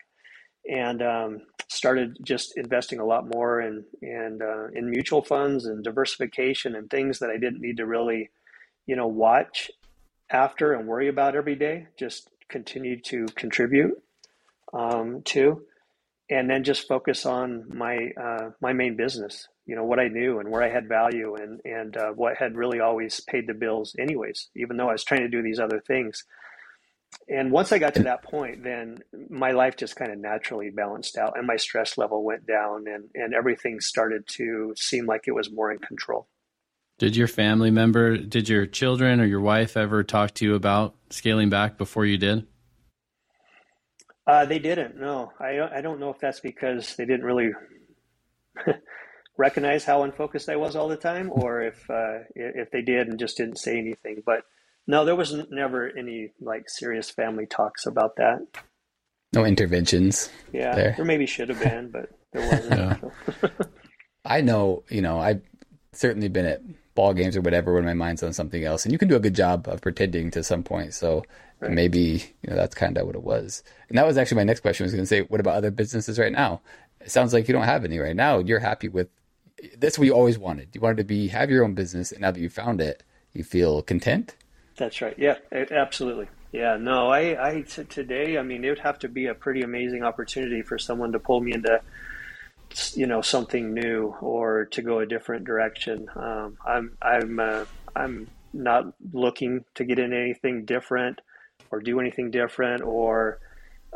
and 0.68 1.02
um, 1.02 1.42
started 1.68 2.16
just 2.22 2.56
investing 2.56 2.98
a 2.98 3.04
lot 3.04 3.28
more 3.32 3.60
in 3.60 3.84
in, 4.00 4.40
uh, 4.42 4.68
in 4.74 4.90
mutual 4.90 5.22
funds 5.22 5.66
and 5.66 5.82
diversification 5.82 6.74
and 6.74 6.90
things 6.90 7.18
that 7.20 7.30
I 7.30 7.38
didn't 7.38 7.60
need 7.60 7.76
to 7.78 7.86
really, 7.86 8.30
you 8.86 8.96
know, 8.96 9.06
watch 9.06 9.70
after 10.30 10.72
and 10.72 10.88
worry 10.88 11.08
about 11.08 11.36
every 11.36 11.54
day. 11.54 11.86
Just 11.96 12.30
continue 12.48 13.00
to 13.00 13.26
contribute 13.34 13.94
um, 14.72 15.22
to, 15.24 15.62
and 16.32 16.48
then 16.48 16.64
just 16.64 16.88
focus 16.88 17.26
on 17.26 17.64
my 17.68 18.10
uh, 18.20 18.50
my 18.60 18.72
main 18.72 18.96
business, 18.96 19.48
you 19.66 19.76
know 19.76 19.84
what 19.84 20.00
I 20.00 20.08
knew 20.08 20.40
and 20.40 20.50
where 20.50 20.62
I 20.62 20.70
had 20.70 20.88
value 20.88 21.34
and 21.34 21.60
and 21.64 21.96
uh, 21.96 22.10
what 22.12 22.36
had 22.36 22.56
really 22.56 22.80
always 22.80 23.20
paid 23.20 23.46
the 23.46 23.54
bills 23.54 23.94
anyways 23.98 24.48
even 24.56 24.76
though 24.76 24.88
I 24.88 24.92
was 24.92 25.04
trying 25.04 25.22
to 25.22 25.28
do 25.28 25.42
these 25.42 25.60
other 25.60 25.80
things. 25.80 26.24
And 27.28 27.52
once 27.52 27.72
I 27.72 27.78
got 27.78 27.94
to 27.94 28.02
that 28.04 28.22
point 28.22 28.64
then 28.64 28.98
my 29.28 29.50
life 29.50 29.76
just 29.76 29.96
kind 29.96 30.10
of 30.10 30.18
naturally 30.18 30.70
balanced 30.70 31.18
out 31.18 31.36
and 31.36 31.46
my 31.46 31.56
stress 31.56 31.98
level 31.98 32.24
went 32.24 32.46
down 32.46 32.84
and 32.86 33.10
and 33.14 33.34
everything 33.34 33.80
started 33.80 34.26
to 34.28 34.72
seem 34.76 35.06
like 35.06 35.24
it 35.26 35.34
was 35.34 35.52
more 35.52 35.70
in 35.70 35.78
control. 35.78 36.28
Did 36.98 37.14
your 37.14 37.28
family 37.28 37.70
member 37.70 38.16
did 38.16 38.48
your 38.48 38.64
children 38.66 39.20
or 39.20 39.26
your 39.26 39.40
wife 39.40 39.76
ever 39.76 40.02
talk 40.02 40.32
to 40.34 40.46
you 40.46 40.54
about 40.54 40.94
scaling 41.10 41.50
back 41.50 41.76
before 41.76 42.06
you 42.06 42.16
did 42.16 42.46
uh, 44.26 44.44
they 44.44 44.58
didn't 44.58 45.00
no 45.00 45.32
I, 45.40 45.78
I 45.78 45.80
don't 45.80 46.00
know 46.00 46.10
if 46.10 46.18
that's 46.18 46.40
because 46.40 46.96
they 46.96 47.04
didn't 47.04 47.24
really 47.24 47.52
recognize 49.36 49.84
how 49.84 50.02
unfocused 50.02 50.48
I 50.48 50.56
was 50.56 50.76
all 50.76 50.88
the 50.88 50.96
time, 50.96 51.30
or 51.32 51.62
if 51.62 51.88
uh, 51.90 52.20
if 52.34 52.70
they 52.70 52.82
did 52.82 53.08
and 53.08 53.18
just 53.18 53.36
didn't 53.36 53.58
say 53.58 53.78
anything. 53.78 54.22
But 54.24 54.44
no, 54.86 55.04
there 55.04 55.16
was 55.16 55.34
never 55.50 55.90
any 55.96 56.32
like 56.40 56.68
serious 56.68 57.10
family 57.10 57.46
talks 57.46 57.86
about 57.86 58.16
that. 58.16 58.46
No 59.32 59.44
interventions. 59.44 60.30
Yeah, 60.52 60.74
there, 60.74 60.94
there 60.96 61.06
maybe 61.06 61.26
should 61.26 61.48
have 61.48 61.60
been, 61.60 61.90
but 61.90 62.10
there 62.32 62.48
wasn't. 62.48 63.12
I 64.24 64.40
know, 64.40 64.84
you 64.88 65.02
know, 65.02 65.18
I've 65.18 65.42
certainly 65.92 66.28
been 66.28 66.46
at 66.46 66.62
ball 66.94 67.14
games 67.14 67.36
or 67.36 67.40
whatever 67.40 67.74
when 67.74 67.84
my 67.84 67.94
mind's 67.94 68.22
on 68.22 68.32
something 68.32 68.64
else, 68.64 68.84
and 68.84 68.92
you 68.92 68.98
can 68.98 69.08
do 69.08 69.16
a 69.16 69.20
good 69.20 69.34
job 69.34 69.68
of 69.68 69.80
pretending 69.80 70.30
to 70.32 70.42
some 70.42 70.62
point. 70.62 70.94
So 70.94 71.24
right. 71.60 71.70
maybe 71.70 72.24
you 72.42 72.50
know 72.50 72.56
that's 72.56 72.74
kind 72.74 72.96
of 72.98 73.06
what 73.06 73.16
it 73.16 73.22
was. 73.22 73.62
And 73.88 73.98
that 73.98 74.06
was 74.06 74.16
actually 74.16 74.36
my 74.36 74.44
next 74.44 74.60
question. 74.60 74.84
I 74.84 74.86
was 74.86 74.94
going 74.94 75.04
to 75.04 75.06
say, 75.06 75.20
what 75.22 75.40
about 75.40 75.56
other 75.56 75.70
businesses 75.70 76.18
right 76.18 76.32
now? 76.32 76.60
It 77.00 77.10
sounds 77.10 77.32
like 77.32 77.48
you 77.48 77.54
don't 77.54 77.64
have 77.64 77.84
any 77.84 77.98
right 77.98 78.16
now. 78.16 78.38
You're 78.38 78.60
happy 78.60 78.88
with 78.88 79.08
that's 79.78 79.98
what 79.98 80.06
you 80.06 80.12
always 80.12 80.38
wanted. 80.38 80.68
You 80.74 80.80
wanted 80.80 80.98
to 80.98 81.04
be 81.04 81.28
have 81.28 81.50
your 81.50 81.64
own 81.64 81.74
business, 81.74 82.12
and 82.12 82.20
now 82.20 82.30
that 82.30 82.40
you 82.40 82.48
found 82.48 82.80
it, 82.80 83.02
you 83.32 83.44
feel 83.44 83.82
content. 83.82 84.36
That's 84.76 85.00
right. 85.02 85.14
Yeah, 85.18 85.36
absolutely. 85.52 86.28
Yeah, 86.52 86.76
no, 86.76 87.08
I, 87.08 87.48
I 87.48 87.60
t- 87.62 87.84
today, 87.84 88.36
I 88.36 88.42
mean, 88.42 88.64
it 88.64 88.68
would 88.68 88.78
have 88.80 88.98
to 89.00 89.08
be 89.08 89.26
a 89.26 89.34
pretty 89.34 89.62
amazing 89.62 90.02
opportunity 90.02 90.60
for 90.60 90.78
someone 90.78 91.12
to 91.12 91.18
pull 91.18 91.40
me 91.40 91.54
into, 91.54 91.80
you 92.96 93.06
know, 93.06 93.20
something 93.20 93.74
new 93.74 94.14
or 94.20 94.66
to 94.66 94.82
go 94.82 95.00
a 95.00 95.06
different 95.06 95.44
direction. 95.44 96.08
Um, 96.14 96.56
I'm, 96.66 96.96
I'm, 97.00 97.40
uh, 97.40 97.64
I'm 97.94 98.28
not 98.52 98.94
looking 99.12 99.64
to 99.74 99.84
get 99.84 99.98
in 99.98 100.12
anything 100.12 100.64
different 100.64 101.20
or 101.70 101.80
do 101.80 102.00
anything 102.00 102.30
different 102.30 102.82
or, 102.82 103.40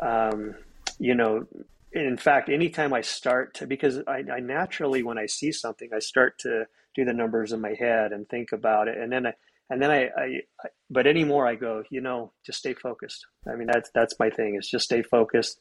um, 0.01 0.55
you 0.99 1.15
know, 1.15 1.47
in 1.93 2.17
fact, 2.17 2.49
anytime 2.49 2.93
I 2.93 3.01
start 3.01 3.55
to, 3.55 3.67
because 3.67 4.01
I, 4.07 4.23
I, 4.31 4.41
naturally, 4.41 5.03
when 5.03 5.19
I 5.19 5.27
see 5.27 5.53
something, 5.53 5.91
I 5.95 5.99
start 5.99 6.39
to 6.41 6.67
do 6.95 7.05
the 7.05 7.13
numbers 7.13 7.53
in 7.53 7.61
my 7.61 7.75
head 7.79 8.13
and 8.13 8.29
think 8.29 8.53
about 8.53 8.89
it. 8.89 8.99
And 8.99 9.11
then 9.13 9.27
I, 9.27 9.35
and 9.71 9.83
then 9.83 9.91
I, 9.91 10.05
I, 10.17 10.25
I 10.63 10.69
but 10.91 11.07
anymore, 11.07 11.47
I 11.47 11.55
go, 11.55 11.83
you 11.91 12.01
know, 12.01 12.33
just 12.45 12.59
stay 12.59 12.75
focused. 12.75 13.27
I 13.51 13.57
mean, 13.57 13.67
that's, 13.67 13.91
that's 13.95 14.19
my 14.19 14.31
thing 14.31 14.57
is 14.57 14.69
just 14.69 14.85
stay 14.85 15.03
focused. 15.03 15.61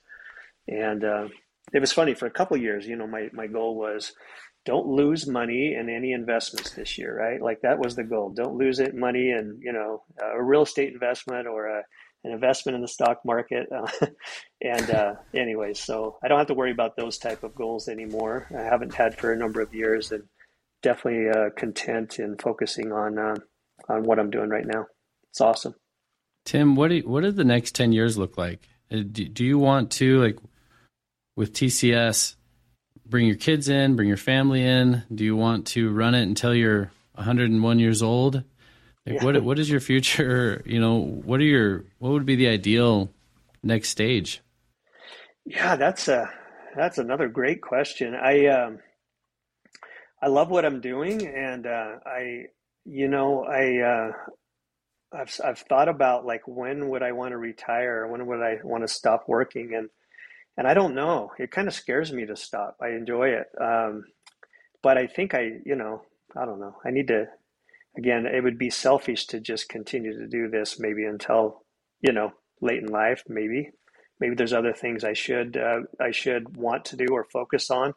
And, 0.68 1.03
uh, 1.03 1.28
it 1.76 1.82
was 1.82 1.91
funny 1.91 2.13
for 2.13 2.26
a 2.26 2.32
couple 2.32 2.55
years, 2.55 2.88
you 2.88 2.95
know, 2.95 3.05
my, 3.05 3.30
my 3.34 3.47
goal 3.47 3.76
was 3.76 4.13
don't 4.65 4.88
lose 4.88 5.28
money 5.28 5.76
in 5.78 5.89
any 5.89 6.13
investments 6.13 6.71
this 6.71 6.97
year, 6.97 7.15
right? 7.15 7.41
Like 7.41 7.61
that 7.61 7.78
was 7.78 7.95
the 7.95 8.03
goal. 8.03 8.34
Don't 8.36 8.57
lose 8.57 8.80
it 8.80 8.95
money 8.95 9.30
in, 9.30 9.59
you 9.61 9.73
know, 9.73 10.03
a 10.23 10.41
real 10.41 10.63
estate 10.63 10.93
investment 10.93 11.47
or 11.47 11.67
a, 11.67 11.84
an 12.23 12.32
investment 12.32 12.76
in 12.76 12.82
the 12.82 12.88
stock 12.88 13.19
market. 13.26 13.67
Uh, 13.71 14.07
and 14.61 14.89
uh, 14.89 15.13
anyways, 15.34 15.80
so 15.80 16.17
I 16.23 16.30
don't 16.30 16.39
have 16.39 16.47
to 16.47 16.53
worry 16.53 16.71
about 16.71 16.95
those 16.95 17.17
type 17.17 17.43
of 17.43 17.53
goals 17.53 17.89
anymore. 17.89 18.47
I 18.57 18.61
haven't 18.61 18.95
had 18.95 19.17
for 19.17 19.34
a 19.34 19.38
number 19.38 19.61
of 19.61 19.76
years, 19.76 20.11
and 20.11 20.23
definitely 20.82 21.30
uh, 21.30 21.49
content 21.57 22.19
in 22.19 22.38
focusing 22.38 22.91
on 22.91 23.19
uh, 23.19 23.36
on 23.89 24.03
what 24.03 24.17
I'm 24.17 24.32
doing 24.32 24.49
right 24.49 24.65
now. 24.65 24.86
It's 25.30 25.41
awesome. 25.41 25.76
Tim, 26.45 26.76
what 26.76 26.88
do 26.88 26.95
you, 26.95 27.03
what 27.03 27.21
do 27.21 27.32
the 27.32 27.43
next 27.43 27.76
ten 27.76 27.91
years 27.91 28.17
look 28.17 28.38
like? 28.38 28.67
Uh, 28.91 29.03
do, 29.11 29.28
do 29.28 29.45
you 29.45 29.59
want 29.59 29.91
to 29.91 30.21
like 30.23 30.39
with 31.36 31.53
TCS? 31.53 32.36
Bring 33.05 33.27
your 33.27 33.36
kids 33.36 33.69
in, 33.69 33.95
bring 33.95 34.07
your 34.07 34.17
family 34.17 34.63
in. 34.63 35.03
Do 35.13 35.23
you 35.23 35.36
want 35.36 35.67
to 35.67 35.91
run 35.91 36.15
it 36.15 36.23
until 36.23 36.55
you're 36.55 36.91
101 37.13 37.79
years 37.79 38.01
old? 38.01 38.43
Like 39.05 39.15
yeah. 39.15 39.23
what 39.23 39.43
what 39.43 39.59
is 39.59 39.69
your 39.69 39.79
future? 39.79 40.63
You 40.65 40.79
know, 40.79 40.99
what 40.99 41.39
are 41.39 41.43
your 41.43 41.86
what 41.99 42.11
would 42.11 42.25
be 42.25 42.36
the 42.36 42.47
ideal 42.47 43.09
next 43.61 43.89
stage? 43.89 44.41
Yeah, 45.45 45.75
that's 45.75 46.07
a 46.07 46.29
that's 46.75 46.97
another 46.97 47.27
great 47.27 47.61
question. 47.61 48.15
I 48.15 48.47
um, 48.47 48.79
I 50.21 50.27
love 50.27 50.49
what 50.49 50.65
I'm 50.65 50.81
doing, 50.81 51.27
and 51.27 51.67
uh, 51.67 51.99
I 52.05 52.45
you 52.83 53.07
know 53.07 53.43
I 53.43 53.77
uh, 53.77 54.11
I've 55.13 55.39
I've 55.43 55.59
thought 55.59 55.88
about 55.88 56.25
like 56.25 56.47
when 56.47 56.89
would 56.89 57.03
I 57.03 57.11
want 57.11 57.31
to 57.31 57.38
retire? 57.38 58.07
When 58.07 58.25
would 58.25 58.41
I 58.41 58.57
want 58.63 58.83
to 58.83 58.88
stop 58.88 59.25
working? 59.27 59.75
And 59.75 59.89
and 60.57 60.67
I 60.67 60.73
don't 60.73 60.95
know. 60.95 61.31
It 61.37 61.51
kind 61.51 61.67
of 61.67 61.73
scares 61.73 62.11
me 62.11 62.25
to 62.25 62.35
stop. 62.35 62.77
I 62.81 62.89
enjoy 62.89 63.29
it, 63.29 63.47
um, 63.61 64.05
but 64.81 64.97
I 64.97 65.07
think 65.07 65.33
I 65.33 65.59
you 65.65 65.75
know 65.75 66.01
I 66.35 66.45
don't 66.45 66.59
know. 66.59 66.75
I 66.85 66.91
need 66.91 67.07
to 67.09 67.27
again, 67.97 68.25
it 68.25 68.43
would 68.43 68.57
be 68.57 68.69
selfish 68.69 69.25
to 69.27 69.39
just 69.39 69.69
continue 69.69 70.17
to 70.17 70.27
do 70.27 70.49
this 70.49 70.79
maybe 70.79 71.05
until, 71.05 71.63
you 72.01 72.11
know, 72.11 72.33
late 72.61 72.83
in 72.83 72.87
life, 72.87 73.23
maybe. 73.27 73.71
Maybe 74.19 74.35
there's 74.35 74.53
other 74.53 74.73
things 74.73 75.03
I 75.03 75.13
should 75.13 75.57
uh, 75.57 75.81
I 75.99 76.11
should 76.11 76.55
want 76.55 76.85
to 76.85 76.95
do 76.95 77.07
or 77.11 77.25
focus 77.25 77.69
on. 77.69 77.93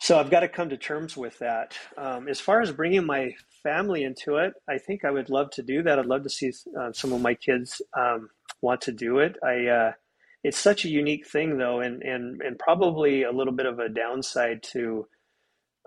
So 0.00 0.18
I've 0.18 0.30
got 0.30 0.40
to 0.40 0.48
come 0.48 0.68
to 0.68 0.76
terms 0.76 1.16
with 1.16 1.38
that. 1.38 1.74
Um, 1.96 2.28
as 2.28 2.40
far 2.40 2.60
as 2.60 2.72
bringing 2.72 3.06
my 3.06 3.34
family 3.62 4.04
into 4.04 4.36
it, 4.36 4.52
I 4.68 4.76
think 4.76 5.04
I 5.04 5.10
would 5.10 5.30
love 5.30 5.50
to 5.52 5.62
do 5.62 5.82
that. 5.84 5.98
I'd 5.98 6.06
love 6.06 6.24
to 6.24 6.30
see 6.30 6.52
uh, 6.78 6.92
some 6.92 7.12
of 7.12 7.22
my 7.22 7.34
kids 7.34 7.80
um, 7.96 8.28
want 8.60 8.82
to 8.82 8.92
do 8.92 9.20
it. 9.20 9.36
I 9.42 9.66
uh, 9.66 9.92
it's 10.44 10.58
such 10.58 10.84
a 10.84 10.90
unique 10.90 11.26
thing 11.28 11.58
though, 11.58 11.80
and 11.80 12.02
and 12.02 12.40
and 12.42 12.58
probably 12.58 13.24
a 13.24 13.32
little 13.32 13.54
bit 13.54 13.66
of 13.66 13.78
a 13.78 13.88
downside 13.88 14.62
to 14.74 15.06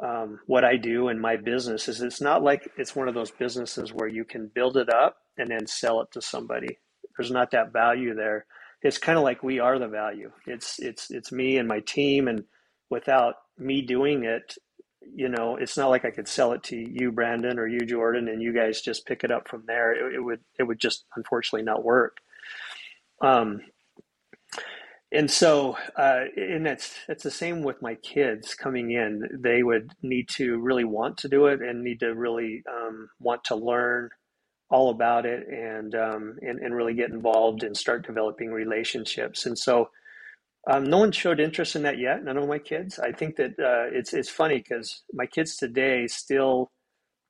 um, 0.03 0.39
what 0.45 0.65
I 0.65 0.77
do 0.77 1.09
in 1.09 1.19
my 1.19 1.37
business 1.37 1.87
is 1.87 2.01
it's 2.01 2.21
not 2.21 2.43
like 2.43 2.69
it's 2.77 2.95
one 2.95 3.07
of 3.07 3.15
those 3.15 3.31
businesses 3.31 3.93
where 3.93 4.09
you 4.09 4.25
can 4.25 4.51
build 4.53 4.77
it 4.77 4.89
up 4.89 5.17
and 5.37 5.49
then 5.51 5.67
sell 5.67 6.01
it 6.01 6.09
to 6.13 6.21
somebody. 6.21 6.79
There's 7.17 7.31
not 7.31 7.51
that 7.51 7.73
value 7.73 8.13
there. 8.13 8.45
It's 8.81 8.97
kind 8.97 9.17
of 9.17 9.23
like 9.23 9.41
we 9.43 9.59
are 9.59 9.79
the 9.79 9.87
value. 9.87 10.31
It's 10.47 10.79
it's 10.79 11.09
it's 11.11 11.31
me 11.31 11.57
and 11.57 11.67
my 11.67 11.79
team, 11.81 12.27
and 12.27 12.43
without 12.89 13.35
me 13.57 13.81
doing 13.81 14.25
it, 14.25 14.55
you 15.01 15.29
know, 15.29 15.55
it's 15.55 15.77
not 15.77 15.89
like 15.89 16.05
I 16.05 16.11
could 16.11 16.27
sell 16.27 16.51
it 16.53 16.63
to 16.63 16.75
you, 16.77 17.11
Brandon, 17.11 17.57
or 17.57 17.67
you, 17.67 17.79
Jordan, 17.85 18.27
and 18.27 18.41
you 18.41 18.53
guys 18.53 18.81
just 18.81 19.07
pick 19.07 19.23
it 19.23 19.31
up 19.31 19.47
from 19.47 19.63
there. 19.65 19.93
It, 20.11 20.15
it 20.15 20.19
would 20.21 20.41
it 20.59 20.63
would 20.63 20.79
just 20.79 21.05
unfortunately 21.15 21.65
not 21.65 21.83
work. 21.85 22.17
Um, 23.21 23.61
and 25.11 25.29
so 25.29 25.77
uh, 25.95 26.23
and 26.35 26.65
that's 26.65 26.93
that's 27.07 27.23
the 27.23 27.31
same 27.31 27.63
with 27.63 27.81
my 27.81 27.95
kids 27.95 28.55
coming 28.55 28.91
in. 28.91 29.23
They 29.39 29.63
would 29.63 29.91
need 30.01 30.29
to 30.29 30.59
really 30.59 30.83
want 30.83 31.17
to 31.19 31.29
do 31.29 31.47
it 31.47 31.61
and 31.61 31.83
need 31.83 31.99
to 32.01 32.13
really 32.13 32.63
um, 32.69 33.09
want 33.19 33.43
to 33.45 33.55
learn 33.55 34.09
all 34.69 34.89
about 34.89 35.25
it 35.25 35.47
and, 35.47 35.93
um, 35.93 36.37
and 36.41 36.59
and 36.59 36.75
really 36.75 36.95
get 36.95 37.11
involved 37.11 37.63
and 37.63 37.77
start 37.77 38.05
developing 38.05 38.51
relationships. 38.51 39.45
And 39.45 39.57
so 39.57 39.89
um, 40.69 40.85
no 40.85 40.97
one 40.97 41.11
showed 41.11 41.39
interest 41.39 41.75
in 41.75 41.83
that 41.83 41.99
yet 41.99 42.23
none 42.23 42.37
of 42.37 42.47
my 42.47 42.59
kids. 42.59 42.97
I 42.99 43.11
think 43.11 43.35
that 43.35 43.51
uh, 43.59 43.95
it's 43.95 44.13
it's 44.13 44.29
funny 44.29 44.57
because 44.57 45.03
my 45.13 45.27
kids 45.27 45.55
today 45.55 46.07
still 46.07 46.71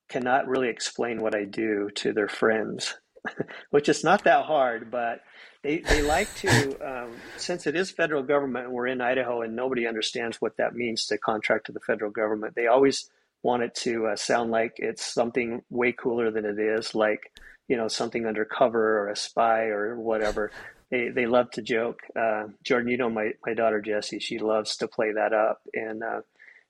cannot 0.09 0.47
really 0.47 0.69
explain 0.69 1.21
what 1.21 1.35
I 1.35 1.45
do 1.45 1.89
to 1.95 2.13
their 2.13 2.27
friends, 2.27 2.95
which 3.69 3.89
is 3.89 4.03
not 4.03 4.23
that 4.23 4.45
hard, 4.45 4.91
but 4.91 5.21
they, 5.63 5.79
they 5.79 6.01
like 6.01 6.33
to, 6.35 6.77
um, 6.85 7.11
since 7.37 7.67
it 7.67 7.75
is 7.75 7.91
federal 7.91 8.23
government 8.23 8.65
and 8.65 8.73
we're 8.73 8.87
in 8.87 9.01
Idaho 9.01 9.41
and 9.41 9.55
nobody 9.55 9.87
understands 9.87 10.41
what 10.41 10.57
that 10.57 10.75
means 10.75 11.07
to 11.07 11.17
contract 11.17 11.67
to 11.67 11.71
the 11.71 11.79
federal 11.79 12.11
government, 12.11 12.55
they 12.55 12.67
always 12.67 13.09
want 13.43 13.63
it 13.63 13.75
to 13.75 14.07
uh, 14.07 14.15
sound 14.15 14.51
like 14.51 14.73
it's 14.77 15.05
something 15.05 15.61
way 15.69 15.91
cooler 15.91 16.31
than 16.31 16.45
it 16.45 16.59
is, 16.59 16.95
like, 16.95 17.31
you 17.67 17.77
know, 17.77 17.87
something 17.87 18.25
undercover 18.25 18.99
or 18.99 19.09
a 19.09 19.15
spy 19.15 19.65
or 19.65 19.99
whatever. 19.99 20.51
They, 20.91 21.09
they 21.09 21.25
love 21.25 21.49
to 21.51 21.61
joke. 21.61 21.99
Uh, 22.15 22.45
Jordan, 22.63 22.89
you 22.89 22.97
know, 22.97 23.09
my, 23.09 23.31
my 23.45 23.53
daughter 23.53 23.81
Jessie, 23.81 24.19
she 24.19 24.39
loves 24.39 24.77
to 24.77 24.87
play 24.87 25.13
that 25.13 25.33
up 25.33 25.61
and, 25.73 26.03
uh, 26.03 26.21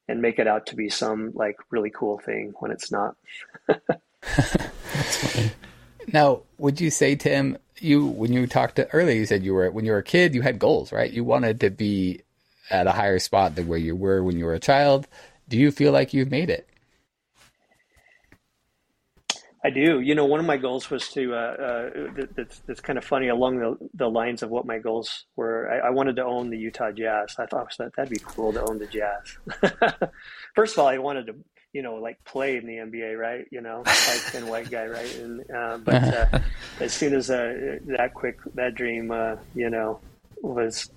and 0.07 0.21
make 0.21 0.39
it 0.39 0.47
out 0.47 0.67
to 0.67 0.75
be 0.75 0.89
some 0.89 1.31
like 1.33 1.57
really 1.69 1.89
cool 1.89 2.19
thing 2.19 2.53
when 2.59 2.71
it's 2.71 2.91
not. 2.91 3.15
now, 6.07 6.41
would 6.57 6.79
you 6.79 6.89
say, 6.89 7.15
Tim, 7.15 7.57
you 7.79 8.05
when 8.05 8.31
you 8.31 8.47
talked 8.47 8.77
to 8.77 8.89
earlier, 8.91 9.15
you 9.15 9.25
said 9.25 9.43
you 9.43 9.53
were 9.53 9.69
when 9.71 9.85
you 9.85 9.91
were 9.91 9.99
a 9.99 10.03
kid, 10.03 10.33
you 10.33 10.41
had 10.41 10.59
goals, 10.59 10.91
right? 10.91 11.11
You 11.11 11.23
wanted 11.23 11.59
to 11.61 11.69
be 11.69 12.21
at 12.69 12.87
a 12.87 12.91
higher 12.91 13.19
spot 13.19 13.55
than 13.55 13.67
where 13.67 13.79
you 13.79 13.95
were 13.95 14.23
when 14.23 14.37
you 14.37 14.45
were 14.45 14.53
a 14.53 14.59
child. 14.59 15.07
Do 15.47 15.57
you 15.57 15.71
feel 15.71 15.91
like 15.91 16.13
you've 16.13 16.31
made 16.31 16.49
it? 16.49 16.67
I 19.63 19.71
do. 19.71 19.99
You 19.99 20.13
know, 20.13 20.25
one 20.25 20.39
of 20.39 20.45
my 20.45 20.57
goals 20.57 20.91
was 20.91 21.09
to. 21.13 21.33
Uh, 21.33 21.37
uh, 21.37 22.23
that's, 22.35 22.59
that's 22.67 22.81
kind 22.81 22.99
of 22.99 23.03
funny 23.03 23.29
along 23.29 23.57
the, 23.57 23.77
the 23.95 24.07
lines 24.07 24.43
of 24.43 24.51
what 24.51 24.65
my 24.65 24.77
goals 24.77 25.25
were. 25.35 25.71
I, 25.71 25.87
I 25.87 25.89
wanted 25.89 26.17
to 26.17 26.23
own 26.23 26.51
the 26.51 26.57
Utah 26.57 26.91
Jazz. 26.91 27.35
I 27.39 27.47
thought 27.47 27.75
that 27.79 27.95
that'd 27.95 28.11
be 28.11 28.19
cool 28.19 28.53
to 28.53 28.61
own 28.61 28.77
the 28.77 28.85
Jazz. 28.85 29.37
First 30.55 30.73
of 30.73 30.79
all, 30.79 30.87
I 30.87 30.99
wanted 30.99 31.25
to 31.27 31.35
you 31.75 31.81
know, 31.81 31.95
like 31.95 32.23
play 32.23 32.55
in 32.55 32.65
the 32.65 32.77
NBA, 32.77 33.19
right? 33.19 33.45
You 33.51 33.59
know, 33.59 33.83
five 33.85 34.31
ten 34.31 34.47
white 34.47 34.71
guy, 34.71 34.87
right? 34.87 35.13
And 35.17 35.51
uh, 35.51 35.77
but 35.79 36.03
uh, 36.03 36.39
as 36.79 36.93
soon 36.93 37.13
as 37.13 37.29
uh, 37.29 37.79
that 37.87 38.13
quick 38.13 38.39
that 38.53 38.75
dream, 38.75 39.11
uh, 39.11 39.35
you 39.53 39.69
know, 39.69 39.99
was 40.41 40.89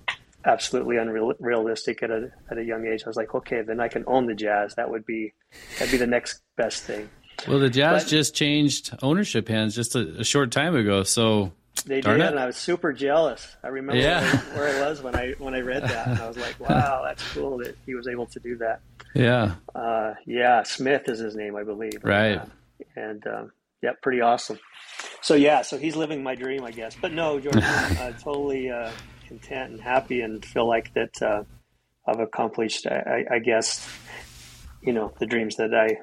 absolutely 0.45 0.95
unrealistic 0.95 2.01
at 2.01 2.11
a 2.11 2.31
at 2.49 2.57
a 2.57 2.63
young 2.63 2.87
age, 2.87 3.03
I 3.05 3.09
was 3.09 3.17
like, 3.17 3.35
okay, 3.35 3.61
then 3.61 3.81
I 3.81 3.89
can 3.89 4.05
own 4.07 4.25
the 4.25 4.33
Jazz. 4.33 4.75
That 4.75 4.89
would 4.89 5.05
be 5.05 5.33
that'd 5.77 5.91
be 5.91 5.97
the 5.97 6.07
next 6.07 6.41
best 6.55 6.83
thing. 6.83 7.09
Well, 7.45 7.59
the 7.59 7.69
Jazz 7.69 8.05
but, 8.05 8.09
just 8.09 8.33
changed 8.33 8.97
ownership 9.01 9.49
hands 9.49 9.75
just 9.75 9.95
a, 9.95 10.19
a 10.19 10.23
short 10.23 10.49
time 10.49 10.77
ago, 10.77 11.03
so 11.03 11.51
they 11.83 12.01
did, 12.01 12.19
it. 12.19 12.21
and 12.21 12.39
I 12.39 12.45
was 12.45 12.57
super 12.57 12.93
jealous. 12.93 13.55
I 13.63 13.67
remember 13.67 14.01
yeah. 14.01 14.21
where, 14.53 14.69
where, 14.69 14.85
I 14.85 14.89
was 14.89 15.01
when 15.01 15.15
I 15.15 15.33
when 15.37 15.53
I 15.53 15.59
read 15.59 15.83
that, 15.83 16.07
and 16.07 16.19
I 16.19 16.27
was 16.27 16.37
like, 16.37 16.59
"Wow, 16.69 17.03
that's 17.05 17.23
cool 17.33 17.57
that 17.59 17.77
he 17.85 17.95
was 17.95 18.07
able 18.07 18.25
to 18.27 18.39
do 18.39 18.57
that." 18.57 18.81
Yeah. 19.13 19.55
Uh, 19.73 20.13
yeah, 20.25 20.63
Smith 20.63 21.07
is 21.07 21.19
his 21.19 21.35
name, 21.35 21.55
I 21.55 21.63
believe. 21.63 22.03
Right. 22.03 22.37
Uh, 22.37 22.45
and 22.95 23.25
um, 23.27 23.51
yeah, 23.81 23.91
pretty 24.01 24.21
awesome. 24.21 24.59
So 25.21 25.35
yeah, 25.35 25.61
so 25.61 25.77
he's 25.77 25.95
living 25.95 26.23
my 26.23 26.35
dream, 26.35 26.63
I 26.63 26.71
guess. 26.71 26.95
But 26.99 27.13
no, 27.13 27.39
Jordan, 27.39 27.63
uh, 27.63 28.11
totally 28.13 28.69
uh, 28.69 28.91
content 29.27 29.71
and 29.71 29.81
happy, 29.81 30.21
and 30.21 30.43
feel 30.45 30.67
like 30.67 30.93
that 30.93 31.21
uh, 31.21 31.43
I've 32.07 32.19
accomplished, 32.19 32.87
I, 32.87 33.25
I, 33.29 33.39
guess, 33.39 33.87
you 34.81 34.93
know, 34.93 35.13
the 35.19 35.25
dreams 35.25 35.57
that 35.57 35.73
I 35.73 35.99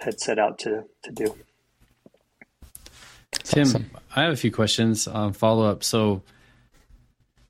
had 0.00 0.20
set 0.20 0.38
out 0.38 0.58
to 0.60 0.84
to 1.04 1.12
do. 1.12 1.34
Tim, 3.48 3.62
awesome. 3.62 3.90
I 4.14 4.22
have 4.22 4.32
a 4.32 4.36
few 4.36 4.52
questions 4.52 5.08
on 5.08 5.32
follow 5.32 5.68
up. 5.68 5.82
So 5.82 6.22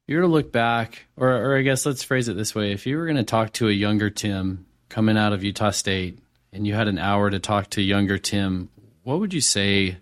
you 0.07 0.17
were 0.17 0.23
to 0.23 0.29
look 0.29 0.53
back, 0.53 1.07
or, 1.17 1.29
or 1.29 1.59
I 1.59 1.63
guess 1.63 1.85
let's 1.85 2.03
phrase 2.03 2.29
it 2.29 2.37
this 2.37 2.55
way: 2.55 2.73
if 2.73 2.87
you 2.87 2.97
were 2.97 3.05
going 3.05 3.17
to 3.17 3.25
talk 3.25 3.53
to 3.55 3.69
a 3.69 3.73
younger 3.73 4.11
Tim 4.11 4.67
coming 4.89 5.19
out 5.19 5.33
of 5.33 5.45
Utah 5.45 5.71
State, 5.71 6.19
and 6.53 6.67
you 6.67 6.75
had 6.75 6.89
an 6.89 6.99
hour 6.99 7.31
to 7.31 7.39
talk 7.39 7.71
to 7.71 7.83
younger 7.83 8.19
Tim, 8.19 8.69
what 9.03 9.21
would 9.21 9.35
you 9.35 9.41
say 9.41 9.99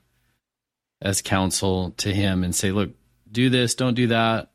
as 1.02 1.22
counsel 1.22 1.92
to 1.98 2.12
him 2.12 2.42
and 2.44 2.54
say, 2.54 2.72
look, 2.72 2.90
do 3.30 3.50
this, 3.50 3.74
don't 3.74 3.94
do 3.94 4.08
that, 4.08 4.50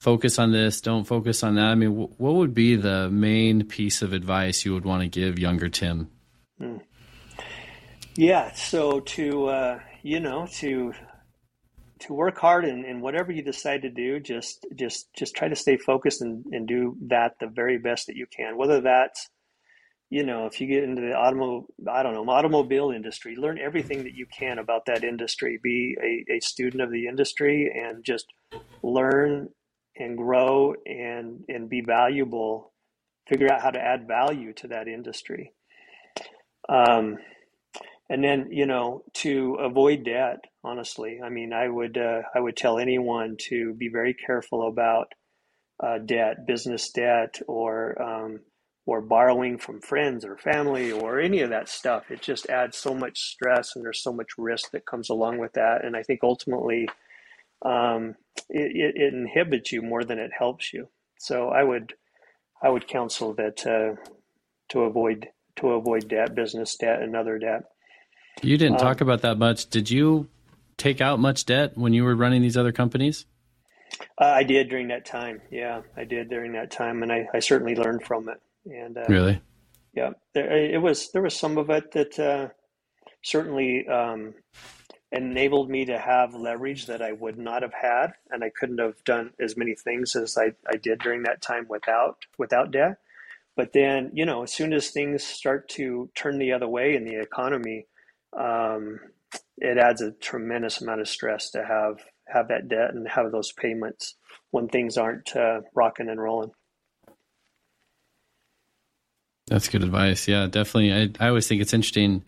focus 0.00 0.38
on 0.38 0.52
this, 0.52 0.80
don't 0.80 1.04
focus 1.04 1.42
on 1.42 1.56
that? 1.56 1.66
I 1.66 1.74
mean, 1.74 1.90
what 1.92 2.34
would 2.34 2.54
be 2.54 2.76
the 2.76 3.10
main 3.10 3.64
piece 3.64 4.02
of 4.02 4.12
advice 4.12 4.64
you 4.64 4.74
would 4.74 4.84
want 4.84 5.02
to 5.02 5.08
give 5.08 5.38
younger 5.38 5.68
Tim? 5.68 6.10
Hmm. 6.58 6.76
Yeah, 8.16 8.52
so 8.52 9.00
to, 9.00 9.46
uh, 9.48 9.80
you 10.04 10.20
know, 10.20 10.46
to 10.58 10.92
to 12.00 12.12
work 12.12 12.38
hard 12.38 12.66
and, 12.66 12.84
and 12.84 13.00
whatever 13.00 13.32
you 13.32 13.42
decide 13.42 13.82
to 13.82 13.90
do, 13.90 14.20
just 14.20 14.66
just 14.76 15.12
just 15.14 15.34
try 15.34 15.48
to 15.48 15.56
stay 15.56 15.78
focused 15.78 16.20
and, 16.20 16.44
and 16.52 16.68
do 16.68 16.96
that 17.08 17.32
the 17.40 17.46
very 17.46 17.78
best 17.78 18.06
that 18.06 18.14
you 18.14 18.26
can. 18.26 18.58
Whether 18.58 18.82
that's 18.82 19.30
you 20.10 20.22
know, 20.22 20.44
if 20.46 20.60
you 20.60 20.66
get 20.66 20.84
into 20.84 21.00
the 21.00 21.14
automobile, 21.14 21.66
I 21.90 22.02
don't 22.02 22.12
know, 22.12 22.30
automobile 22.30 22.90
industry, 22.90 23.34
learn 23.34 23.58
everything 23.58 24.04
that 24.04 24.14
you 24.14 24.26
can 24.26 24.58
about 24.58 24.84
that 24.86 25.02
industry. 25.02 25.58
Be 25.60 25.96
a, 26.00 26.34
a 26.34 26.40
student 26.40 26.82
of 26.82 26.92
the 26.92 27.06
industry 27.06 27.72
and 27.74 28.04
just 28.04 28.26
learn 28.82 29.48
and 29.96 30.18
grow 30.18 30.74
and 30.84 31.40
and 31.48 31.70
be 31.70 31.80
valuable. 31.80 32.72
Figure 33.26 33.50
out 33.50 33.62
how 33.62 33.70
to 33.70 33.80
add 33.80 34.06
value 34.06 34.52
to 34.52 34.68
that 34.68 34.86
industry. 34.86 35.54
Um, 36.68 37.16
and 38.10 38.22
then 38.22 38.48
you 38.50 38.66
know 38.66 39.02
to 39.14 39.54
avoid 39.60 40.04
debt. 40.04 40.44
Honestly, 40.62 41.20
I 41.22 41.28
mean, 41.28 41.52
I 41.52 41.68
would 41.68 41.98
uh, 41.98 42.22
I 42.34 42.40
would 42.40 42.56
tell 42.56 42.78
anyone 42.78 43.36
to 43.48 43.74
be 43.74 43.88
very 43.88 44.14
careful 44.14 44.68
about 44.68 45.08
uh, 45.82 45.98
debt, 45.98 46.46
business 46.46 46.90
debt, 46.90 47.40
or 47.46 48.00
um, 48.00 48.40
or 48.86 49.00
borrowing 49.00 49.56
from 49.58 49.80
friends 49.80 50.24
or 50.24 50.36
family 50.36 50.92
or 50.92 51.18
any 51.18 51.40
of 51.40 51.50
that 51.50 51.68
stuff. 51.68 52.10
It 52.10 52.20
just 52.20 52.48
adds 52.50 52.76
so 52.76 52.94
much 52.94 53.18
stress 53.18 53.74
and 53.74 53.84
there's 53.84 54.02
so 54.02 54.12
much 54.12 54.28
risk 54.36 54.70
that 54.72 54.86
comes 54.86 55.08
along 55.08 55.38
with 55.38 55.54
that. 55.54 55.84
And 55.84 55.96
I 55.96 56.02
think 56.02 56.20
ultimately 56.22 56.88
um, 57.64 58.14
it, 58.50 58.94
it, 58.94 59.14
inhibits 59.14 59.72
you 59.72 59.80
more 59.80 60.04
than 60.04 60.18
it 60.18 60.32
helps 60.38 60.72
you. 60.72 60.88
So 61.18 61.48
I 61.48 61.62
would 61.62 61.94
I 62.62 62.68
would 62.68 62.86
counsel 62.86 63.32
that 63.34 63.66
uh, 63.66 64.00
to 64.70 64.80
avoid 64.82 65.28
to 65.56 65.68
avoid 65.70 66.08
debt, 66.08 66.34
business 66.34 66.76
debt, 66.76 67.00
and 67.00 67.16
other 67.16 67.38
debt. 67.38 67.62
You 68.42 68.58
didn't 68.58 68.74
um, 68.74 68.80
talk 68.80 69.00
about 69.00 69.22
that 69.22 69.38
much. 69.38 69.68
Did 69.70 69.90
you 69.90 70.28
take 70.76 71.00
out 71.00 71.18
much 71.18 71.46
debt 71.46 71.76
when 71.76 71.92
you 71.92 72.04
were 72.04 72.14
running 72.14 72.42
these 72.42 72.56
other 72.56 72.72
companies? 72.72 73.26
Uh, 74.20 74.24
I 74.24 74.42
did 74.42 74.68
during 74.68 74.88
that 74.88 75.04
time. 75.04 75.40
Yeah, 75.50 75.82
I 75.96 76.04
did 76.04 76.28
during 76.28 76.52
that 76.52 76.70
time, 76.70 77.02
and 77.02 77.12
I, 77.12 77.28
I 77.32 77.38
certainly 77.38 77.76
learned 77.76 78.04
from 78.04 78.28
it. 78.28 78.40
And 78.66 78.96
uh, 78.96 79.04
really, 79.08 79.40
yeah, 79.94 80.10
there, 80.32 80.50
it 80.50 80.80
was 80.80 81.10
there 81.12 81.22
was 81.22 81.36
some 81.36 81.58
of 81.58 81.70
it 81.70 81.92
that 81.92 82.18
uh, 82.18 82.48
certainly 83.22 83.86
um, 83.86 84.34
enabled 85.12 85.70
me 85.70 85.84
to 85.84 85.98
have 85.98 86.34
leverage 86.34 86.86
that 86.86 87.02
I 87.02 87.12
would 87.12 87.38
not 87.38 87.62
have 87.62 87.74
had, 87.74 88.14
and 88.30 88.42
I 88.42 88.50
couldn't 88.50 88.78
have 88.78 89.02
done 89.04 89.32
as 89.38 89.56
many 89.56 89.74
things 89.74 90.16
as 90.16 90.36
I, 90.36 90.52
I 90.68 90.76
did 90.76 90.98
during 90.98 91.22
that 91.22 91.42
time 91.42 91.66
without 91.68 92.18
without 92.38 92.70
debt. 92.70 92.98
But 93.56 93.72
then, 93.72 94.10
you 94.12 94.26
know, 94.26 94.42
as 94.42 94.52
soon 94.52 94.72
as 94.72 94.90
things 94.90 95.22
start 95.22 95.68
to 95.70 96.10
turn 96.16 96.38
the 96.38 96.52
other 96.52 96.66
way 96.66 96.96
in 96.96 97.04
the 97.04 97.20
economy, 97.20 97.86
um, 98.38 98.98
it 99.58 99.78
adds 99.78 100.00
a 100.00 100.12
tremendous 100.12 100.80
amount 100.80 101.00
of 101.00 101.08
stress 101.08 101.50
to 101.50 101.64
have 101.64 101.98
have 102.26 102.48
that 102.48 102.68
debt 102.68 102.94
and 102.94 103.06
have 103.08 103.30
those 103.30 103.52
payments 103.52 104.16
when 104.50 104.68
things 104.68 104.96
aren't 104.96 105.34
uh, 105.36 105.60
rocking 105.74 106.08
and 106.08 106.20
rolling. 106.20 106.50
That's 109.46 109.68
good 109.68 109.82
advice. 109.82 110.26
Yeah, 110.26 110.46
definitely. 110.46 110.92
I, 110.92 111.24
I 111.24 111.28
always 111.28 111.46
think 111.46 111.60
it's 111.60 111.74
interesting 111.74 112.24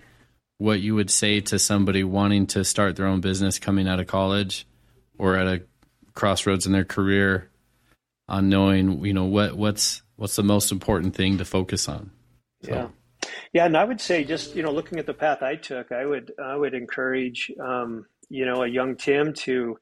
what 0.58 0.80
you 0.80 0.94
would 0.94 1.10
say 1.10 1.40
to 1.40 1.58
somebody 1.58 2.04
wanting 2.04 2.46
to 2.48 2.64
start 2.64 2.96
their 2.96 3.06
own 3.06 3.20
business 3.20 3.58
coming 3.58 3.88
out 3.88 4.00
of 4.00 4.06
college 4.06 4.66
or 5.18 5.36
at 5.36 5.46
a 5.46 5.62
crossroads 6.14 6.66
in 6.66 6.72
their 6.72 6.84
career 6.84 7.50
on 8.28 8.48
knowing, 8.48 9.04
you 9.04 9.14
know, 9.14 9.24
what 9.24 9.56
what's 9.56 10.02
what's 10.16 10.36
the 10.36 10.42
most 10.42 10.72
important 10.72 11.14
thing 11.14 11.38
to 11.38 11.44
focus 11.44 11.88
on. 11.88 12.10
So. 12.64 12.72
Yeah. 12.72 12.88
Yeah, 13.52 13.66
and 13.66 13.76
I 13.76 13.84
would 13.84 14.00
say 14.00 14.24
just, 14.24 14.54
you 14.54 14.62
know, 14.62 14.72
looking 14.72 14.98
at 14.98 15.06
the 15.06 15.14
path 15.14 15.42
I 15.42 15.56
took, 15.56 15.92
I 15.92 16.04
would 16.04 16.32
I 16.42 16.56
would 16.56 16.74
encourage 16.74 17.50
um, 17.62 18.06
you 18.28 18.44
know, 18.44 18.62
a 18.62 18.68
young 18.68 18.96
Tim 18.96 19.32
to 19.32 19.78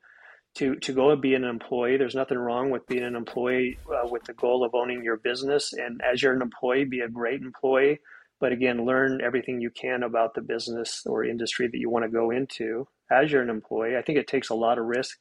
to 0.56 0.76
to 0.76 0.92
go 0.92 1.10
and 1.10 1.20
be 1.20 1.34
an 1.34 1.44
employee. 1.44 1.96
There's 1.96 2.14
nothing 2.14 2.38
wrong 2.38 2.70
with 2.70 2.86
being 2.86 3.04
an 3.04 3.16
employee 3.16 3.78
uh, 3.88 4.08
with 4.08 4.24
the 4.24 4.34
goal 4.34 4.64
of 4.64 4.74
owning 4.74 5.02
your 5.02 5.16
business. 5.16 5.72
And 5.72 6.00
as 6.02 6.22
you're 6.22 6.34
an 6.34 6.42
employee, 6.42 6.84
be 6.84 7.00
a 7.00 7.08
great 7.08 7.40
employee. 7.40 8.00
But 8.40 8.52
again, 8.52 8.84
learn 8.84 9.20
everything 9.24 9.60
you 9.60 9.70
can 9.70 10.02
about 10.02 10.34
the 10.34 10.42
business 10.42 11.02
or 11.06 11.24
industry 11.24 11.68
that 11.68 11.78
you 11.78 11.88
want 11.88 12.04
to 12.04 12.10
go 12.10 12.30
into 12.30 12.86
as 13.10 13.30
you're 13.30 13.42
an 13.42 13.50
employee. 13.50 13.96
I 13.96 14.02
think 14.02 14.18
it 14.18 14.26
takes 14.26 14.50
a 14.50 14.54
lot 14.54 14.78
of 14.78 14.84
risk 14.84 15.18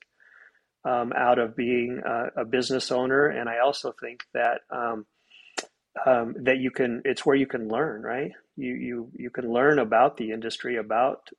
um, 0.86 1.14
out 1.16 1.40
of 1.40 1.56
being 1.56 2.02
a, 2.06 2.42
a, 2.42 2.46
business 2.46 2.92
owner, 2.92 3.28
and 3.28 3.48
I 3.48 3.60
also 3.60 3.94
think 4.02 4.26
that 4.34 4.62
um, 4.70 5.06
um, 6.06 6.36
that 6.42 6.58
you 6.60 6.72
can. 6.72 7.02
It's 7.06 7.26
where 7.26 7.36
you 7.36 7.48
can 7.48 7.70
learn, 7.70 8.02
right? 8.04 8.32
You 8.58 8.74
you 8.74 9.12
you 9.16 9.30
can 9.30 9.52
learn 9.52 9.80
about 9.80 10.18
the 10.18 10.32
industry, 10.32 10.78
about 10.78 11.30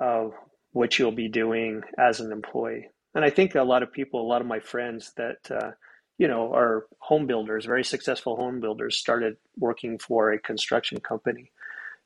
uh, 0.00 0.28
what 0.72 0.98
you'll 0.98 1.12
be 1.12 1.28
doing 1.28 1.82
as 1.98 2.20
an 2.20 2.32
employee 2.32 2.88
and 3.14 3.24
I 3.24 3.30
think 3.30 3.54
a 3.54 3.62
lot 3.62 3.82
of 3.82 3.92
people, 3.92 4.20
a 4.22 4.28
lot 4.28 4.40
of 4.40 4.46
my 4.46 4.60
friends 4.60 5.12
that 5.16 5.50
uh, 5.50 5.72
you 6.18 6.28
know 6.28 6.52
are 6.54 6.86
home 6.98 7.26
builders, 7.26 7.66
very 7.66 7.84
successful 7.84 8.36
home 8.36 8.60
builders, 8.60 8.98
started 8.98 9.36
working 9.56 9.98
for 9.98 10.32
a 10.32 10.38
construction 10.38 11.00
company. 11.00 11.52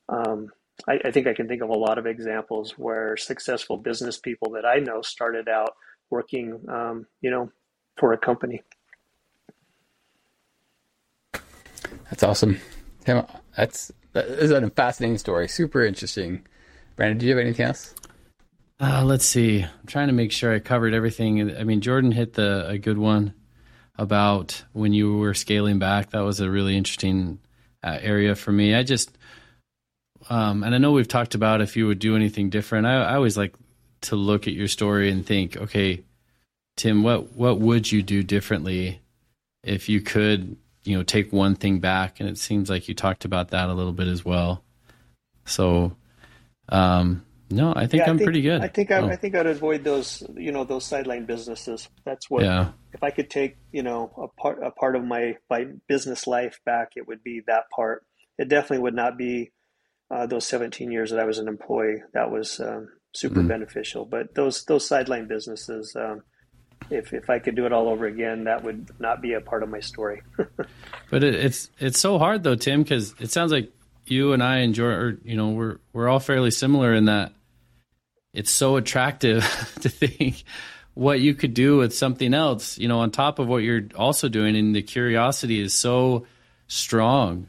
Um, 0.08 0.48
I, 0.88 1.00
I 1.06 1.10
think 1.10 1.26
I 1.26 1.34
can 1.34 1.48
think 1.48 1.62
of 1.62 1.70
a 1.70 1.74
lot 1.78 1.98
of 1.98 2.06
examples 2.06 2.72
where 2.78 3.16
successful 3.16 3.76
business 3.78 4.18
people 4.18 4.52
that 4.52 4.66
I 4.66 4.78
know 4.78 5.02
started 5.02 5.48
out 5.48 5.74
working, 6.10 6.60
um, 6.68 7.06
you 7.20 7.30
know, 7.30 7.50
for 7.96 8.12
a 8.12 8.18
company. 8.18 8.62
That's 12.16 12.22
awesome. 12.22 12.58
Tim, 13.04 13.26
that's 13.54 13.92
that 14.14 14.24
is 14.24 14.50
a 14.50 14.70
fascinating 14.70 15.18
story. 15.18 15.48
Super 15.48 15.84
interesting. 15.84 16.46
Brandon, 16.96 17.18
do 17.18 17.26
you 17.26 17.36
have 17.36 17.44
anything 17.44 17.66
else? 17.66 17.94
Uh, 18.80 19.04
let's 19.04 19.26
see. 19.26 19.62
I'm 19.62 19.86
trying 19.86 20.06
to 20.06 20.14
make 20.14 20.32
sure 20.32 20.54
I 20.54 20.58
covered 20.60 20.94
everything. 20.94 21.54
I 21.54 21.64
mean, 21.64 21.82
Jordan 21.82 22.12
hit 22.12 22.32
the 22.32 22.66
a 22.66 22.78
good 22.78 22.96
one 22.96 23.34
about 23.98 24.64
when 24.72 24.94
you 24.94 25.18
were 25.18 25.34
scaling 25.34 25.78
back. 25.78 26.12
That 26.12 26.20
was 26.20 26.40
a 26.40 26.50
really 26.50 26.74
interesting 26.74 27.38
uh, 27.84 27.98
area 28.00 28.34
for 28.34 28.50
me. 28.50 28.74
I 28.74 28.82
just, 28.82 29.14
um, 30.30 30.62
and 30.62 30.74
I 30.74 30.78
know 30.78 30.92
we've 30.92 31.06
talked 31.06 31.34
about 31.34 31.60
if 31.60 31.76
you 31.76 31.86
would 31.86 31.98
do 31.98 32.16
anything 32.16 32.48
different. 32.48 32.86
I, 32.86 33.02
I 33.02 33.14
always 33.16 33.36
like 33.36 33.54
to 34.02 34.16
look 34.16 34.46
at 34.46 34.54
your 34.54 34.68
story 34.68 35.10
and 35.10 35.26
think, 35.26 35.58
okay, 35.58 36.02
Tim, 36.78 37.02
what 37.02 37.36
what 37.36 37.60
would 37.60 37.92
you 37.92 38.02
do 38.02 38.22
differently 38.22 39.02
if 39.62 39.90
you 39.90 40.00
could, 40.00 40.56
you 40.86 40.96
know, 40.96 41.02
take 41.02 41.32
one 41.32 41.54
thing 41.54 41.78
back? 41.80 42.20
And 42.20 42.28
it 42.28 42.38
seems 42.38 42.70
like 42.70 42.88
you 42.88 42.94
talked 42.94 43.24
about 43.24 43.48
that 43.50 43.68
a 43.68 43.74
little 43.74 43.92
bit 43.92 44.06
as 44.08 44.24
well. 44.24 44.62
So, 45.44 45.96
um, 46.68 47.24
no, 47.50 47.72
I 47.76 47.86
think 47.86 48.00
Yeah, 48.00 48.06
I 48.06 48.10
I'm 48.10 48.18
think- 48.18 48.26
pretty 48.26 48.42
good. 48.42 48.60
I 48.60 48.68
think 48.68 48.90
I, 48.90 48.98
Oh, 48.98 49.06
I 49.08 49.16
think 49.16 49.34
I'd 49.36 49.46
avoid 49.46 49.84
those, 49.84 50.22
you 50.36 50.50
know, 50.50 50.64
those 50.64 50.84
sideline 50.84 51.26
businesses. 51.26 51.88
That's 52.04 52.28
what. 52.28 52.42
yeah, 52.42 52.72
If 52.92 53.02
I 53.02 53.10
could 53.10 53.30
take, 53.30 53.56
you 53.72 53.82
know, 53.82 54.10
a 54.16 54.40
part 54.40 54.62
a 54.62 54.70
part 54.72 54.96
of 54.96 55.04
my 55.04 55.36
my 55.48 55.66
business 55.86 56.26
life 56.26 56.58
back, 56.64 56.92
it 56.96 57.06
would 57.06 57.22
be 57.22 57.42
that 57.46 57.64
part. 57.74 58.04
It 58.38 58.48
definitely 58.48 58.82
would 58.82 58.94
not 58.94 59.16
be 59.16 59.52
uh, 60.10 60.26
those 60.26 60.46
17 60.46 60.90
years 60.90 61.10
that 61.10 61.20
I 61.20 61.24
was 61.24 61.38
an 61.38 61.48
employee. 61.48 62.02
That 62.14 62.30
was 62.30 62.58
um, 62.60 62.88
super 63.14 63.40
Mhm. 63.42 63.48
beneficial. 63.48 64.04
But 64.06 64.34
those 64.34 64.64
those 64.64 64.86
sideline 64.86 65.28
businesses, 65.28 65.94
um, 65.96 66.22
if 66.90 67.12
if 67.12 67.30
I 67.30 67.38
could 67.38 67.56
do 67.56 67.66
it 67.66 67.72
all 67.72 67.88
over 67.88 68.06
again, 68.06 68.44
that 68.44 68.62
would 68.62 68.88
not 68.98 69.20
be 69.20 69.32
a 69.34 69.40
part 69.40 69.62
of 69.62 69.68
my 69.68 69.80
story. 69.80 70.22
but 71.10 71.24
it, 71.24 71.34
it's 71.34 71.70
it's 71.78 71.98
so 71.98 72.18
hard 72.18 72.42
though, 72.42 72.54
Tim, 72.54 72.82
because 72.82 73.14
it 73.18 73.30
sounds 73.30 73.52
like 73.52 73.72
you 74.06 74.32
and 74.32 74.42
I 74.42 74.58
enjoy, 74.58 74.86
or 74.86 75.18
you 75.24 75.36
know, 75.36 75.50
we're 75.50 75.78
we're 75.92 76.08
all 76.08 76.20
fairly 76.20 76.50
similar 76.50 76.94
in 76.94 77.06
that 77.06 77.32
it's 78.32 78.50
so 78.50 78.76
attractive 78.76 79.42
to 79.80 79.88
think 79.88 80.44
what 80.94 81.20
you 81.20 81.34
could 81.34 81.54
do 81.54 81.76
with 81.76 81.94
something 81.94 82.32
else, 82.32 82.78
you 82.78 82.88
know, 82.88 83.00
on 83.00 83.10
top 83.10 83.38
of 83.38 83.48
what 83.48 83.58
you're 83.58 83.88
also 83.96 84.28
doing, 84.28 84.56
and 84.56 84.74
the 84.74 84.82
curiosity 84.82 85.60
is 85.60 85.74
so 85.74 86.26
strong, 86.68 87.48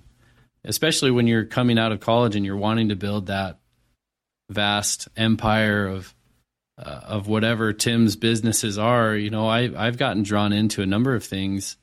especially 0.65 1.11
when 1.11 1.27
you're 1.27 1.45
coming 1.45 1.77
out 1.79 1.91
of 1.91 1.99
college 1.99 2.35
and 2.35 2.45
you're 2.45 2.57
wanting 2.57 2.89
to 2.89 2.95
build 2.95 3.27
that 3.27 3.59
vast 4.49 5.07
empire 5.15 5.87
of 5.87 6.13
uh, 6.77 7.01
of 7.03 7.27
whatever 7.27 7.73
Tim's 7.73 8.15
businesses 8.15 8.77
are. 8.77 9.15
You 9.15 9.29
know, 9.29 9.47
I 9.47 9.71
I've 9.75 9.97
gotten 9.97 10.23
drawn 10.23 10.53
into 10.53 10.81
a 10.81 10.85
number 10.85 11.15
of 11.15 11.23
things 11.23 11.77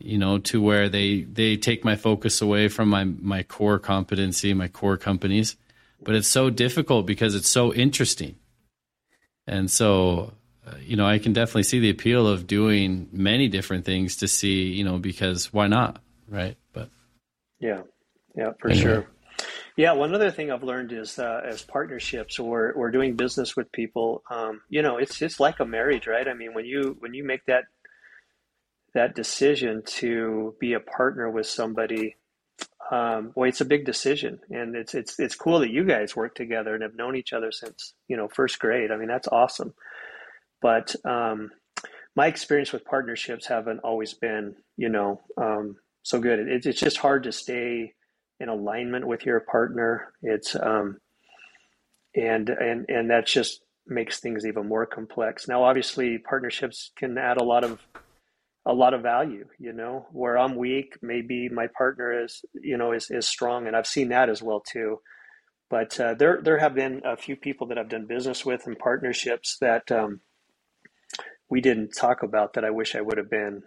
you 0.00 0.18
know 0.18 0.38
to 0.38 0.60
where 0.62 0.88
they 0.88 1.22
they 1.22 1.56
take 1.56 1.84
my 1.84 1.94
focus 1.94 2.40
away 2.40 2.68
from 2.68 2.88
my 2.88 3.04
my 3.04 3.42
core 3.42 3.78
competency 3.78 4.54
my 4.54 4.66
core 4.68 4.96
companies 4.96 5.56
but 6.02 6.14
it's 6.14 6.28
so 6.28 6.48
difficult 6.48 7.04
because 7.06 7.34
it's 7.34 7.48
so 7.48 7.72
interesting 7.74 8.34
and 9.46 9.70
so 9.70 10.32
uh, 10.66 10.74
you 10.80 10.96
know 10.96 11.06
i 11.06 11.18
can 11.18 11.34
definitely 11.34 11.62
see 11.62 11.78
the 11.80 11.90
appeal 11.90 12.26
of 12.26 12.46
doing 12.46 13.08
many 13.12 13.46
different 13.48 13.84
things 13.84 14.16
to 14.16 14.26
see 14.26 14.72
you 14.72 14.84
know 14.84 14.98
because 14.98 15.52
why 15.52 15.66
not 15.66 16.00
right 16.28 16.56
but 16.72 16.88
Yeah, 17.60 17.82
yeah, 18.34 18.52
for 18.58 18.70
Anyway. 18.70 18.82
sure. 18.82 19.06
Yeah, 19.76 19.92
one 19.92 20.14
other 20.14 20.30
thing 20.30 20.50
I've 20.50 20.62
learned 20.64 20.92
is 20.92 21.18
uh, 21.18 21.40
as 21.44 21.62
partnerships 21.62 22.38
or 22.38 22.72
or 22.72 22.90
doing 22.90 23.16
business 23.16 23.56
with 23.56 23.72
people, 23.72 24.22
um, 24.30 24.60
you 24.68 24.82
know, 24.82 24.98
it's 24.98 25.22
it's 25.22 25.40
like 25.40 25.60
a 25.60 25.64
marriage, 25.64 26.06
right? 26.06 26.26
I 26.28 26.34
mean, 26.34 26.54
when 26.54 26.64
you 26.66 26.96
when 27.00 27.14
you 27.14 27.24
make 27.24 27.46
that 27.46 27.64
that 28.94 29.14
decision 29.14 29.82
to 29.86 30.54
be 30.60 30.72
a 30.74 30.80
partner 30.80 31.30
with 31.30 31.46
somebody, 31.46 32.16
um, 32.90 33.30
boy, 33.30 33.48
it's 33.48 33.60
a 33.60 33.64
big 33.64 33.86
decision, 33.86 34.40
and 34.50 34.74
it's 34.76 34.94
it's 34.94 35.18
it's 35.18 35.36
cool 35.36 35.60
that 35.60 35.70
you 35.70 35.84
guys 35.84 36.16
work 36.16 36.34
together 36.34 36.74
and 36.74 36.82
have 36.82 36.96
known 36.96 37.16
each 37.16 37.32
other 37.32 37.52
since 37.52 37.94
you 38.08 38.16
know 38.16 38.28
first 38.28 38.58
grade. 38.58 38.90
I 38.90 38.96
mean, 38.96 39.08
that's 39.08 39.28
awesome. 39.28 39.72
But 40.60 40.94
um, 41.06 41.50
my 42.16 42.26
experience 42.26 42.72
with 42.72 42.84
partnerships 42.84 43.46
haven't 43.46 43.80
always 43.80 44.14
been, 44.14 44.56
you 44.76 44.88
know, 44.90 45.22
um, 45.38 45.76
so 46.02 46.18
good. 46.20 46.38
It, 46.40 46.66
it's 46.66 46.80
just 46.80 46.98
hard 46.98 47.22
to 47.24 47.32
stay 47.32 47.94
in 48.40 48.48
alignment 48.48 49.06
with 49.06 49.26
your 49.26 49.40
partner. 49.40 50.12
It's 50.22 50.56
um, 50.56 50.98
and 52.16 52.48
and 52.48 52.86
and 52.88 53.10
that 53.10 53.26
just 53.26 53.62
makes 53.86 54.20
things 54.20 54.46
even 54.46 54.68
more 54.68 54.86
complex. 54.86 55.46
Now, 55.46 55.64
obviously, 55.64 56.18
partnerships 56.18 56.90
can 56.96 57.16
add 57.18 57.36
a 57.36 57.44
lot 57.44 57.64
of 57.64 57.80
a 58.66 58.72
lot 58.72 58.94
of 58.94 59.02
value. 59.02 59.46
You 59.58 59.72
know, 59.72 60.06
where 60.12 60.38
I'm 60.38 60.56
weak, 60.56 60.96
maybe 61.02 61.48
my 61.48 61.68
partner 61.76 62.24
is 62.24 62.44
you 62.54 62.76
know 62.76 62.92
is 62.92 63.10
is 63.10 63.28
strong, 63.28 63.66
and 63.66 63.76
I've 63.76 63.86
seen 63.86 64.08
that 64.08 64.28
as 64.28 64.42
well 64.42 64.60
too. 64.60 65.00
But 65.68 66.00
uh, 66.00 66.14
there 66.14 66.40
there 66.42 66.58
have 66.58 66.74
been 66.74 67.02
a 67.04 67.16
few 67.16 67.36
people 67.36 67.68
that 67.68 67.78
I've 67.78 67.88
done 67.88 68.06
business 68.06 68.44
with 68.44 68.66
and 68.66 68.78
partnerships 68.78 69.58
that 69.60 69.92
um, 69.92 70.20
we 71.48 71.60
didn't 71.60 71.90
talk 71.96 72.22
about 72.22 72.54
that 72.54 72.64
I 72.64 72.70
wish 72.70 72.94
I 72.94 73.00
would 73.00 73.18
have 73.18 73.30
been 73.30 73.62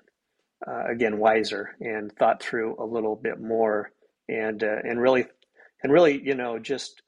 uh, 0.67 0.85
again 0.91 1.17
wiser 1.19 1.75
and 1.79 2.11
thought 2.11 2.41
through 2.41 2.75
a 2.79 2.85
little 2.85 3.15
bit 3.15 3.39
more 3.39 3.91
and 4.27 4.63
uh, 4.63 4.77
and 4.83 4.99
really 4.99 5.25
and 5.83 5.91
really 5.91 6.21
you 6.23 6.35
know 6.35 6.59
just 6.59 7.01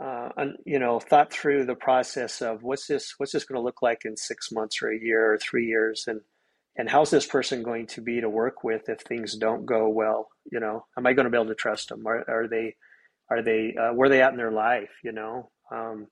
uh, 0.00 0.28
you 0.64 0.78
know 0.78 1.00
thought 1.00 1.32
through 1.32 1.66
the 1.66 1.74
process 1.74 2.40
of 2.40 2.62
what's 2.62 2.86
this 2.86 3.14
what's 3.18 3.32
this 3.32 3.44
going 3.44 3.58
to 3.58 3.64
look 3.64 3.82
like 3.82 4.02
in 4.04 4.16
six 4.16 4.50
months 4.52 4.82
or 4.82 4.90
a 4.90 4.98
year 4.98 5.32
or 5.32 5.38
three 5.38 5.66
years 5.66 6.04
and 6.06 6.20
and 6.76 6.88
how's 6.88 7.10
this 7.10 7.26
person 7.26 7.62
going 7.62 7.86
to 7.86 8.00
be 8.00 8.20
to 8.20 8.30
work 8.30 8.64
with 8.64 8.88
if 8.88 9.00
things 9.00 9.36
don't 9.36 9.66
go 9.66 9.88
well 9.88 10.28
you 10.50 10.60
know? 10.60 10.84
Am 10.96 11.06
I 11.06 11.12
going 11.12 11.24
to 11.24 11.30
be 11.30 11.36
able 11.36 11.48
to 11.48 11.54
trust 11.54 11.88
them? 11.88 12.06
Are, 12.06 12.24
are 12.28 12.48
they 12.48 12.74
are 13.30 13.42
they 13.42 13.74
uh, 13.80 13.92
where 13.94 14.06
are 14.06 14.10
they 14.10 14.22
at 14.22 14.32
in 14.32 14.38
their 14.38 14.52
life 14.52 14.90
you 15.04 15.12
know? 15.12 15.50
Um, 15.70 16.06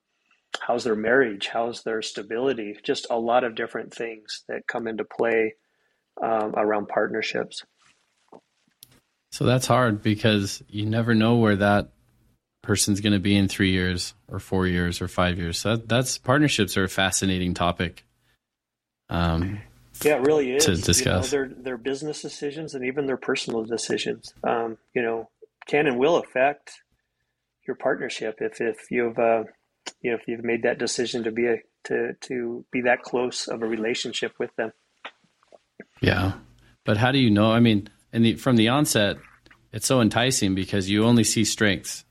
how's 0.59 0.83
their 0.83 0.95
marriage? 0.95 1.49
How's 1.51 1.83
their 1.83 2.01
stability? 2.01 2.77
Just 2.83 3.07
a 3.09 3.19
lot 3.19 3.43
of 3.43 3.55
different 3.55 3.93
things 3.93 4.43
that 4.47 4.67
come 4.67 4.87
into 4.87 5.05
play 5.05 5.55
um, 6.21 6.53
around 6.55 6.87
partnerships 6.87 7.63
so 9.31 9.45
that's 9.45 9.65
hard 9.67 10.01
because 10.01 10.61
you 10.69 10.85
never 10.85 11.15
know 11.15 11.35
where 11.37 11.55
that 11.55 11.89
person's 12.61 13.01
going 13.01 13.13
to 13.13 13.19
be 13.19 13.35
in 13.35 13.47
three 13.47 13.71
years 13.71 14.13
or 14.27 14.39
four 14.39 14.67
years 14.67 15.01
or 15.01 15.07
five 15.07 15.37
years 15.39 15.57
so 15.57 15.75
that, 15.75 15.89
that's 15.89 16.17
partnerships 16.17 16.77
are 16.77 16.83
a 16.83 16.89
fascinating 16.89 17.53
topic 17.53 18.05
um, 19.09 19.59
Yeah, 20.03 20.15
it 20.17 20.21
really 20.21 20.51
is. 20.53 20.65
to 20.65 20.71
You 20.71 20.77
know, 20.77 20.83
discuss. 20.83 21.31
their 21.31 21.47
their 21.49 21.77
business 21.77 22.21
decisions 22.21 22.73
and 22.75 22.85
even 22.85 23.05
their 23.07 23.17
personal 23.17 23.65
decisions, 23.65 24.33
um, 24.43 24.77
you 24.95 25.01
know, 25.01 25.29
can 25.67 25.85
and 25.87 25.97
will 25.99 26.15
affect 26.17 26.71
your 27.67 27.75
partnership 27.75 28.37
if 28.39 28.61
if 28.61 28.89
you've 28.89 29.19
uh, 29.19 29.43
you 30.01 30.11
know 30.11 30.17
if 30.17 30.27
you've 30.27 30.43
made 30.45 30.63
that 30.63 30.79
decision 30.79 31.23
to 31.25 31.31
be 31.31 31.45
a 31.45 31.57
to 31.83 32.13
to 32.21 32.65
be 32.71 32.81
that 32.81 33.01
close 33.03 33.47
of 33.49 33.61
a 33.61 33.65
relationship 33.67 34.33
with 34.39 34.55
them. 34.55 34.71
Yeah, 36.01 36.33
but 36.85 36.97
how 36.97 37.11
do 37.11 37.19
you 37.19 37.29
know? 37.29 37.51
I 37.51 37.59
mean, 37.59 37.89
and 38.13 38.25
the, 38.25 38.35
from 38.35 38.55
the 38.55 38.69
onset, 38.69 39.17
it's 39.71 39.85
so 39.85 40.01
enticing 40.01 40.55
because 40.55 40.89
you 40.89 41.05
only 41.05 41.23
see 41.23 41.43
strengths 41.45 42.03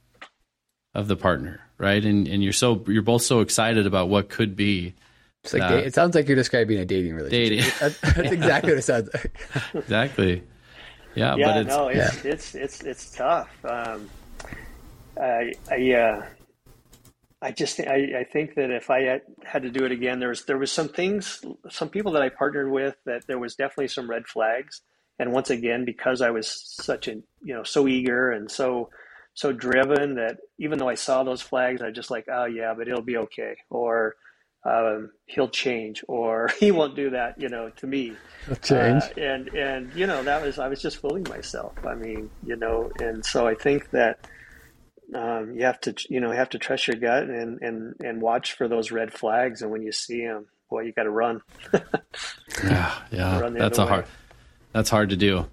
of 0.95 1.09
the 1.09 1.17
partner, 1.17 1.61
right? 1.79 2.05
And 2.05 2.27
and 2.27 2.43
you're 2.43 2.53
so 2.53 2.85
you're 2.87 3.03
both 3.03 3.23
so 3.23 3.41
excited 3.41 3.87
about 3.87 4.09
what 4.09 4.29
could 4.29 4.57
be. 4.57 4.95
It's 5.45 5.53
like 5.53 5.63
Nah. 5.63 5.69
da- 5.71 5.77
it 5.79 5.95
sounds 5.95 6.15
like 6.15 6.27
you're 6.27 6.37
describing 6.37 6.79
a 6.79 6.85
dating 6.85 7.15
relationship. 7.15 7.59
Dating. 7.59 7.73
That's, 7.81 8.01
that's 8.17 8.33
exactly 8.33 8.73
what 8.73 8.79
it 8.79 8.83
sounds 8.83 9.11
like. 9.15 9.33
Exactly. 9.75 10.43
Yeah, 11.15 11.35
yeah, 11.37 11.47
but 11.47 11.57
it's 11.57 11.69
no, 11.69 11.89
it's 11.89 12.25
it's 12.25 12.55
it's 12.55 12.81
it's 12.83 13.11
tough. 13.11 13.51
Um, 13.65 14.09
I 15.21 15.53
I 15.71 15.93
uh, 15.93 16.27
I 17.43 17.51
just 17.53 17.77
think 17.77 17.89
I, 17.89 18.21
I 18.21 18.25
think 18.25 18.55
that 18.55 18.71
if 18.71 18.91
I 18.91 19.03
had, 19.03 19.23
had 19.45 19.63
to 19.63 19.71
do 19.71 19.85
it 19.85 19.93
again, 19.93 20.21
there 20.21 20.29
was 20.29 20.45
there 20.45 20.59
was 20.59 20.71
some 20.71 20.89
things, 20.89 21.43
some 21.69 21.89
people 21.89 22.13
that 22.13 22.23
I 22.23 22.29
partnered 22.29 22.71
with 22.71 22.97
that 23.07 23.27
there 23.27 23.39
was 23.39 23.55
definitely 23.55 23.89
some 23.89 24.09
red 24.09 24.27
flags. 24.27 24.83
And 25.21 25.35
once 25.35 25.51
again, 25.51 25.85
because 25.85 26.23
I 26.23 26.31
was 26.31 26.49
such 26.49 27.07
a 27.07 27.13
you 27.43 27.55
know 27.55 27.63
so 27.63 27.87
eager 27.87 28.31
and 28.31 28.51
so 28.51 28.89
so 29.35 29.53
driven 29.53 30.15
that 30.15 30.39
even 30.59 30.79
though 30.79 30.89
I 30.89 30.95
saw 30.95 31.23
those 31.23 31.43
flags, 31.43 31.83
I 31.83 31.91
just 31.91 32.11
like 32.11 32.25
oh 32.33 32.47
yeah, 32.47 32.73
but 32.75 32.89
it'll 32.89 33.03
be 33.03 33.19
okay, 33.19 33.57
or 33.69 34.17
um, 34.65 35.11
he'll 35.27 35.51
change, 35.51 36.03
or 36.09 36.49
he 36.59 36.71
won't 36.71 36.97
do 36.97 37.11
that, 37.11 37.39
you 37.39 37.51
know, 37.51 37.69
to 37.77 37.87
me. 37.87 38.15
Change. 38.63 39.03
Uh, 39.03 39.21
and 39.21 39.49
and 39.49 39.95
you 39.95 40.07
know 40.07 40.23
that 40.23 40.43
was 40.43 40.59
I 40.59 40.69
was 40.69 40.81
just 40.81 40.97
fooling 40.97 41.27
myself. 41.29 41.75
I 41.87 41.95
mean, 41.95 42.31
you 42.43 42.57
know, 42.57 42.91
and 42.99 43.23
so 43.23 43.47
I 43.47 43.55
think 43.55 43.91
that 43.91 44.27
um, 45.15 45.53
you 45.53 45.67
have 45.67 45.83
to 45.83 45.95
you 46.09 46.21
know 46.21 46.31
have 46.31 46.49
to 46.51 46.59
trust 46.59 46.89
your 46.89 46.97
gut 46.97 47.25
and 47.25 47.61
and 47.61 47.95
and 48.03 48.23
watch 48.23 48.55
for 48.55 48.69
those 48.69 48.91
red 48.91 49.13
flags. 49.13 49.61
And 49.61 49.71
when 49.71 49.83
you 49.83 49.93
see 49.93 50.25
them, 50.25 50.47
boy, 50.71 50.85
you 50.85 50.93
got 50.93 51.03
to 51.03 51.11
run. 51.11 51.43
yeah, 52.65 52.95
yeah. 53.13 53.39
Run 53.39 53.53
That's 53.53 53.77
a 53.77 53.85
hard. 53.85 54.07
Way. 54.73 54.79
That's 54.79 54.91
hard 54.91 55.11
to 55.11 55.17
do. 55.17 55.47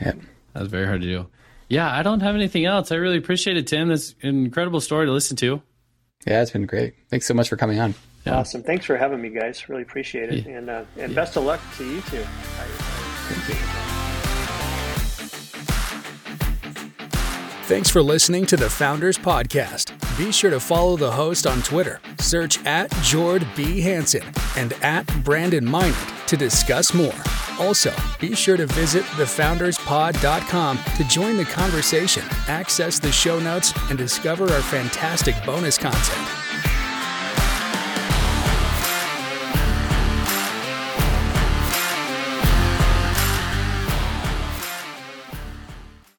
Yeah. 0.00 0.12
That's 0.52 0.68
very 0.68 0.86
hard 0.86 1.02
to 1.02 1.06
do. 1.06 1.26
Yeah, 1.68 1.90
I 1.90 2.02
don't 2.02 2.20
have 2.20 2.34
anything 2.34 2.64
else. 2.64 2.90
I 2.90 2.96
really 2.96 3.16
appreciate 3.16 3.56
it, 3.56 3.66
Tim. 3.68 3.88
That's 3.88 4.14
an 4.22 4.44
incredible 4.44 4.80
story 4.80 5.06
to 5.06 5.12
listen 5.12 5.36
to. 5.38 5.62
Yeah, 6.26 6.42
it's 6.42 6.50
been 6.50 6.66
great. 6.66 6.94
Thanks 7.08 7.26
so 7.26 7.34
much 7.34 7.48
for 7.48 7.56
coming 7.56 7.78
on. 7.78 7.94
Yeah. 8.26 8.36
Awesome. 8.36 8.62
Thanks 8.62 8.84
for 8.84 8.96
having 8.96 9.22
me, 9.22 9.30
guys. 9.30 9.68
Really 9.68 9.82
appreciate 9.82 10.32
it. 10.32 10.46
Yeah. 10.46 10.58
And 10.58 10.68
uh, 10.68 10.84
and 10.98 11.14
best 11.14 11.36
of 11.36 11.44
luck 11.44 11.60
to 11.78 11.84
you 11.84 12.00
too. 12.02 12.22
I, 12.22 12.66
Thanks 17.64 17.88
for 17.88 18.02
listening 18.02 18.46
to 18.46 18.56
the 18.56 18.68
Founders 18.68 19.16
Podcast. 19.16 19.96
Be 20.18 20.32
sure 20.32 20.50
to 20.50 20.58
follow 20.58 20.96
the 20.96 21.10
host 21.10 21.46
on 21.46 21.62
Twitter. 21.62 22.00
Search 22.18 22.62
at 22.66 22.90
Jord 23.04 23.46
B. 23.54 23.80
Hansen 23.80 24.24
and 24.56 24.72
at 24.82 25.06
Brandon 25.22 25.64
Minert 25.64 26.26
to 26.26 26.36
discuss 26.36 26.92
more. 26.92 27.14
Also, 27.60 27.94
be 28.18 28.34
sure 28.34 28.56
to 28.56 28.66
visit 28.66 29.04
thefounderspod.com 29.04 30.78
to 30.96 31.04
join 31.04 31.36
the 31.36 31.44
conversation, 31.44 32.24
access 32.48 32.98
the 32.98 33.12
show 33.12 33.38
notes, 33.38 33.72
and 33.90 33.98
discover 33.98 34.50
our 34.50 34.62
fantastic 34.62 35.36
bonus 35.44 35.76
content. 35.76 36.39